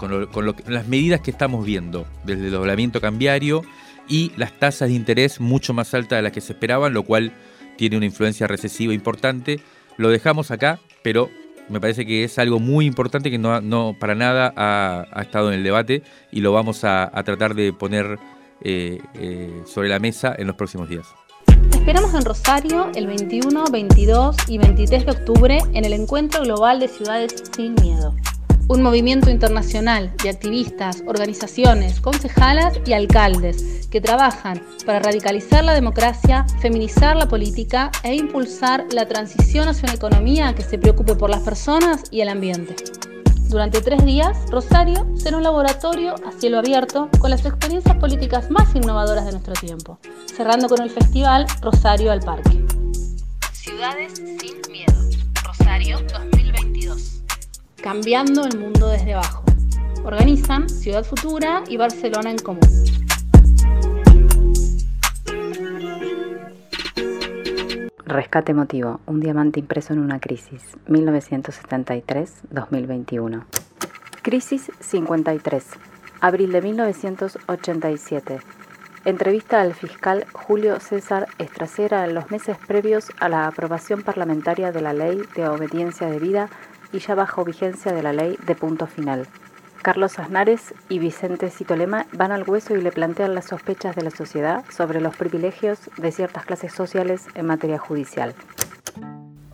las 0.66 0.86
medidas 0.86 1.20
que 1.20 1.30
estamos 1.30 1.64
viendo, 1.64 2.06
desde 2.24 2.46
el 2.46 2.52
doblamiento 2.52 3.00
cambiario 3.00 3.62
y 4.08 4.32
las 4.36 4.52
tasas 4.58 4.88
de 4.88 4.94
interés 4.94 5.40
mucho 5.40 5.74
más 5.74 5.94
altas 5.94 6.18
de 6.18 6.22
las 6.22 6.32
que 6.32 6.40
se 6.40 6.52
esperaban, 6.52 6.94
lo 6.94 7.02
cual 7.04 7.32
tiene 7.76 7.96
una 7.96 8.06
influencia 8.06 8.46
recesiva 8.46 8.92
importante. 8.94 9.60
Lo 9.96 10.08
dejamos 10.10 10.50
acá, 10.50 10.78
pero 11.02 11.30
me 11.68 11.80
parece 11.80 12.04
que 12.04 12.24
es 12.24 12.38
algo 12.38 12.60
muy 12.60 12.86
importante 12.86 13.30
que 13.30 13.38
no, 13.38 13.96
para 13.98 14.14
nada 14.14 14.52
ha, 14.56 15.22
estado 15.22 15.48
en 15.48 15.58
el 15.58 15.64
debate 15.64 16.02
y 16.30 16.40
lo 16.40 16.52
vamos 16.52 16.84
a 16.84 17.10
tratar 17.24 17.54
de 17.54 17.72
poner 17.72 18.18
eh, 18.66 18.98
eh, 19.14 19.62
sobre 19.66 19.90
la 19.90 19.98
mesa 19.98 20.34
en 20.38 20.46
los 20.46 20.56
próximos 20.56 20.88
días. 20.88 21.06
Esperamos 21.72 22.14
en 22.14 22.24
Rosario 22.24 22.90
el 22.94 23.06
21, 23.06 23.64
22 23.70 24.36
y 24.48 24.56
23 24.56 25.04
de 25.04 25.10
octubre 25.12 25.58
en 25.74 25.84
el 25.84 25.92
Encuentro 25.92 26.42
Global 26.42 26.80
de 26.80 26.88
Ciudades 26.88 27.44
Sin 27.54 27.74
Miedo. 27.74 28.14
Un 28.66 28.82
movimiento 28.82 29.28
internacional 29.28 30.10
de 30.22 30.30
activistas, 30.30 31.02
organizaciones, 31.06 32.00
concejalas 32.00 32.78
y 32.86 32.94
alcaldes 32.94 33.86
que 33.88 34.00
trabajan 34.00 34.62
para 34.86 35.00
radicalizar 35.00 35.62
la 35.62 35.74
democracia, 35.74 36.46
feminizar 36.60 37.14
la 37.14 37.28
política 37.28 37.90
e 38.02 38.14
impulsar 38.14 38.86
la 38.90 39.06
transición 39.06 39.68
hacia 39.68 39.84
una 39.84 39.94
economía 39.94 40.54
que 40.54 40.62
se 40.62 40.78
preocupe 40.78 41.14
por 41.14 41.28
las 41.28 41.42
personas 41.42 42.04
y 42.10 42.22
el 42.22 42.30
ambiente. 42.30 42.74
Durante 43.48 43.82
tres 43.82 44.02
días, 44.04 44.36
Rosario 44.50 45.06
será 45.14 45.36
un 45.36 45.42
laboratorio 45.42 46.14
a 46.26 46.32
cielo 46.32 46.58
abierto 46.58 47.10
con 47.20 47.30
las 47.30 47.44
experiencias 47.44 47.96
políticas 47.98 48.50
más 48.50 48.74
innovadoras 48.74 49.26
de 49.26 49.32
nuestro 49.32 49.52
tiempo, 49.52 49.98
cerrando 50.34 50.68
con 50.68 50.80
el 50.80 50.88
festival 50.88 51.46
Rosario 51.60 52.10
al 52.10 52.20
Parque. 52.20 52.64
Ciudades 53.52 54.14
sin 54.14 54.72
miedo. 54.72 54.94
Rosario 55.44 55.98
2022. 55.98 56.23
Cambiando 57.84 58.44
el 58.46 58.58
mundo 58.58 58.88
desde 58.88 59.12
abajo. 59.12 59.44
Organizan 60.04 60.70
Ciudad 60.70 61.04
Futura 61.04 61.62
y 61.68 61.76
Barcelona 61.76 62.30
en 62.30 62.38
Común. 62.38 62.62
Rescate 68.06 68.52
emotivo, 68.52 69.02
un 69.04 69.20
diamante 69.20 69.60
impreso 69.60 69.92
en 69.92 69.98
una 69.98 70.18
crisis, 70.18 70.62
1973-2021. 70.88 73.44
Crisis 74.22 74.72
53, 74.80 75.66
abril 76.22 76.52
de 76.52 76.62
1987. 76.62 78.40
Entrevista 79.04 79.60
al 79.60 79.74
fiscal 79.74 80.24
Julio 80.32 80.80
César 80.80 81.26
Estracera 81.36 82.06
en 82.06 82.14
los 82.14 82.30
meses 82.30 82.56
previos 82.66 83.12
a 83.20 83.28
la 83.28 83.46
aprobación 83.46 84.00
parlamentaria 84.00 84.72
de 84.72 84.80
la 84.80 84.94
Ley 84.94 85.20
de 85.36 85.48
Obediencia 85.48 86.08
Debida 86.08 86.48
y 86.94 87.00
ya 87.00 87.14
bajo 87.14 87.44
vigencia 87.44 87.92
de 87.92 88.02
la 88.02 88.12
Ley 88.12 88.38
de 88.46 88.54
Punto 88.54 88.86
Final. 88.86 89.26
Carlos 89.82 90.18
Aznares 90.18 90.72
y 90.88 90.98
Vicente 90.98 91.50
Citolema 91.50 92.06
van 92.12 92.32
al 92.32 92.48
hueso 92.48 92.74
y 92.74 92.80
le 92.80 92.90
plantean 92.90 93.34
las 93.34 93.46
sospechas 93.46 93.94
de 93.94 94.02
la 94.02 94.10
sociedad 94.10 94.64
sobre 94.74 95.00
los 95.00 95.14
privilegios 95.14 95.78
de 95.98 96.10
ciertas 96.10 96.46
clases 96.46 96.72
sociales 96.72 97.26
en 97.34 97.44
materia 97.46 97.78
judicial. 97.78 98.34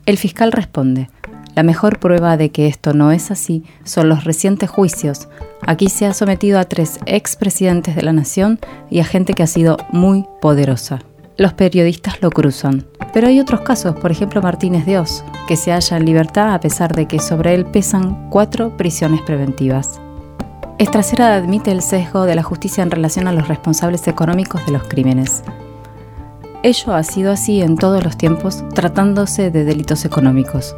El 0.06 0.18
fiscal 0.18 0.52
responde, 0.52 1.10
la 1.56 1.62
mejor 1.62 1.98
prueba 1.98 2.36
de 2.36 2.50
que 2.50 2.68
esto 2.68 2.92
no 2.92 3.10
es 3.10 3.30
así 3.30 3.64
son 3.84 4.08
los 4.08 4.24
recientes 4.24 4.70
juicios. 4.70 5.28
Aquí 5.66 5.88
se 5.88 6.06
ha 6.06 6.14
sometido 6.14 6.60
a 6.60 6.64
tres 6.64 7.00
expresidentes 7.06 7.96
de 7.96 8.02
la 8.02 8.12
nación 8.12 8.60
y 8.88 9.00
a 9.00 9.04
gente 9.04 9.34
que 9.34 9.42
ha 9.42 9.48
sido 9.48 9.78
muy 9.90 10.26
poderosa. 10.40 11.00
Los 11.40 11.54
periodistas 11.54 12.20
lo 12.20 12.30
cruzan. 12.30 12.84
Pero 13.14 13.28
hay 13.28 13.40
otros 13.40 13.62
casos, 13.62 13.96
por 13.96 14.10
ejemplo 14.10 14.42
Martínez 14.42 14.84
de 14.84 15.02
que 15.48 15.56
se 15.56 15.72
halla 15.72 15.96
en 15.96 16.04
libertad 16.04 16.52
a 16.52 16.60
pesar 16.60 16.94
de 16.94 17.06
que 17.06 17.18
sobre 17.18 17.54
él 17.54 17.64
pesan 17.64 18.28
cuatro 18.28 18.76
prisiones 18.76 19.22
preventivas. 19.22 20.02
Estracera 20.76 21.34
admite 21.34 21.72
el 21.72 21.80
sesgo 21.80 22.26
de 22.26 22.34
la 22.34 22.42
justicia 22.42 22.82
en 22.82 22.90
relación 22.90 23.26
a 23.26 23.32
los 23.32 23.48
responsables 23.48 24.06
económicos 24.06 24.66
de 24.66 24.72
los 24.72 24.82
crímenes. 24.82 25.42
Ello 26.62 26.92
ha 26.92 27.02
sido 27.04 27.32
así 27.32 27.62
en 27.62 27.76
todos 27.76 28.04
los 28.04 28.18
tiempos, 28.18 28.62
tratándose 28.74 29.50
de 29.50 29.64
delitos 29.64 30.04
económicos. 30.04 30.76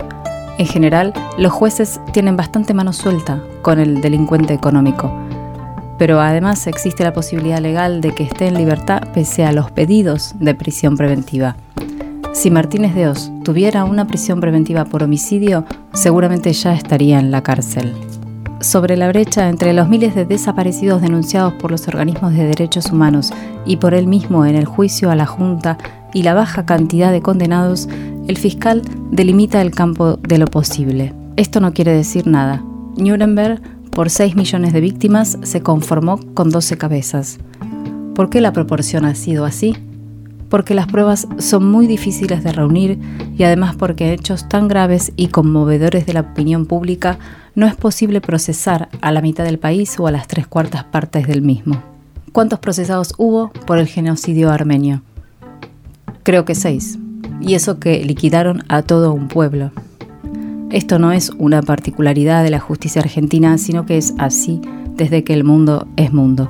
En 0.58 0.66
general, 0.66 1.12
los 1.38 1.50
jueces 1.50 2.00
tienen 2.12 2.36
bastante 2.36 2.72
mano 2.72 2.92
suelta 2.92 3.42
con 3.62 3.80
el 3.80 4.00
delincuente 4.00 4.54
económico, 4.54 5.12
pero 6.03 6.20
además 6.20 6.66
existe 6.66 7.05
la 7.05 7.12
posibilidad 7.12 7.61
legal 7.61 8.00
de 8.00 8.12
que 8.12 8.24
esté 8.24 8.48
en 8.48 8.55
libertad 8.55 9.03
pese 9.14 9.44
a 9.44 9.53
los 9.53 9.70
pedidos 9.70 10.34
de 10.40 10.53
prisión 10.53 10.96
preventiva. 10.96 11.55
Si 12.32 12.50
Martínez 12.50 12.96
de 12.96 13.07
Oz 13.07 13.30
tuviera 13.44 13.84
una 13.84 14.09
prisión 14.09 14.40
preventiva 14.40 14.84
por 14.84 15.05
homicidio, 15.05 15.64
seguramente 15.92 16.53
ya 16.55 16.74
estaría 16.74 17.20
en 17.20 17.30
la 17.30 17.44
cárcel. 17.44 17.94
Sobre 18.59 18.96
la 18.96 19.07
brecha 19.07 19.48
entre 19.48 19.72
los 19.74 19.88
miles 19.88 20.16
de 20.16 20.24
desaparecidos 20.24 21.03
denunciados 21.03 21.53
por 21.53 21.70
los 21.70 21.86
organismos 21.86 22.32
de 22.32 22.46
derechos 22.46 22.90
humanos 22.90 23.32
y 23.64 23.76
por 23.76 23.94
él 23.94 24.09
mismo 24.09 24.44
en 24.44 24.57
el 24.57 24.64
juicio 24.64 25.09
a 25.09 25.14
la 25.14 25.26
Junta 25.26 25.78
y 26.12 26.24
la 26.24 26.34
baja 26.34 26.66
cantidad 26.66 27.12
de 27.12 27.22
condenados, 27.22 27.88
el 28.26 28.38
fiscal 28.38 28.82
delimita 29.12 29.62
el 29.62 29.70
campo 29.70 30.16
de 30.16 30.38
lo 30.38 30.46
posible. 30.46 31.14
Esto 31.36 31.61
no 31.61 31.72
quiere 31.72 31.94
decir 31.94 32.26
nada. 32.26 32.61
Nuremberg 32.96 33.62
por 33.93 34.09
6 34.09 34.36
millones 34.36 34.72
de 34.72 34.80
víctimas 34.80 35.38
se 35.43 35.61
conformó 35.61 36.18
con 36.32 36.49
12 36.51 36.78
cabezas. 36.78 37.38
¿Por 38.14 38.30
qué 38.30 38.40
la 38.40 38.53
proporción 38.53 39.05
ha 39.05 39.14
sido 39.14 39.45
así? 39.45 39.76
Porque 40.49 40.74
las 40.74 40.86
pruebas 40.86 41.28
son 41.38 41.70
muy 41.70 41.86
difíciles 41.86 42.43
de 42.43 42.53
reunir 42.53 42.99
y 43.36 43.43
además 43.43 43.76
porque 43.76 44.12
hechos 44.12 44.49
tan 44.49 44.66
graves 44.66 45.12
y 45.16 45.28
conmovedores 45.28 46.07
de 46.07 46.14
la 46.14 46.20
opinión 46.20 46.64
pública 46.64 47.18
no 47.55 47.66
es 47.66 47.76
posible 47.76 48.22
procesar 48.22 48.88
a 49.03 49.12
la 49.12 49.20
mitad 49.20 49.45
del 49.45 49.59
país 49.59 50.01
o 50.01 50.07
a 50.07 50.11
las 50.11 50.26
tres 50.26 50.47
cuartas 50.47 50.84
partes 50.84 51.26
del 51.26 51.43
mismo. 51.43 51.82
¿Cuántos 52.32 52.61
procesados 52.61 53.12
hubo 53.18 53.51
por 53.66 53.78
el 53.78 53.86
genocidio 53.86 54.51
armenio? 54.51 55.03
Creo 56.22 56.47
que 56.47 56.55
seis. 56.55 56.99
Y 57.43 57.55
eso 57.55 57.78
que 57.78 58.03
liquidaron 58.05 58.62
a 58.68 58.82
todo 58.82 59.12
un 59.12 59.28
pueblo. 59.28 59.70
Esto 60.72 60.98
no 60.98 61.12
es 61.12 61.28
una 61.36 61.60
particularidad 61.60 62.42
de 62.42 62.48
la 62.48 62.58
justicia 62.58 63.02
argentina, 63.02 63.58
sino 63.58 63.84
que 63.84 63.98
es 63.98 64.14
así 64.18 64.62
desde 64.94 65.22
que 65.22 65.34
el 65.34 65.44
mundo 65.44 65.86
es 65.96 66.14
mundo. 66.14 66.48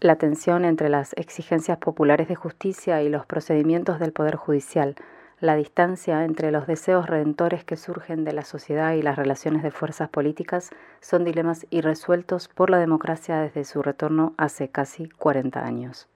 La 0.00 0.16
tensión 0.16 0.66
entre 0.66 0.90
las 0.90 1.14
exigencias 1.14 1.78
populares 1.78 2.28
de 2.28 2.34
justicia 2.34 3.02
y 3.02 3.08
los 3.08 3.24
procedimientos 3.24 3.98
del 3.98 4.12
Poder 4.12 4.36
Judicial, 4.36 4.96
la 5.40 5.56
distancia 5.56 6.22
entre 6.22 6.50
los 6.50 6.66
deseos 6.66 7.06
redentores 7.06 7.64
que 7.64 7.78
surgen 7.78 8.24
de 8.24 8.34
la 8.34 8.44
sociedad 8.44 8.92
y 8.92 9.00
las 9.00 9.16
relaciones 9.16 9.62
de 9.62 9.70
fuerzas 9.70 10.10
políticas 10.10 10.68
son 11.00 11.24
dilemas 11.24 11.66
irresueltos 11.70 12.48
por 12.48 12.68
la 12.68 12.78
democracia 12.78 13.40
desde 13.40 13.64
su 13.64 13.80
retorno 13.80 14.34
hace 14.36 14.68
casi 14.68 15.08
40 15.08 15.64
años. 15.64 16.06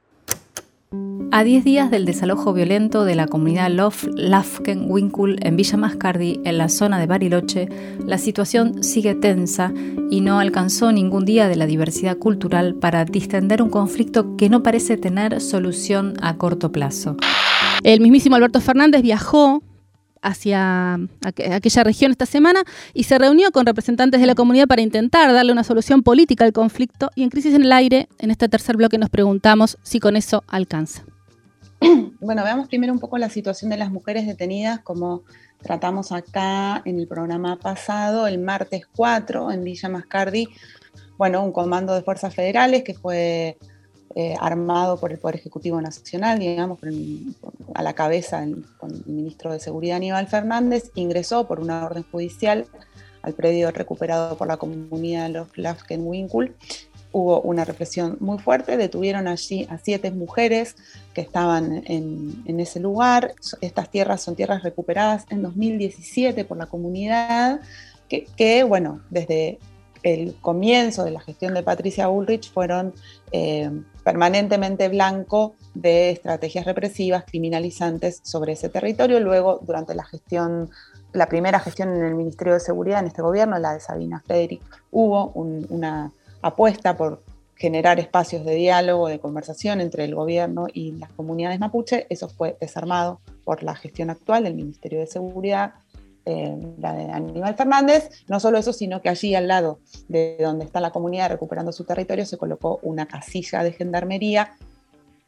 A 1.30 1.44
10 1.44 1.62
días 1.62 1.90
del 1.90 2.06
desalojo 2.06 2.54
violento 2.54 3.04
de 3.04 3.14
la 3.14 3.26
comunidad 3.26 3.70
Lof 3.70 4.06
Lafken 4.14 4.90
Winkul 4.90 5.36
en 5.42 5.56
Villa 5.56 5.76
Mascardi, 5.76 6.40
en 6.44 6.56
la 6.56 6.70
zona 6.70 6.98
de 6.98 7.06
Bariloche, 7.06 7.68
la 8.06 8.16
situación 8.16 8.82
sigue 8.82 9.14
tensa 9.14 9.72
y 10.10 10.22
no 10.22 10.38
alcanzó 10.38 10.90
ningún 10.90 11.26
día 11.26 11.46
de 11.46 11.56
la 11.56 11.66
diversidad 11.66 12.16
cultural 12.16 12.74
para 12.74 13.04
distender 13.04 13.62
un 13.62 13.68
conflicto 13.68 14.36
que 14.36 14.48
no 14.48 14.62
parece 14.62 14.96
tener 14.96 15.40
solución 15.42 16.14
a 16.22 16.38
corto 16.38 16.72
plazo. 16.72 17.16
El 17.84 18.00
mismísimo 18.00 18.36
Alberto 18.36 18.60
Fernández 18.60 19.02
viajó 19.02 19.62
hacia 20.22 20.98
aquella 21.24 21.84
región 21.84 22.10
esta 22.10 22.26
semana 22.26 22.62
y 22.94 23.04
se 23.04 23.18
reunió 23.18 23.50
con 23.52 23.66
representantes 23.66 24.20
de 24.20 24.26
la 24.26 24.34
comunidad 24.34 24.66
para 24.66 24.82
intentar 24.82 25.32
darle 25.32 25.52
una 25.52 25.64
solución 25.64 26.02
política 26.02 26.44
al 26.44 26.52
conflicto 26.52 27.10
y 27.14 27.22
en 27.22 27.30
Crisis 27.30 27.54
en 27.54 27.62
el 27.62 27.72
Aire, 27.72 28.08
en 28.18 28.30
este 28.30 28.48
tercer 28.48 28.76
bloque 28.76 28.98
nos 28.98 29.10
preguntamos 29.10 29.78
si 29.82 30.00
con 30.00 30.16
eso 30.16 30.44
alcanza. 30.48 31.04
Bueno, 32.20 32.42
veamos 32.42 32.66
primero 32.66 32.92
un 32.92 32.98
poco 32.98 33.16
la 33.16 33.30
situación 33.30 33.70
de 33.70 33.76
las 33.76 33.92
mujeres 33.92 34.26
detenidas, 34.26 34.80
como 34.80 35.22
tratamos 35.62 36.10
acá 36.10 36.82
en 36.84 36.98
el 36.98 37.06
programa 37.06 37.56
pasado, 37.56 38.26
el 38.26 38.38
martes 38.38 38.86
4 38.96 39.52
en 39.52 39.62
Villa 39.62 39.88
Mascardi, 39.88 40.48
bueno, 41.16 41.44
un 41.44 41.52
comando 41.52 41.94
de 41.94 42.02
fuerzas 42.02 42.34
federales 42.34 42.82
que 42.82 42.94
fue 42.94 43.56
eh, 44.14 44.34
armado 44.40 44.98
por 44.98 45.12
el 45.12 45.18
Poder 45.18 45.36
Ejecutivo 45.36 45.80
Nacional, 45.80 46.38
digamos, 46.38 46.78
a 47.74 47.82
la 47.82 47.92
cabeza 47.92 48.44
con 48.78 48.90
el 48.90 49.04
ministro 49.06 49.52
de 49.52 49.60
Seguridad 49.60 49.96
Aníbal 49.96 50.26
Fernández, 50.26 50.90
ingresó 50.94 51.46
por 51.46 51.60
una 51.60 51.84
orden 51.84 52.04
judicial 52.10 52.66
al 53.22 53.34
predio 53.34 53.70
recuperado 53.70 54.36
por 54.36 54.48
la 54.48 54.56
comunidad 54.56 55.28
de 55.28 55.46
los 55.56 55.78
Winkul. 55.90 56.56
Hubo 57.12 57.40
una 57.42 57.64
represión 57.64 58.16
muy 58.20 58.38
fuerte, 58.38 58.76
detuvieron 58.76 59.28
allí 59.28 59.66
a 59.70 59.78
siete 59.78 60.10
mujeres 60.10 60.76
que 61.14 61.20
estaban 61.20 61.82
en, 61.86 62.42
en 62.46 62.60
ese 62.60 62.80
lugar. 62.80 63.34
Estas 63.60 63.90
tierras 63.90 64.22
son 64.22 64.36
tierras 64.36 64.62
recuperadas 64.62 65.26
en 65.30 65.42
2017 65.42 66.44
por 66.44 66.56
la 66.56 66.66
comunidad, 66.66 67.60
que 68.08 68.64
bueno, 68.64 69.02
desde 69.10 69.58
el 70.02 70.34
comienzo 70.40 71.04
de 71.04 71.10
la 71.10 71.20
gestión 71.20 71.54
de 71.54 71.62
Patricia 71.62 72.08
Bullrich 72.08 72.52
fueron 72.52 72.94
eh, 73.32 73.70
permanentemente 74.04 74.88
blanco 74.88 75.54
de 75.74 76.10
estrategias 76.10 76.64
represivas, 76.64 77.24
criminalizantes 77.24 78.20
sobre 78.22 78.52
ese 78.52 78.68
territorio. 78.68 79.20
Luego, 79.20 79.60
durante 79.62 79.94
la 79.94 80.04
gestión, 80.04 80.70
la 81.12 81.28
primera 81.28 81.60
gestión 81.60 81.94
en 81.94 82.04
el 82.04 82.14
Ministerio 82.14 82.54
de 82.54 82.60
Seguridad, 82.60 83.00
en 83.00 83.06
este 83.06 83.22
gobierno, 83.22 83.58
la 83.58 83.74
de 83.74 83.80
Sabina 83.80 84.22
Frederick, 84.26 84.62
hubo 84.90 85.32
una 85.34 86.12
apuesta 86.42 86.96
por 86.96 87.22
generar 87.58 87.98
espacios 87.98 88.44
de 88.44 88.54
diálogo, 88.54 89.08
de 89.08 89.18
conversación 89.18 89.80
entre 89.80 90.04
el 90.04 90.14
gobierno 90.14 90.66
y 90.72 90.92
las 90.92 91.10
comunidades 91.10 91.58
mapuche. 91.58 92.06
Eso 92.08 92.28
fue 92.28 92.56
desarmado 92.60 93.20
por 93.44 93.62
la 93.62 93.74
gestión 93.74 94.10
actual 94.10 94.44
del 94.44 94.54
Ministerio 94.54 95.00
de 95.00 95.06
Seguridad 95.06 95.74
eh, 96.28 96.56
la 96.78 96.92
de 96.92 97.10
Aníbal 97.10 97.54
Fernández. 97.54 98.10
No 98.28 98.38
solo 98.38 98.58
eso, 98.58 98.74
sino 98.74 99.00
que 99.00 99.08
allí 99.08 99.34
al 99.34 99.48
lado 99.48 99.80
de 100.08 100.36
donde 100.38 100.66
está 100.66 100.78
la 100.80 100.90
comunidad 100.90 101.30
recuperando 101.30 101.72
su 101.72 101.84
territorio 101.84 102.26
se 102.26 102.36
colocó 102.36 102.80
una 102.82 103.06
casilla 103.06 103.62
de 103.62 103.72
gendarmería 103.72 104.52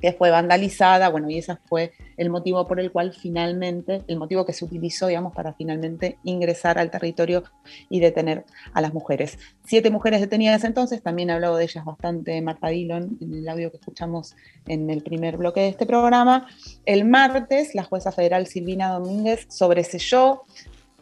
que 0.00 0.12
fue 0.12 0.30
vandalizada, 0.30 1.08
bueno, 1.08 1.30
y 1.30 1.38
ese 1.38 1.56
fue 1.66 1.92
el 2.16 2.30
motivo 2.30 2.66
por 2.66 2.80
el 2.80 2.90
cual 2.90 3.12
finalmente, 3.12 4.02
el 4.08 4.18
motivo 4.18 4.44
que 4.44 4.52
se 4.52 4.64
utilizó, 4.64 5.06
digamos, 5.06 5.34
para 5.34 5.52
finalmente 5.52 6.18
ingresar 6.24 6.78
al 6.78 6.90
territorio 6.90 7.44
y 7.88 8.00
detener 8.00 8.44
a 8.72 8.80
las 8.80 8.94
mujeres. 8.94 9.38
Siete 9.64 9.90
mujeres 9.90 10.20
detenidas 10.20 10.64
entonces, 10.64 11.02
también 11.02 11.30
ha 11.30 11.34
hablado 11.34 11.56
de 11.56 11.64
ellas 11.64 11.84
bastante 11.84 12.40
Marta 12.40 12.68
Dillon 12.68 13.18
en 13.20 13.34
el 13.34 13.48
audio 13.48 13.70
que 13.70 13.76
escuchamos 13.76 14.34
en 14.66 14.90
el 14.90 15.02
primer 15.02 15.36
bloque 15.36 15.60
de 15.60 15.68
este 15.68 15.86
programa. 15.86 16.46
El 16.86 17.04
martes, 17.04 17.74
la 17.74 17.84
jueza 17.84 18.12
federal 18.12 18.46
Silvina 18.46 18.92
Domínguez 18.92 19.46
sobreselló 19.48 20.42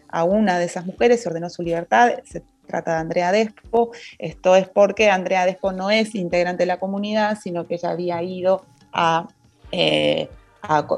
a 0.08 0.24
una 0.24 0.58
de 0.58 0.64
esas 0.64 0.86
mujeres, 0.86 1.22
se 1.22 1.28
ordenó 1.28 1.50
su 1.50 1.62
libertad, 1.62 2.12
se 2.24 2.42
trata 2.68 2.92
de 2.92 2.98
Andrea 2.98 3.32
Despo. 3.32 3.90
Esto 4.18 4.54
es 4.54 4.68
porque 4.68 5.10
Andrea 5.10 5.44
Despo 5.44 5.72
no 5.72 5.90
es 5.90 6.14
integrante 6.14 6.62
de 6.62 6.66
la 6.66 6.78
comunidad, 6.78 7.36
sino 7.42 7.66
que 7.66 7.74
ella 7.74 7.90
había 7.90 8.22
ido 8.22 8.64
a, 8.92 9.26
eh, 9.72 10.28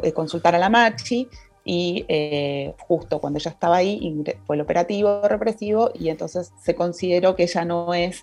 eh, 0.03 0.13
consultar 0.13 0.55
a 0.55 0.59
la 0.59 0.69
Machi 0.69 1.29
y 1.65 2.05
eh, 2.09 2.75
justo 2.79 3.21
cuando 3.21 3.39
ella 3.39 3.51
estaba 3.51 3.77
ahí 3.77 4.25
fue 4.45 4.57
el 4.57 4.63
operativo 4.63 5.23
represivo 5.29 5.91
y 5.95 6.09
entonces 6.09 6.53
se 6.61 6.75
consideró 6.75 7.37
que 7.37 7.45
ella 7.45 7.65
no 7.65 7.95
es 7.95 8.23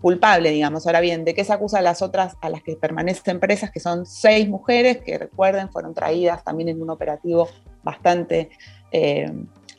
culpable, 0.00 0.50
digamos. 0.50 0.84
Ahora 0.84 1.00
bien, 1.00 1.24
¿de 1.24 1.32
qué 1.32 1.44
se 1.44 1.52
acusa 1.52 1.78
a 1.78 1.80
las 1.80 2.02
otras, 2.02 2.34
a 2.40 2.50
las 2.50 2.60
que 2.60 2.74
permanecen 2.74 3.38
presas, 3.38 3.70
que 3.70 3.78
son 3.78 4.04
seis 4.04 4.48
mujeres, 4.48 4.98
que 4.98 5.16
recuerden, 5.16 5.70
fueron 5.70 5.94
traídas 5.94 6.42
también 6.42 6.70
en 6.70 6.82
un 6.82 6.90
operativo 6.90 7.48
bastante 7.84 8.50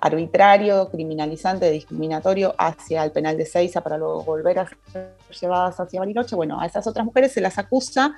arbitrario, 0.01 0.89
criminalizante, 0.89 1.69
discriminatorio 1.69 2.55
hacia 2.57 3.03
el 3.03 3.11
penal 3.11 3.37
de 3.37 3.45
Seiza 3.45 3.81
para 3.81 3.97
luego 3.97 4.23
volver 4.23 4.59
a 4.59 4.67
ser 4.91 5.15
llevadas 5.39 5.79
hacia 5.79 5.99
Bariloche. 5.99 6.35
Bueno, 6.35 6.59
a 6.59 6.65
esas 6.65 6.87
otras 6.87 7.05
mujeres 7.05 7.31
se 7.31 7.41
las 7.41 7.57
acusa 7.57 8.15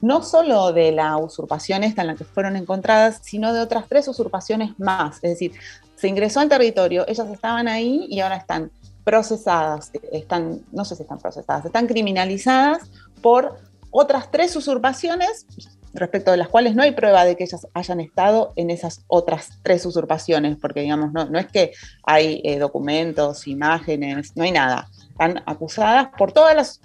no 0.00 0.22
solo 0.22 0.72
de 0.72 0.92
la 0.92 1.16
usurpación 1.18 1.84
esta 1.84 2.02
en 2.02 2.08
la 2.08 2.16
que 2.16 2.24
fueron 2.24 2.56
encontradas, 2.56 3.20
sino 3.22 3.52
de 3.52 3.60
otras 3.60 3.86
tres 3.88 4.08
usurpaciones 4.08 4.78
más. 4.78 5.16
Es 5.16 5.30
decir, 5.30 5.52
se 5.94 6.08
ingresó 6.08 6.40
al 6.40 6.48
territorio, 6.48 7.04
ellas 7.06 7.28
estaban 7.28 7.68
ahí 7.68 8.06
y 8.08 8.20
ahora 8.20 8.36
están 8.36 8.70
procesadas, 9.04 9.90
están, 10.12 10.62
no 10.72 10.84
sé 10.84 10.96
si 10.96 11.02
están 11.02 11.18
procesadas, 11.18 11.64
están 11.64 11.86
criminalizadas 11.86 12.90
por 13.20 13.58
otras 13.90 14.30
tres 14.30 14.56
usurpaciones 14.56 15.46
respecto 15.92 16.30
de 16.30 16.36
las 16.36 16.48
cuales 16.48 16.74
no 16.74 16.82
hay 16.82 16.92
prueba 16.92 17.24
de 17.24 17.36
que 17.36 17.44
ellas 17.44 17.66
hayan 17.74 18.00
estado 18.00 18.52
en 18.56 18.70
esas 18.70 19.04
otras 19.08 19.58
tres 19.62 19.84
usurpaciones, 19.86 20.56
porque 20.56 20.80
digamos, 20.80 21.12
no, 21.12 21.28
no 21.28 21.38
es 21.38 21.46
que 21.46 21.72
hay 22.04 22.40
eh, 22.44 22.58
documentos, 22.58 23.46
imágenes, 23.46 24.36
no 24.36 24.44
hay 24.44 24.52
nada. 24.52 24.88
están 25.10 25.42
acusadas 25.46 26.08
por 26.16 26.32
todas 26.32 26.54
las 26.54 26.80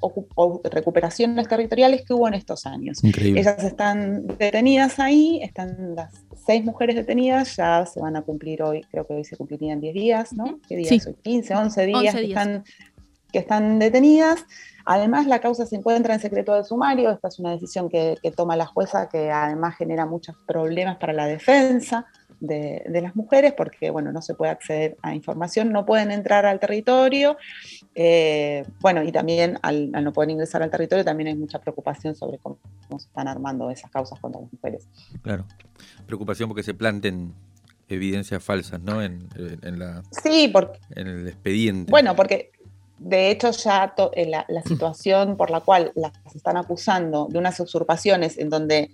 recuperaciones 0.71 1.47
territoriales 1.47 2.03
que 2.05 2.13
hubo 2.13 2.27
en 2.27 2.33
estos 2.33 2.65
años. 2.65 3.03
Ellas 3.03 3.63
están 3.63 4.25
detenidas 4.27 4.99
ahí, 4.99 5.39
están 5.43 5.95
las 5.95 6.13
seis 6.45 6.63
mujeres 6.63 6.95
detenidas, 6.95 7.55
ya 7.55 7.85
se 7.85 7.99
van 7.99 8.15
a 8.15 8.21
cumplir 8.21 8.61
hoy, 8.61 8.81
creo 8.91 9.05
que 9.05 9.13
hoy 9.13 9.23
se 9.23 9.37
cumplirían 9.37 9.79
10 9.81 9.93
días, 9.93 10.33
¿no? 10.33 10.59
¿Qué 10.67 10.75
días 10.75 11.07
hoy? 11.07 11.15
15, 11.23 11.55
11 11.55 11.85
días, 11.85 12.15
Que, 12.15 12.25
están, 12.25 12.63
que 13.31 13.39
están 13.39 13.79
detenidas. 13.79 14.45
Además, 14.85 15.27
la 15.27 15.39
causa 15.39 15.65
se 15.65 15.75
encuentra 15.75 16.13
en 16.13 16.19
secreto 16.19 16.53
de 16.53 16.63
sumario, 16.63 17.11
esta 17.11 17.27
es 17.27 17.39
una 17.39 17.51
decisión 17.51 17.89
que, 17.89 18.17
que 18.21 18.31
toma 18.31 18.55
la 18.55 18.65
jueza 18.65 19.09
que 19.09 19.31
además 19.31 19.75
genera 19.75 20.05
muchos 20.05 20.35
problemas 20.45 20.97
para 20.97 21.13
la 21.13 21.25
defensa 21.25 22.05
de, 22.39 23.01
las 23.01 23.15
mujeres 23.15 23.53
porque, 23.53 23.89
bueno, 23.89 24.11
no 24.11 24.21
se 24.21 24.33
puede 24.35 24.51
acceder 24.51 24.97
a 25.01 25.15
información, 25.15 25.71
no 25.71 25.85
pueden 25.85 26.11
entrar 26.11 26.45
al 26.45 26.59
territorio, 26.59 27.37
eh, 27.93 28.65
bueno, 28.79 29.03
y 29.03 29.11
también 29.11 29.57
al, 29.61 29.91
no 29.91 30.13
poder 30.13 30.29
ingresar 30.29 30.63
al 30.63 30.71
territorio 30.71 31.03
también 31.03 31.27
hay 31.27 31.35
mucha 31.35 31.59
preocupación 31.59 32.15
sobre 32.15 32.37
cómo, 32.39 32.57
se 32.89 33.07
están 33.07 33.27
armando 33.27 33.69
esas 33.69 33.89
causas 33.91 34.19
contra 34.19 34.41
las 34.41 34.51
mujeres. 34.51 34.87
Claro, 35.21 35.45
preocupación 36.05 36.49
porque 36.49 36.63
se 36.63 36.73
planten 36.73 37.33
evidencias 37.87 38.43
falsas, 38.43 38.81
¿no? 38.81 39.01
En, 39.01 39.27
la, 39.77 40.01
sí, 40.23 40.49
porque, 40.51 40.79
en 40.95 41.07
el 41.07 41.27
expediente. 41.27 41.91
Bueno, 41.91 42.15
porque 42.15 42.51
de 42.97 43.29
hecho, 43.29 43.51
ya 43.51 43.93
eh, 44.13 44.25
la, 44.27 44.45
la, 44.47 44.61
situación 44.63 45.37
por 45.37 45.49
la 45.49 45.59
cual 45.59 45.91
las 45.95 46.13
están 46.33 46.57
acusando 46.57 47.27
de 47.29 47.39
unas 47.39 47.59
usurpaciones 47.59 48.37
en 48.37 48.49
donde 48.49 48.91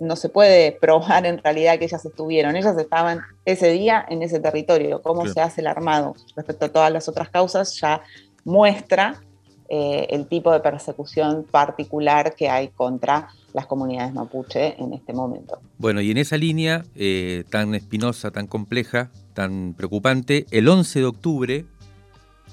no 0.00 0.16
se 0.16 0.28
puede 0.28 0.72
probar 0.72 1.26
en 1.26 1.38
realidad 1.38 1.78
que 1.78 1.86
ellas 1.86 2.04
estuvieron. 2.04 2.56
Ellas 2.56 2.76
estaban 2.78 3.20
ese 3.44 3.70
día 3.72 4.04
en 4.08 4.22
ese 4.22 4.40
territorio. 4.40 5.02
Cómo 5.02 5.26
se 5.26 5.40
hace 5.40 5.60
el 5.60 5.66
armado 5.66 6.14
respecto 6.36 6.66
a 6.66 6.68
todas 6.68 6.92
las 6.92 7.08
otras 7.08 7.28
causas 7.28 7.78
ya 7.80 8.00
muestra 8.44 9.20
eh, 9.68 10.06
el 10.10 10.26
tipo 10.28 10.52
de 10.52 10.60
persecución 10.60 11.46
particular 11.50 12.34
que 12.36 12.48
hay 12.48 12.68
contra 12.68 13.28
las 13.54 13.66
comunidades 13.66 14.12
mapuche 14.12 14.80
en 14.80 14.92
este 14.92 15.12
momento. 15.12 15.58
Bueno, 15.78 16.00
y 16.00 16.10
en 16.10 16.18
esa 16.18 16.36
línea 16.36 16.84
eh, 16.94 17.44
tan 17.50 17.74
espinosa, 17.74 18.30
tan 18.30 18.46
compleja, 18.46 19.10
tan 19.32 19.74
preocupante, 19.74 20.46
el 20.50 20.68
11 20.68 20.98
de 20.98 21.04
octubre, 21.06 21.64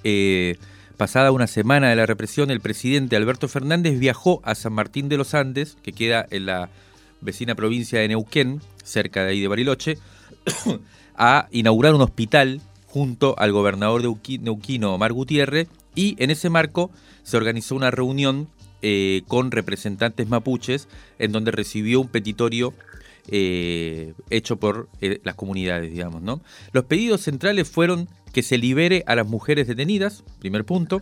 eh, 0.04 0.58
pasada 1.02 1.32
una 1.32 1.47
semana 1.47 1.89
de 1.89 1.95
la 1.95 2.06
represión, 2.06 2.52
el 2.52 2.62
presidente 2.62 3.16
Alberto 3.16 3.47
Fernández 3.47 3.97
viajó 3.97 4.39
a 4.43 4.54
San 4.54 4.74
Martín 4.74 5.10
de 5.10 5.18
los 5.18 5.34
Andes, 5.34 5.76
que 5.82 5.93
queda 5.93 6.28
en 6.30 6.45
la 6.45 6.70
vecina 7.22 7.56
provincia 7.56 7.99
de 7.99 8.08
Neuquén, 8.08 8.62
cerca 8.84 9.24
de 9.24 9.32
ahí 9.32 9.41
de 9.41 9.47
Bariloche, 9.47 9.97
a 11.18 11.47
inaugurar 11.49 11.95
un 11.95 12.02
hospital 12.02 12.62
junto 12.86 13.34
al 13.39 13.52
gobernador 13.52 14.04
de 14.04 14.38
neuquino 14.41 14.93
Omar 14.93 15.12
Gutiérrez 15.12 15.70
y 15.95 16.24
en 16.24 16.30
ese 16.30 16.52
marco 16.52 16.91
se 17.24 17.36
organizó 17.36 17.74
una 17.74 17.89
reunión 17.89 18.47
eh, 18.84 19.24
con 19.28 19.49
representantes 19.49 20.30
mapuches 20.30 20.88
en 21.18 21.32
donde 21.32 21.49
recibió 21.49 21.99
un 21.99 22.10
petitorio 22.10 22.76
eh, 23.28 24.14
hecho 24.30 24.58
por 24.58 24.88
eh, 25.02 25.20
las 25.24 25.34
comunidades, 25.34 25.91
digamos. 25.91 26.22
Los 26.74 26.86
pedidos 26.86 27.22
centrales 27.22 27.68
fueron 27.68 28.08
que 28.34 28.44
se 28.44 28.58
libere 28.58 29.04
a 29.08 29.16
las 29.16 29.28
mujeres 29.28 29.68
detenidas, 29.68 30.24
primer 30.40 30.66
punto, 30.66 31.02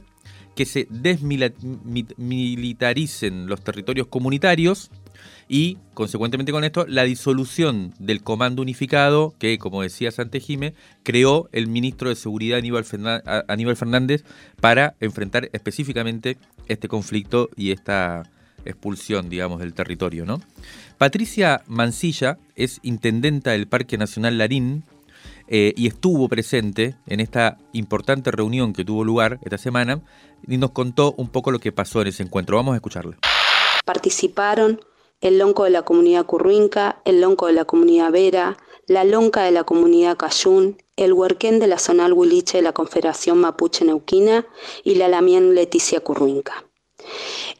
que 0.55 0.65
se 0.65 0.87
desmilitaricen 0.89 3.47
los 3.47 3.63
territorios 3.63 4.07
comunitarios, 4.07 4.91
y, 5.51 5.79
consecuentemente 5.95 6.51
con 6.51 6.63
esto, 6.63 6.85
la 6.87 7.03
disolución 7.03 7.93
del 7.97 8.21
Comando 8.21 8.61
Unificado 8.61 9.33
que, 9.39 9.57
como 9.57 9.81
decía 9.81 10.11
Santejime, 10.11 10.75
creó 11.01 11.49
el 11.51 11.67
ministro 11.67 12.09
de 12.09 12.15
Seguridad 12.15 12.59
Aníbal 12.59 13.75
Fernández 13.75 14.23
para 14.61 14.95
enfrentar 14.99 15.49
específicamente 15.51 16.37
este 16.67 16.87
conflicto 16.87 17.49
y 17.55 17.71
esta 17.71 18.29
expulsión, 18.63 19.29
digamos, 19.29 19.59
del 19.59 19.73
territorio. 19.73 20.25
¿no? 20.25 20.39
Patricia 20.99 21.63
Mancilla 21.65 22.37
es 22.55 22.79
intendenta 22.83 23.51
del 23.51 23.67
Parque 23.67 23.97
Nacional 23.97 24.37
Larín, 24.37 24.83
eh, 25.51 25.73
y 25.75 25.87
estuvo 25.87 26.29
presente 26.29 26.95
en 27.07 27.19
esta 27.19 27.57
importante 27.73 28.29
reunión 28.29 28.71
que 28.71 28.85
tuvo 28.85 29.03
lugar 29.03 29.39
esta 29.43 29.57
semana 29.57 30.01
y 30.47 30.57
nos 30.57 30.71
contó 30.71 31.15
un 31.17 31.29
poco 31.29 31.49
lo 31.49 31.57
que 31.57 31.71
pasó 31.71 32.01
en 32.01 32.07
ese 32.07 32.21
encuentro. 32.21 32.55
Vamos 32.55 32.73
a 32.73 32.75
escucharle. 32.75 33.17
Participaron 33.83 34.79
el 35.21 35.39
lonco 35.39 35.63
de 35.63 35.71
la 35.71 35.81
comunidad 35.81 36.27
curruinca, 36.27 37.01
el 37.03 37.19
lonco 37.19 37.47
de 37.47 37.53
la 37.53 37.65
comunidad 37.65 38.11
vera, 38.11 38.57
la 38.85 39.03
lonca 39.03 39.43
de 39.43 39.51
la 39.51 39.63
comunidad 39.63 40.17
cayún, 40.17 40.77
el 40.95 41.13
huerquén 41.13 41.59
de 41.59 41.67
la 41.67 41.79
zonal 41.79 42.13
huiliche 42.13 42.59
de 42.59 42.63
la 42.63 42.73
Confederación 42.73 43.39
Mapuche 43.39 43.85
Neuquina 43.85 44.45
y 44.83 44.95
la 44.95 45.07
lamien 45.07 45.55
Leticia 45.55 45.99
Curruinca. 45.99 46.63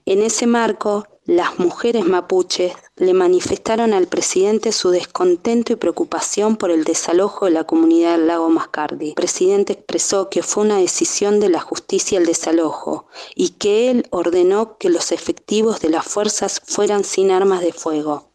En 0.05 0.21
ese 0.21 0.45
marco, 0.45 1.07
las 1.25 1.59
mujeres 1.59 2.05
mapuches 2.05 2.73
le 2.99 3.13
manifestaron 3.13 3.93
al 3.93 4.07
presidente 4.07 4.73
su 4.73 4.89
descontento 4.89 5.71
y 5.71 5.77
preocupación 5.77 6.57
por 6.57 6.69
el 6.69 6.83
desalojo 6.83 7.45
de 7.45 7.51
la 7.51 7.63
comunidad 7.63 8.17
del 8.17 8.27
lago 8.27 8.49
Mascardi. 8.49 9.09
El 9.09 9.15
presidente 9.15 9.73
expresó 9.73 10.29
que 10.29 10.43
fue 10.43 10.65
una 10.65 10.77
decisión 10.77 11.39
de 11.39 11.47
la 11.47 11.61
justicia 11.61 12.19
el 12.19 12.25
desalojo 12.25 13.07
y 13.35 13.51
que 13.51 13.89
él 13.89 14.05
ordenó 14.09 14.77
que 14.77 14.89
los 14.89 15.13
efectivos 15.13 15.79
de 15.79 15.89
las 15.89 16.05
fuerzas 16.05 16.61
fueran 16.65 17.05
sin 17.05 17.31
armas 17.31 17.61
de 17.61 17.71
fuego. 17.71 18.29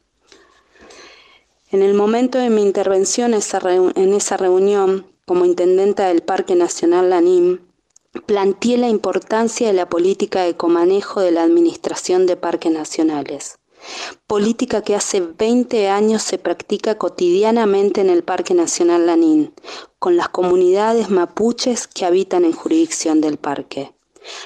En 1.71 1.83
el 1.83 1.93
momento 1.93 2.39
de 2.39 2.49
mi 2.49 2.63
intervención 2.63 3.35
en 3.35 4.15
esa 4.15 4.37
reunión, 4.39 5.07
como 5.27 5.45
intendenta 5.45 6.09
del 6.09 6.23
Parque 6.23 6.55
Nacional 6.55 7.11
Lanín, 7.11 7.61
planteé 8.27 8.79
la 8.79 8.89
importancia 8.89 9.67
de 9.67 9.73
la 9.75 9.89
política 9.89 10.43
de 10.43 10.57
comanejo 10.57 11.21
de 11.21 11.33
la 11.33 11.43
Administración 11.43 12.27
de 12.27 12.37
Parques 12.37 12.73
Nacionales, 12.73 13.59
política 14.27 14.83
que 14.83 14.95
hace 14.95 15.21
20 15.21 15.89
años 15.89 16.23
se 16.23 16.39
practica 16.39 16.97
cotidianamente 16.97 18.01
en 18.01 18.11
el 18.11 18.23
Parque 18.23 18.55
Nacional 18.55 19.07
Lanín, 19.07 19.55
con 19.99 20.17
las 20.17 20.29
comunidades 20.29 21.11
mapuches 21.11 21.87
que 21.87 22.05
habitan 22.05 22.45
en 22.45 22.53
jurisdicción 22.53 23.21
del 23.21 23.37
parque 23.37 23.95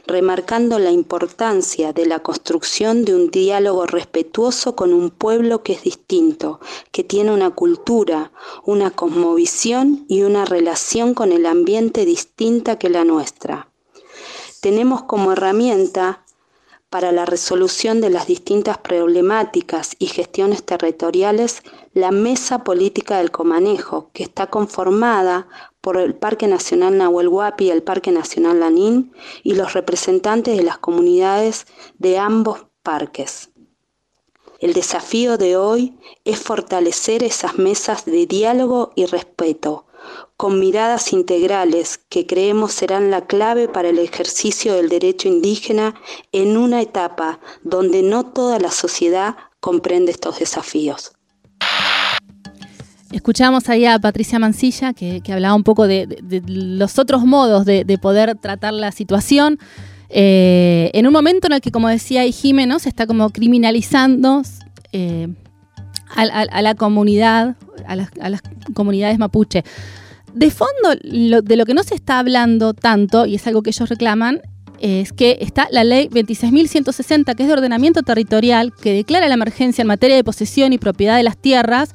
remarcando 0.06 0.78
la 0.78 0.90
importancia 0.90 1.92
de 1.92 2.06
la 2.06 2.20
construcción 2.20 3.04
de 3.04 3.14
un 3.14 3.30
diálogo 3.30 3.86
respetuoso 3.86 4.74
con 4.74 4.92
un 4.92 5.10
pueblo 5.10 5.62
que 5.62 5.72
es 5.74 5.82
distinto, 5.82 6.60
que 6.92 7.04
tiene 7.04 7.32
una 7.32 7.50
cultura, 7.50 8.32
una 8.64 8.90
cosmovisión 8.90 10.04
y 10.08 10.22
una 10.22 10.44
relación 10.44 11.14
con 11.14 11.32
el 11.32 11.46
ambiente 11.46 12.04
distinta 12.04 12.78
que 12.78 12.88
la 12.88 13.04
nuestra. 13.04 13.70
Tenemos 14.60 15.02
como 15.02 15.32
herramienta 15.32 16.24
para 16.90 17.12
la 17.12 17.26
resolución 17.26 18.00
de 18.00 18.10
las 18.10 18.26
distintas 18.26 18.78
problemáticas 18.78 19.94
y 19.98 20.06
gestiones 20.06 20.64
territoriales 20.64 21.62
la 21.92 22.10
Mesa 22.10 22.64
Política 22.64 23.18
del 23.18 23.30
Comanejo, 23.30 24.10
que 24.12 24.22
está 24.22 24.46
conformada 24.46 25.48
por 25.80 25.96
el 25.98 26.14
Parque 26.14 26.46
Nacional 26.46 26.96
Nahuel 26.96 27.28
Huapi 27.28 27.66
y 27.66 27.70
el 27.70 27.82
Parque 27.82 28.10
Nacional 28.10 28.60
Lanín 28.60 29.12
y 29.42 29.54
los 29.54 29.74
representantes 29.74 30.56
de 30.56 30.62
las 30.62 30.78
comunidades 30.78 31.66
de 31.98 32.18
ambos 32.18 32.66
parques. 32.82 33.50
El 34.60 34.72
desafío 34.72 35.38
de 35.38 35.56
hoy 35.56 35.98
es 36.24 36.40
fortalecer 36.40 37.22
esas 37.22 37.58
mesas 37.58 38.04
de 38.06 38.26
diálogo 38.26 38.92
y 38.96 39.06
respeto, 39.06 39.86
con 40.36 40.60
miradas 40.60 41.12
integrales 41.12 41.98
que 42.08 42.26
creemos 42.26 42.72
serán 42.72 43.10
la 43.10 43.26
clave 43.26 43.68
para 43.68 43.88
el 43.88 43.98
ejercicio 43.98 44.74
del 44.74 44.88
derecho 44.88 45.28
indígena 45.28 45.94
en 46.32 46.56
una 46.56 46.80
etapa 46.80 47.40
donde 47.62 48.02
no 48.02 48.26
toda 48.26 48.58
la 48.58 48.70
sociedad 48.70 49.36
comprende 49.60 50.12
estos 50.12 50.38
desafíos. 50.38 51.12
Escuchamos 53.10 53.68
ahí 53.70 53.86
a 53.86 53.98
Patricia 53.98 54.38
Mancilla 54.38 54.92
que, 54.92 55.22
hablaba 55.30 55.54
un 55.54 55.64
poco 55.64 55.86
de, 55.86 56.06
los 56.46 56.98
otros 56.98 57.24
modos 57.24 57.64
de, 57.64 57.98
poder 58.00 58.36
tratar 58.36 58.74
la 58.74 58.92
situación. 58.92 59.58
Eh, 60.10 60.90
en 60.92 61.06
un 61.06 61.12
momento 61.12 61.46
en 61.46 61.54
el 61.54 61.60
que, 61.60 61.70
como 61.70 61.88
decía 61.88 62.22
Jiménez, 62.30 62.82
se 62.82 62.88
está 62.90 63.06
como 63.06 63.30
criminalizando 63.30 64.42
eh, 64.92 65.28
a, 66.14 66.62
la 66.62 66.74
comunidad, 66.74 67.56
a 67.86 67.96
las 67.96 68.42
comunidades 68.74 69.18
mapuche. 69.18 69.64
De 70.34 70.50
fondo, 70.50 70.94
de 71.42 71.56
lo 71.56 71.64
que 71.64 71.74
no 71.74 71.82
se 71.82 71.94
está 71.94 72.18
hablando 72.18 72.74
tanto, 72.74 73.26
y 73.26 73.36
es 73.36 73.46
algo 73.46 73.62
que 73.62 73.70
ellos 73.70 73.88
reclaman, 73.88 74.40
es 74.80 75.12
que 75.12 75.38
está 75.40 75.68
la 75.70 75.84
ley 75.84 76.08
26.160, 76.08 77.34
que 77.34 77.42
es 77.42 77.48
de 77.48 77.52
ordenamiento 77.52 78.02
territorial, 78.02 78.72
que 78.74 78.92
declara 78.92 79.28
la 79.28 79.34
emergencia 79.34 79.82
en 79.82 79.88
materia 79.88 80.16
de 80.16 80.24
posesión 80.24 80.72
y 80.72 80.78
propiedad 80.78 81.16
de 81.16 81.22
las 81.22 81.36
tierras 81.36 81.94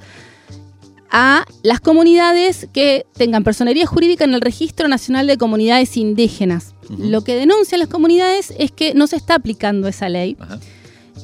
a 1.09 1.45
las 1.61 1.79
comunidades 1.79 2.67
que 2.73 3.05
tengan 3.13 3.43
personería 3.43 3.85
jurídica 3.85 4.23
en 4.23 4.33
el 4.33 4.41
Registro 4.41 4.87
Nacional 4.87 5.27
de 5.27 5.37
Comunidades 5.37 5.95
Indígenas. 5.95 6.73
Lo 6.97 7.23
que 7.23 7.35
denuncian 7.35 7.79
las 7.79 7.87
comunidades 7.87 8.51
es 8.57 8.71
que 8.71 8.95
no 8.95 9.05
se 9.05 9.17
está 9.17 9.35
aplicando 9.35 9.87
esa 9.87 10.09
ley. 10.09 10.35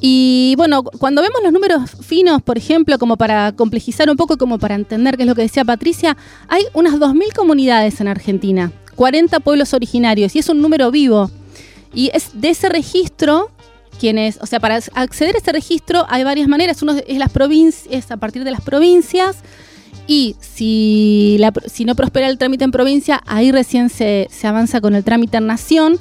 Y 0.00 0.54
bueno, 0.56 0.82
cuando 0.82 1.20
vemos 1.20 1.40
los 1.42 1.52
números 1.52 1.90
finos, 2.00 2.40
por 2.42 2.56
ejemplo, 2.56 2.98
como 2.98 3.16
para 3.16 3.52
complejizar 3.52 4.08
un 4.08 4.16
poco, 4.16 4.38
como 4.38 4.58
para 4.58 4.74
entender 4.74 5.16
qué 5.16 5.24
es 5.24 5.28
lo 5.28 5.34
que 5.34 5.42
decía 5.42 5.64
Patricia, 5.64 6.16
hay 6.48 6.64
unas 6.72 6.94
2.000 6.94 7.34
comunidades 7.34 8.00
en 8.00 8.08
Argentina, 8.08 8.72
40 8.96 9.40
pueblos 9.40 9.74
originarios, 9.74 10.34
y 10.34 10.38
es 10.38 10.48
un 10.48 10.62
número 10.62 10.90
vivo. 10.90 11.30
Y 11.92 12.10
es 12.14 12.30
de 12.34 12.50
ese 12.50 12.68
registro 12.68 13.50
quienes, 14.00 14.38
o 14.40 14.46
sea, 14.46 14.58
para 14.60 14.76
acceder 14.94 15.34
a 15.34 15.38
ese 15.38 15.52
registro 15.52 16.06
hay 16.08 16.24
varias 16.24 16.48
maneras. 16.48 16.80
Uno 16.82 16.94
es 17.06 17.18
las 17.18 17.30
provincias, 17.30 18.10
a 18.10 18.16
partir 18.16 18.44
de 18.44 18.50
las 18.50 18.62
provincias. 18.62 19.36
Y 20.06 20.34
si, 20.40 21.38
si 21.66 21.84
no 21.84 21.94
prospera 21.94 22.28
el 22.28 22.38
trámite 22.38 22.64
en 22.64 22.70
provincia, 22.70 23.22
ahí 23.26 23.52
recién 23.52 23.90
se, 23.90 24.28
se 24.30 24.46
avanza 24.46 24.80
con 24.80 24.94
el 24.94 25.04
trámite 25.04 25.36
en 25.36 25.46
nación. 25.46 25.98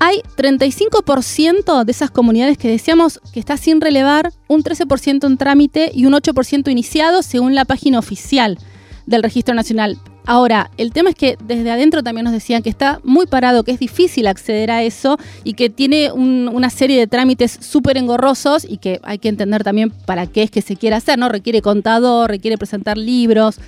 Hay 0.00 0.22
35% 0.36 1.84
de 1.84 1.92
esas 1.92 2.10
comunidades 2.10 2.58
que 2.58 2.68
decíamos 2.68 3.20
que 3.32 3.40
está 3.40 3.56
sin 3.56 3.80
relevar, 3.80 4.32
un 4.48 4.62
13% 4.62 5.26
en 5.26 5.38
trámite 5.38 5.90
y 5.94 6.06
un 6.06 6.12
8% 6.12 6.70
iniciado 6.70 7.22
según 7.22 7.54
la 7.54 7.64
página 7.64 7.98
oficial 7.98 8.58
del 9.06 9.22
Registro 9.22 9.54
Nacional. 9.54 9.98
Ahora, 10.24 10.70
el 10.76 10.92
tema 10.92 11.10
es 11.10 11.16
que 11.16 11.36
desde 11.44 11.70
adentro 11.70 12.02
también 12.02 12.24
nos 12.24 12.32
decían 12.32 12.62
que 12.62 12.70
está 12.70 13.00
muy 13.02 13.26
parado, 13.26 13.64
que 13.64 13.72
es 13.72 13.80
difícil 13.80 14.28
acceder 14.28 14.70
a 14.70 14.82
eso 14.84 15.18
y 15.42 15.54
que 15.54 15.68
tiene 15.68 16.12
una 16.12 16.70
serie 16.70 16.96
de 16.98 17.08
trámites 17.08 17.58
súper 17.60 17.96
engorrosos 17.96 18.64
y 18.64 18.76
que 18.76 19.00
hay 19.02 19.18
que 19.18 19.28
entender 19.28 19.64
también 19.64 19.90
para 19.90 20.28
qué 20.28 20.44
es 20.44 20.50
que 20.50 20.62
se 20.62 20.76
quiere 20.76 20.94
hacer, 20.94 21.18
¿no? 21.18 21.28
Requiere 21.28 21.60
contador, 21.60 22.30
requiere 22.30 22.56
presentar 22.56 22.98
libros. 22.98 23.58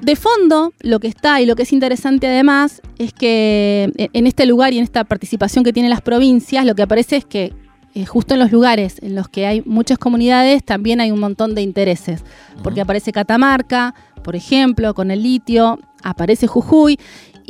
De 0.00 0.14
fondo, 0.14 0.72
lo 0.80 1.00
que 1.00 1.08
está 1.08 1.40
y 1.40 1.46
lo 1.46 1.56
que 1.56 1.64
es 1.64 1.72
interesante 1.72 2.28
además 2.28 2.82
es 2.98 3.12
que 3.12 3.92
en 3.96 4.26
este 4.26 4.46
lugar 4.46 4.72
y 4.72 4.78
en 4.78 4.84
esta 4.84 5.04
participación 5.04 5.64
que 5.64 5.72
tienen 5.72 5.90
las 5.90 6.02
provincias, 6.02 6.64
lo 6.64 6.74
que 6.74 6.82
aparece 6.82 7.16
es 7.16 7.24
que 7.24 7.52
eh, 7.94 8.06
justo 8.06 8.34
en 8.34 8.40
los 8.40 8.52
lugares 8.52 8.96
en 9.02 9.16
los 9.16 9.28
que 9.28 9.46
hay 9.46 9.62
muchas 9.64 9.98
comunidades 9.98 10.62
también 10.62 11.00
hay 11.00 11.10
un 11.10 11.18
montón 11.18 11.56
de 11.56 11.62
intereses, 11.62 12.22
porque 12.62 12.80
aparece 12.80 13.10
Catamarca, 13.10 13.94
por 14.22 14.36
ejemplo, 14.36 14.94
con 14.94 15.10
el 15.10 15.22
litio, 15.22 15.80
aparece 16.02 16.46
Jujuy. 16.46 16.98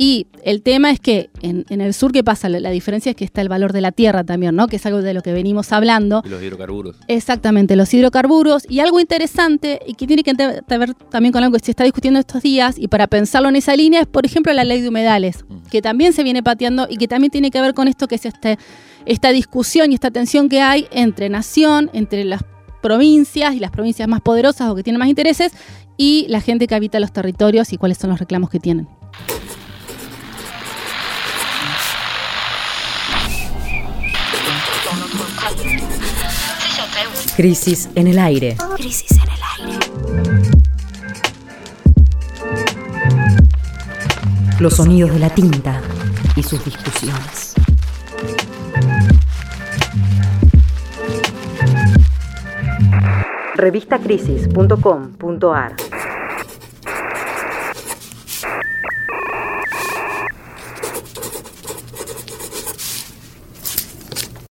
Y 0.01 0.27
el 0.45 0.61
tema 0.61 0.91
es 0.91 1.01
que 1.01 1.29
en, 1.41 1.65
el 1.69 1.93
sur, 1.93 2.13
¿qué 2.13 2.23
pasa? 2.23 2.47
La, 2.47 2.69
diferencia 2.69 3.09
es 3.09 3.17
que 3.17 3.25
está 3.25 3.41
el 3.41 3.49
valor 3.49 3.73
de 3.73 3.81
la 3.81 3.91
tierra 3.91 4.23
también, 4.23 4.55
¿no? 4.55 4.69
Que 4.69 4.77
es 4.77 4.85
algo 4.85 5.01
de 5.01 5.13
lo 5.13 5.21
que 5.21 5.33
venimos 5.33 5.73
hablando. 5.73 6.23
los 6.25 6.41
hidrocarburos. 6.41 6.95
Exactamente, 7.09 7.75
los 7.75 7.93
hidrocarburos. 7.93 8.63
Y 8.69 8.79
algo 8.79 9.01
interesante, 9.01 9.81
y 9.85 9.95
que 9.95 10.07
tiene 10.07 10.23
que 10.23 10.33
ver 10.33 10.93
también 11.09 11.33
con 11.33 11.43
algo 11.43 11.57
que 11.57 11.65
se 11.65 11.71
está 11.71 11.83
discutiendo 11.83 12.17
estos 12.17 12.41
días, 12.41 12.79
y 12.79 12.87
para 12.87 13.07
pensarlo 13.07 13.49
en 13.49 13.57
esa 13.57 13.75
línea, 13.75 13.99
es, 13.99 14.07
por 14.07 14.25
ejemplo, 14.25 14.53
la 14.53 14.63
ley 14.63 14.81
de 14.81 14.87
humedales, 14.87 15.43
que 15.69 15.81
también 15.81 16.13
se 16.13 16.23
viene 16.23 16.41
pateando 16.41 16.87
y 16.89 16.95
que 16.95 17.09
también 17.09 17.29
tiene 17.29 17.51
que 17.51 17.59
ver 17.59 17.73
con 17.73 17.89
esto 17.89 18.07
que 18.07 18.15
es 18.15 18.25
este, 18.25 18.57
esta 19.05 19.31
discusión 19.31 19.91
y 19.91 19.95
esta 19.95 20.11
tensión 20.11 20.47
que 20.47 20.61
hay 20.61 20.87
entre 20.91 21.27
nación, 21.27 21.89
entre 21.91 22.23
las 22.23 22.45
provincias 22.81 23.53
y 23.53 23.59
las 23.59 23.71
provincias 23.71 24.07
más 24.07 24.21
poderosas 24.21 24.69
o 24.69 24.75
que 24.75 24.83
tienen 24.83 24.99
más 24.99 25.09
intereses 25.09 25.51
y 25.97 26.25
la 26.29 26.39
gente 26.39 26.67
que 26.67 26.75
habita 26.75 27.01
los 27.01 27.11
territorios 27.11 27.73
y 27.73 27.77
cuáles 27.77 27.97
son 27.97 28.11
los 28.11 28.19
reclamos 28.19 28.49
que 28.49 28.61
tienen. 28.61 28.87
Crisis 37.39 37.87
en 37.95 38.07
el 38.07 38.19
aire. 38.19 38.57
Crisis 38.75 39.11
en 39.11 39.21
el 39.21 39.29
aire. 39.55 39.79
Los 44.59 44.75
sonidos 44.75 45.13
de 45.13 45.19
la 45.19 45.29
tinta 45.29 45.81
y 46.35 46.43
sus 46.43 46.65
discusiones. 46.65 47.53
revistacrisis.com.ar 53.55 55.75